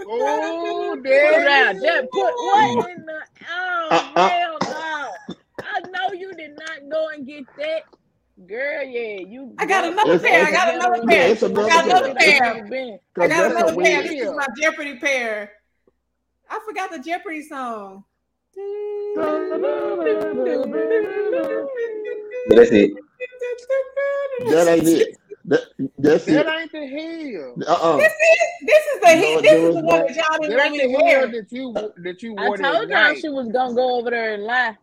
Oh, 0.07 0.97
damn. 1.03 1.77
Put 1.81 2.13
what 2.13 2.91
in 2.91 3.05
the 3.07 3.21
oh 3.51 4.13
hell 4.17 4.59
no. 4.63 5.37
I 5.63 5.81
know 5.81 6.13
you 6.13 6.35
did 6.35 6.51
not 6.59 6.91
go 6.91 7.09
and 7.09 7.27
get 7.27 7.45
that. 7.57 7.83
Girl, 8.47 8.83
yeah, 8.83 9.21
you. 9.21 9.55
I 9.59 9.67
got 9.67 9.85
another 9.85 10.19
pair. 10.19 10.45
I 10.45 10.51
got 10.51 10.75
another 10.75 11.07
pair. 11.07 11.31
I 11.33 11.67
got 11.67 11.85
another 11.85 12.15
pair. 12.15 12.67
pair. 12.69 12.99
I 13.21 13.29
got 13.29 13.51
another 13.51 13.77
pair. 13.77 14.03
This 14.03 14.23
is 14.23 14.33
my 14.33 14.47
Jeopardy 14.61 14.99
pair. 14.99 15.53
I 16.51 16.61
forgot 16.67 16.91
the 16.91 16.99
Jeopardy 16.99 17.43
song. 17.43 18.05
That's 22.51 22.71
it. 22.73 22.91
That 24.51 24.67
ain't 24.69 24.89
it. 24.89 25.17
That, 25.47 25.61
that's 25.99 26.25
That 26.25 26.47
it. 26.47 26.61
ain't 26.61 26.73
the 26.73 26.87
hell. 26.87 27.55
Uh-uh. 27.69 27.97
This 27.99 28.13
is 28.13 28.67
this 28.67 28.85
is 28.95 29.01
the 29.01 29.07
No, 29.07 29.21
hit. 29.21 29.43
This 29.43 29.53
is 29.53 29.75
the 29.75 29.81
one 29.83 30.01
that 30.07 30.17
y'all 30.17 30.39
didn't 30.41 30.57
That 30.57 30.67
ain't 30.73 30.83
the 30.93 30.99
to 30.99 31.05
hell 31.05 31.29
that 31.31 31.53
you 31.53 31.73
that 32.03 32.23
you 32.23 32.33
wore 32.35 32.57
that 32.57 32.73
told 32.73 32.89
y'all 32.89 33.15
she 33.15 33.29
was 33.29 33.49
gonna 33.49 33.75
go 33.75 33.99
over 33.99 34.11
there 34.11 34.35
and 34.35 34.45
lie. 34.45 34.77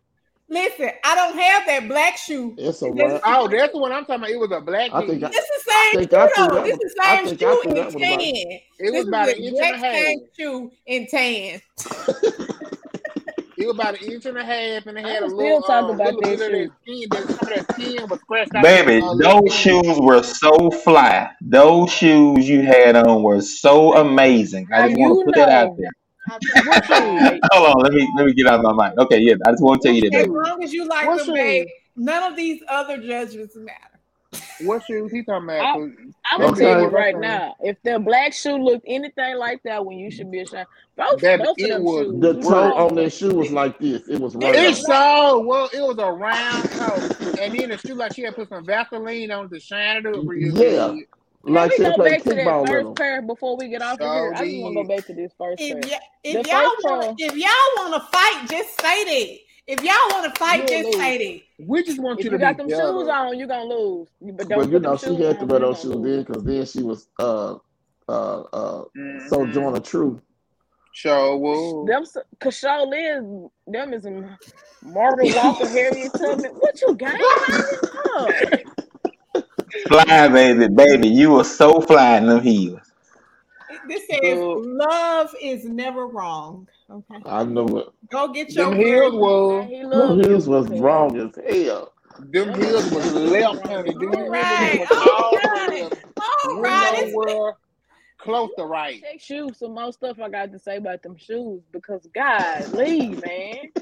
Listen, 0.48 0.90
I 1.02 1.14
don't 1.14 1.38
have 1.38 1.66
that 1.66 1.88
black 1.88 2.16
shoe. 2.18 2.54
It's 2.58 2.82
a 2.82 2.90
This- 2.92 3.20
Oh, 3.24 3.48
that's 3.48 3.72
the 3.72 3.78
one 3.78 3.90
I'm 3.90 4.04
talking 4.04 4.16
about. 4.16 4.30
It 4.30 4.36
was 4.38 4.50
a 4.52 4.60
black 4.60 4.90
I 4.92 5.00
think 5.06 5.14
kid. 5.20 5.24
I- 5.24 5.28
This 5.30 5.44
is 5.44 5.64
the 5.64 5.72
same 5.72 6.00
shoe 6.02 6.06
though. 6.06 6.54
that 6.54 6.64
This 6.64 6.72
is 6.74 6.78
the 6.78 7.02
same 7.02 7.08
I 7.08 7.16
shoe 7.26 7.62
in 7.62 7.74
that 7.74 7.88
about- 7.88 8.00
tan. 8.00 8.60
It 8.78 8.92
was 8.92 8.94
is 9.02 9.08
about 9.08 9.26
the 9.26 9.32
an 9.36 9.42
inch 9.42 9.48
and 9.48 9.56
a 9.56 9.74
exact 9.74 9.94
same 9.94 10.20
shoe 10.38 10.72
in 10.86 11.06
tan. 11.06 11.60
It 13.62 13.66
was 13.66 13.74
about 13.76 14.02
an 14.02 14.10
inch 14.10 14.26
and 14.26 14.36
a 14.36 14.44
half, 14.44 14.86
and 14.86 14.98
it 14.98 15.04
I 15.04 15.10
had 15.10 15.22
a 15.22 15.26
was 15.26 15.34
little, 15.34 15.62
still 15.62 15.68
talking 15.68 15.90
um, 15.90 16.00
about 16.00 16.14
little 16.14 16.36
that 16.36 16.38
bit 16.38 16.64
of 16.64 16.70
that 16.70 16.76
skin. 16.82 17.08
That, 17.10 17.22
some 17.28 17.48
of 17.48 17.66
that 17.66 17.72
skin 17.74 18.08
was 18.08 18.20
scratched 18.20 18.54
out. 18.56 18.62
Baby, 18.64 19.02
uh, 19.04 19.14
those 19.14 19.54
skin. 19.54 19.84
shoes 19.84 20.00
were 20.00 20.22
so 20.22 20.70
fly. 20.70 21.30
Those 21.40 21.92
shoes 21.92 22.48
you 22.48 22.62
had 22.62 22.96
on 22.96 23.22
were 23.22 23.40
so 23.40 23.96
amazing. 23.96 24.68
I 24.72 24.80
Now 24.80 24.86
just 24.88 24.98
want 24.98 25.20
to 25.20 25.24
put 25.26 25.34
that 25.36 25.48
out 25.48 25.76
there. 25.76 25.90
Hold 27.52 27.66
on, 27.68 27.82
let 27.82 27.92
me 27.92 28.08
let 28.16 28.26
me 28.26 28.34
get 28.34 28.46
out 28.46 28.58
of 28.58 28.62
my 28.64 28.72
mind. 28.72 28.98
Okay, 28.98 29.18
yeah, 29.20 29.34
I 29.46 29.50
just 29.52 29.62
want 29.62 29.80
to 29.82 29.88
tell 29.88 29.94
you 29.94 30.10
that, 30.10 30.22
As 30.22 30.28
long 30.28 30.62
as 30.62 30.72
you 30.72 30.88
like 30.88 31.06
What 31.06 31.24
them, 31.24 31.34
babe, 31.34 31.66
none 31.94 32.32
of 32.32 32.36
these 32.36 32.62
other 32.68 32.98
judgments 32.98 33.54
matter. 33.56 33.91
What 34.64 34.82
shoes 34.84 35.10
he 35.12 35.22
talking 35.22 35.44
about? 35.44 35.60
I- 35.60 35.72
'Cause 35.78 35.90
I'm 36.32 36.40
gonna 36.40 36.56
tell 36.56 36.80
you 36.82 36.88
right 36.88 37.18
now, 37.18 37.56
if 37.60 37.76
the 37.82 37.98
black 37.98 38.32
shoe 38.32 38.56
looked 38.56 38.84
anything 38.86 39.36
like 39.36 39.62
that, 39.64 39.84
when 39.84 39.98
you 39.98 40.10
should 40.10 40.30
be 40.30 40.40
ashamed. 40.40 40.66
Both, 40.96 41.20
Baby, 41.20 41.42
both 41.44 41.58
of 41.58 41.64
it 41.64 41.68
them 41.68 41.84
was 41.84 42.06
shoes. 42.06 42.20
The 42.20 42.34
toe 42.42 42.72
on 42.74 42.94
that 42.96 43.12
shoe 43.12 43.34
was 43.34 43.50
like 43.52 43.78
this. 43.78 44.08
It 44.08 44.20
was 44.20 44.34
right 44.36 44.54
It 44.54 44.76
so 44.76 45.40
well. 45.46 45.68
It 45.72 45.80
was 45.80 45.96
a 45.98 46.12
round 46.12 46.70
toe, 46.70 47.36
and 47.40 47.58
then 47.58 47.70
the 47.70 47.78
shoe 47.78 47.94
like 47.94 48.14
she 48.14 48.22
had 48.22 48.34
put 48.36 48.48
some 48.48 48.64
Vaseline 48.64 49.30
on 49.30 49.48
to 49.50 49.58
shine 49.60 49.98
it 49.98 50.06
up 50.06 50.22
real 50.24 50.48
Yeah. 50.56 50.88
good. 50.88 51.04
Can 51.44 51.54
Like 51.54 51.70
we 51.70 51.76
she 51.78 51.82
go 51.82 51.96
back 51.96 52.22
to 52.22 52.34
that 52.34 52.66
first 52.68 52.84
them. 52.84 52.94
pair 52.94 53.22
before 53.22 53.56
we 53.56 53.68
get 53.68 53.82
off 53.82 53.94
of 53.94 53.98
So 54.00 54.12
here? 54.12 54.32
I 54.36 54.44
just 54.46 54.62
want 54.62 54.76
to 54.76 54.82
go 54.84 54.88
back 54.96 55.06
to 55.06 55.14
this 55.14 55.32
first 55.36 55.58
pair. 55.58 55.78
If, 55.78 55.90
y- 55.90 55.98
if 56.22 56.46
y'all 56.46 56.62
first 56.70 56.84
want, 56.84 57.18
pair. 57.18 57.28
if 57.28 57.36
y'all 57.36 57.50
want 57.90 57.94
to 57.94 58.00
fight, 58.16 58.48
just 58.48 58.80
say 58.80 59.04
that. 59.04 59.38
If 59.72 59.82
y'all 59.82 59.94
want 60.10 60.32
to 60.34 60.38
fight, 60.38 60.58
You'll 60.58 60.66
just 60.66 60.84
lose. 60.84 60.96
say 60.96 61.44
We 61.58 61.82
just 61.84 62.00
want 62.00 62.20
If 62.20 62.24
you 62.24 62.30
to. 62.30 62.30
you 62.32 62.38
to 62.38 62.38
got 62.38 62.56
be 62.56 62.58
them 62.58 62.68
shoes 62.70 63.08
on, 63.08 63.38
you're 63.38 63.48
gonna 63.48 63.64
lose. 63.64 64.08
But 64.20 64.48
don't 64.48 64.60
But 64.60 64.70
you 64.70 64.80
know, 64.80 64.96
she 64.96 65.16
shoes 65.16 65.20
had 65.22 65.40
to 65.40 65.46
on, 65.46 65.46
wear 65.46 65.60
you're 65.60 65.68
those 65.68 65.80
gonna 65.80 65.82
shoes 65.82 65.94
lose. 65.96 66.02
then 66.02 66.24
because 66.24 66.44
then 66.44 66.66
she 66.66 66.82
was 66.82 67.08
uh 67.18 67.56
uh 68.08 68.40
uh 68.42 68.84
Mhm. 68.96 69.28
Sojourner 69.28 69.80
Truth. 69.80 70.20
Sure 70.92 71.36
will. 71.38 71.86
Them 71.86 72.02
s- 72.02 72.16
Cashole 72.40 72.92
is 72.94 73.50
them 73.66 73.94
is 73.94 74.04
some 74.04 74.38
Margaret 74.82 75.32
Walker, 75.32 75.68
Harriet 75.68 76.14
Tubman. 76.18 76.52
What 76.52 76.80
you 76.82 76.94
got? 76.96 77.20
Fly, 79.88 80.28
baby, 80.28 80.68
baby, 80.68 81.08
you 81.08 81.32
were 81.32 81.44
so 81.44 81.80
fly 81.80 82.18
in 82.18 82.26
them 82.26 82.42
heels. 82.42 82.91
It. 83.84 83.88
This 83.88 84.06
says 84.08 84.38
So- 84.38 84.50
love 84.64 85.34
is 85.40 85.64
never 85.64 86.06
wrong. 86.06 86.68
Okay, 86.90 87.22
I 87.24 87.44
know 87.44 87.66
it. 87.78 87.86
go 88.10 88.28
get 88.28 88.52
your 88.52 88.70
Them 88.70 88.78
heels 88.78 89.12
girl. 89.12 89.20
was 89.60 89.66
He 89.68 89.82
No, 89.82 89.88
loves 90.14 90.48
was 90.48 90.68
wrong 90.80 91.16
as 91.18 91.30
hell. 91.66 91.92
them 92.30 92.54
heels 92.60 92.90
was 92.92 93.12
left 93.14 93.66
handed. 93.66 93.98
Do 93.98 94.04
you 94.04 94.10
remember 94.10 94.36
Alright, 94.36 94.88
them 94.88 94.88
was 94.90 95.08
all 95.08 95.30
the 95.30 95.36
way 95.70 95.82
alright. 95.82 95.92
up? 95.92 95.98
All 96.44 96.56
We're 96.56 96.62
right, 96.62 96.94
it's- 96.98 97.12
nowhere 97.14 97.54
close 98.18 98.50
to 98.58 98.64
right. 98.66 99.00
Check 99.00 99.20
shoes. 99.20 99.58
Some 99.58 99.74
more 99.74 99.92
stuff 99.92 100.20
I 100.20 100.28
got 100.28 100.52
to 100.52 100.58
say 100.58 100.76
about 100.76 101.02
them 101.02 101.16
shoes 101.16 101.62
because 101.72 102.06
God, 102.14 102.68
leave, 102.74 103.20
man. 103.24 103.72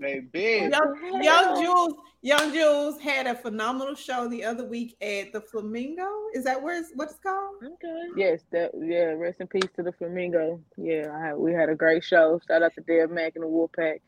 Baby. 0.00 0.70
Young, 0.70 1.22
Young 1.22 1.62
Jules, 1.62 1.94
Young 2.22 2.52
Jules 2.52 3.00
had 3.00 3.26
a 3.26 3.34
phenomenal 3.34 3.94
show 3.94 4.28
the 4.28 4.44
other 4.44 4.64
week 4.64 4.96
at 5.02 5.32
the 5.32 5.40
Flamingo. 5.40 6.06
Is 6.34 6.44
that 6.44 6.60
where 6.62 6.78
it's 6.80 6.90
what 6.94 7.10
it's 7.10 7.18
called? 7.18 7.56
Okay. 7.62 8.02
Yes, 8.16 8.40
that 8.52 8.70
yeah. 8.80 9.12
Rest 9.16 9.40
in 9.40 9.46
peace 9.46 9.68
to 9.76 9.82
the 9.82 9.92
Flamingo. 9.92 10.60
Yeah, 10.76 11.14
I 11.14 11.26
had, 11.28 11.36
we 11.36 11.52
had 11.52 11.68
a 11.68 11.74
great 11.74 12.02
show. 12.02 12.40
Shout 12.48 12.62
out 12.62 12.74
to 12.74 12.80
Deb 12.80 13.10
Mack 13.10 13.32
and 13.36 13.44
the 13.44 13.48
Wolfpack 13.48 14.00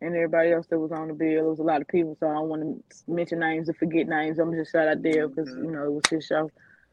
and 0.00 0.14
everybody 0.14 0.52
else 0.52 0.66
that 0.68 0.78
was 0.78 0.92
on 0.92 1.08
the 1.08 1.14
bill. 1.14 1.46
It 1.46 1.50
was 1.50 1.58
a 1.58 1.62
lot 1.64 1.80
of 1.80 1.88
people, 1.88 2.16
so 2.20 2.28
I 2.28 2.34
don't 2.34 2.48
want 2.48 2.62
to 2.62 3.10
mention 3.12 3.40
names 3.40 3.68
or 3.68 3.74
forget 3.74 4.06
names. 4.06 4.38
I'm 4.38 4.52
just 4.54 4.72
shout 4.72 4.86
out 4.88 5.02
Deb 5.02 5.34
because 5.34 5.50
you 5.50 5.70
know 5.70 5.84
it 5.84 5.92
was 5.92 6.02
his 6.10 6.26
show. 6.26 6.50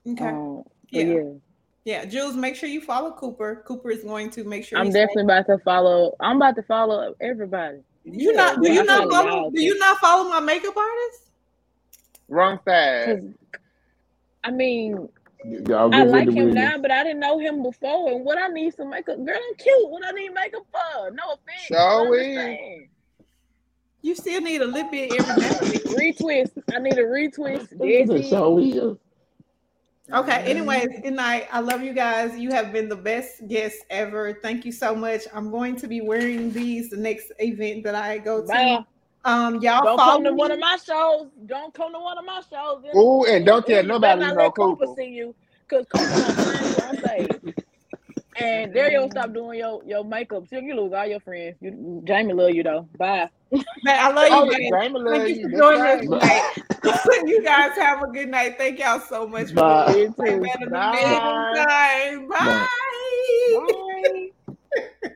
Okay. 0.08 0.26
Um, 0.26 0.64
but 0.92 1.06
Yeah. 1.06 1.14
yeah. 1.14 1.32
Yeah, 1.88 2.04
Jules, 2.06 2.36
make 2.36 2.56
sure 2.56 2.68
you 2.68 2.82
follow 2.82 3.12
Cooper. 3.12 3.62
Cooper 3.68 3.92
is 3.92 4.02
going 4.04 4.32
to 4.32 4.44
make 4.44 4.66
sure 4.66 4.80
I'm 4.80 4.86
he's- 4.86 4.96
definitely 4.96 5.26
about 5.26 5.46
to 5.46 5.60
follow. 5.60 6.16
I'm 6.20 6.38
about 6.38 6.56
to 6.56 6.64
follow 6.64 7.14
everybody. 7.22 7.78
You 8.06 8.34
not 8.34 8.62
do 8.62 8.72
you 8.72 8.84
not 8.84 9.10
follow 9.10 9.26
follow 9.30 9.52
do 9.52 9.62
you 9.62 9.78
not 9.80 9.98
follow 9.98 10.30
my 10.30 10.40
makeup 10.40 10.78
artist? 10.78 11.32
Wrong 12.28 12.60
side. 12.66 13.34
I 14.44 14.52
mean, 14.52 15.10
Y'all 15.44 15.94
I 15.94 16.04
like 16.04 16.30
him 16.30 16.54
now, 16.54 16.78
but 16.78 16.90
I 16.92 17.04
didn't 17.04 17.20
know 17.20 17.38
him 17.38 17.62
before. 17.62 18.12
And 18.12 18.26
what 18.26 18.38
I 18.38 18.48
need 18.48 18.74
some 18.74 18.90
makeup, 18.90 19.24
girl, 19.24 19.36
I'm 19.36 19.56
cute. 19.56 19.90
What 19.90 20.04
I 20.06 20.12
need 20.12 20.30
makeup 20.30 20.66
for? 20.72 21.12
No 21.12 21.34
offense. 21.34 21.66
Sure 21.68 21.78
I 21.78 22.02
is. 22.02 22.38
understand. 22.38 22.88
You 24.02 24.16
still 24.16 24.42
need 24.42 24.62
a 24.62 24.66
little 24.66 24.90
bit 24.92 25.12
every 25.20 25.36
now 25.36 25.58
and 25.60 25.72
then. 25.72 25.82
Retwist. 25.96 26.52
I 26.74 26.80
need 26.80 26.98
a 26.98 27.04
retwist. 27.04 27.72
Look 27.78 27.90
at 27.90 28.08
That's 28.08 28.10
the 28.10 28.16
it. 28.16 28.30
show 28.30 28.58
is. 28.60 28.98
Okay. 30.14 30.44
Anyways, 30.44 30.88
good 31.02 31.14
night. 31.14 31.48
I 31.52 31.60
love 31.60 31.82
you 31.82 31.94
guys. 31.94 32.38
You 32.38 32.52
have 32.52 32.72
been 32.72 32.88
the 32.90 32.96
best 32.96 33.48
guests 33.48 33.84
ever. 33.90 34.38
Thank 34.42 34.64
you 34.66 34.72
so 34.72 34.96
much. 34.96 35.22
I'm 35.34 35.50
going 35.50 35.76
to 35.78 35.88
be 35.88 36.02
wearing 36.02 36.52
these 36.52 36.90
the 36.92 36.98
next 36.98 37.32
event 37.40 37.84
that 37.86 37.96
I 37.96 38.20
go 38.20 38.42
to. 38.42 38.48
Bye. 38.48 38.80
Um, 39.24 39.56
y'all 39.62 39.84
Don't 39.84 39.98
follow 39.98 40.14
come 40.18 40.24
to 40.26 40.32
me. 40.32 40.38
one 40.38 40.52
of 40.52 40.60
my 40.60 40.78
shows. 40.78 41.30
Don't 41.48 41.74
come 41.74 41.94
to 41.94 42.00
one 42.00 42.20
of 42.20 42.26
my 42.26 42.42
shows. 42.48 42.84
Ooh, 42.96 43.26
and 43.26 43.44
don't 43.44 43.66
tell 43.66 43.84
nobody 43.84 44.20
better 44.20 44.22
you 44.22 44.28
not 44.28 44.36
know 44.36 44.44
let 44.44 44.56
Cooper 44.56 44.86
Cooper. 44.86 45.02
see 45.02 45.10
you, 45.10 45.34
cause 45.68 45.86
Cooper 45.90 47.54
gonna 48.36 48.68
find 48.70 48.92
you 48.92 49.00
on 49.00 49.10
stage. 49.10 49.12
Stop 49.12 49.34
doing 49.34 49.60
your 49.60 49.82
your 49.86 50.04
makeup. 50.04 50.48
So 50.50 50.58
you 50.60 50.76
lose 50.76 50.94
all 50.94 51.06
your 51.06 51.20
friends. 51.22 51.56
You, 51.62 52.02
Jamie 52.06 52.34
love 52.34 52.52
you 52.52 52.64
though. 52.64 52.88
Bye. 52.98 53.30
Man, 53.52 54.00
I 54.00 54.12
love 54.12 54.30
Oh, 54.32 54.44
you 54.46 54.52
yeah, 54.52 54.60
guys. 54.60 54.72
Jamie 54.72 55.00
love 55.00 55.24
Thank 55.24 55.30
you 55.30 55.36
you. 55.36 55.50
for 55.50 55.58
joining 55.58 55.82
right. 55.82 56.00
us 56.00 56.06
tonight. 56.06 56.44
you 57.26 57.44
guys 57.44 57.72
have 57.78 58.02
a 58.04 58.08
good 58.08 58.30
night. 58.30 58.58
Thank 58.58 58.80
y'all 58.80 59.00
so 59.00 59.28
much 59.28 59.50
for 59.50 59.56
Bye. 59.56 59.94
being 60.18 60.42
better 60.42 60.70
than 60.70 60.70
Bye. 60.72 61.02
time. 61.02 62.28
Bye. 62.28 62.28
Bye. 62.30 62.68
Bye. 63.54 64.30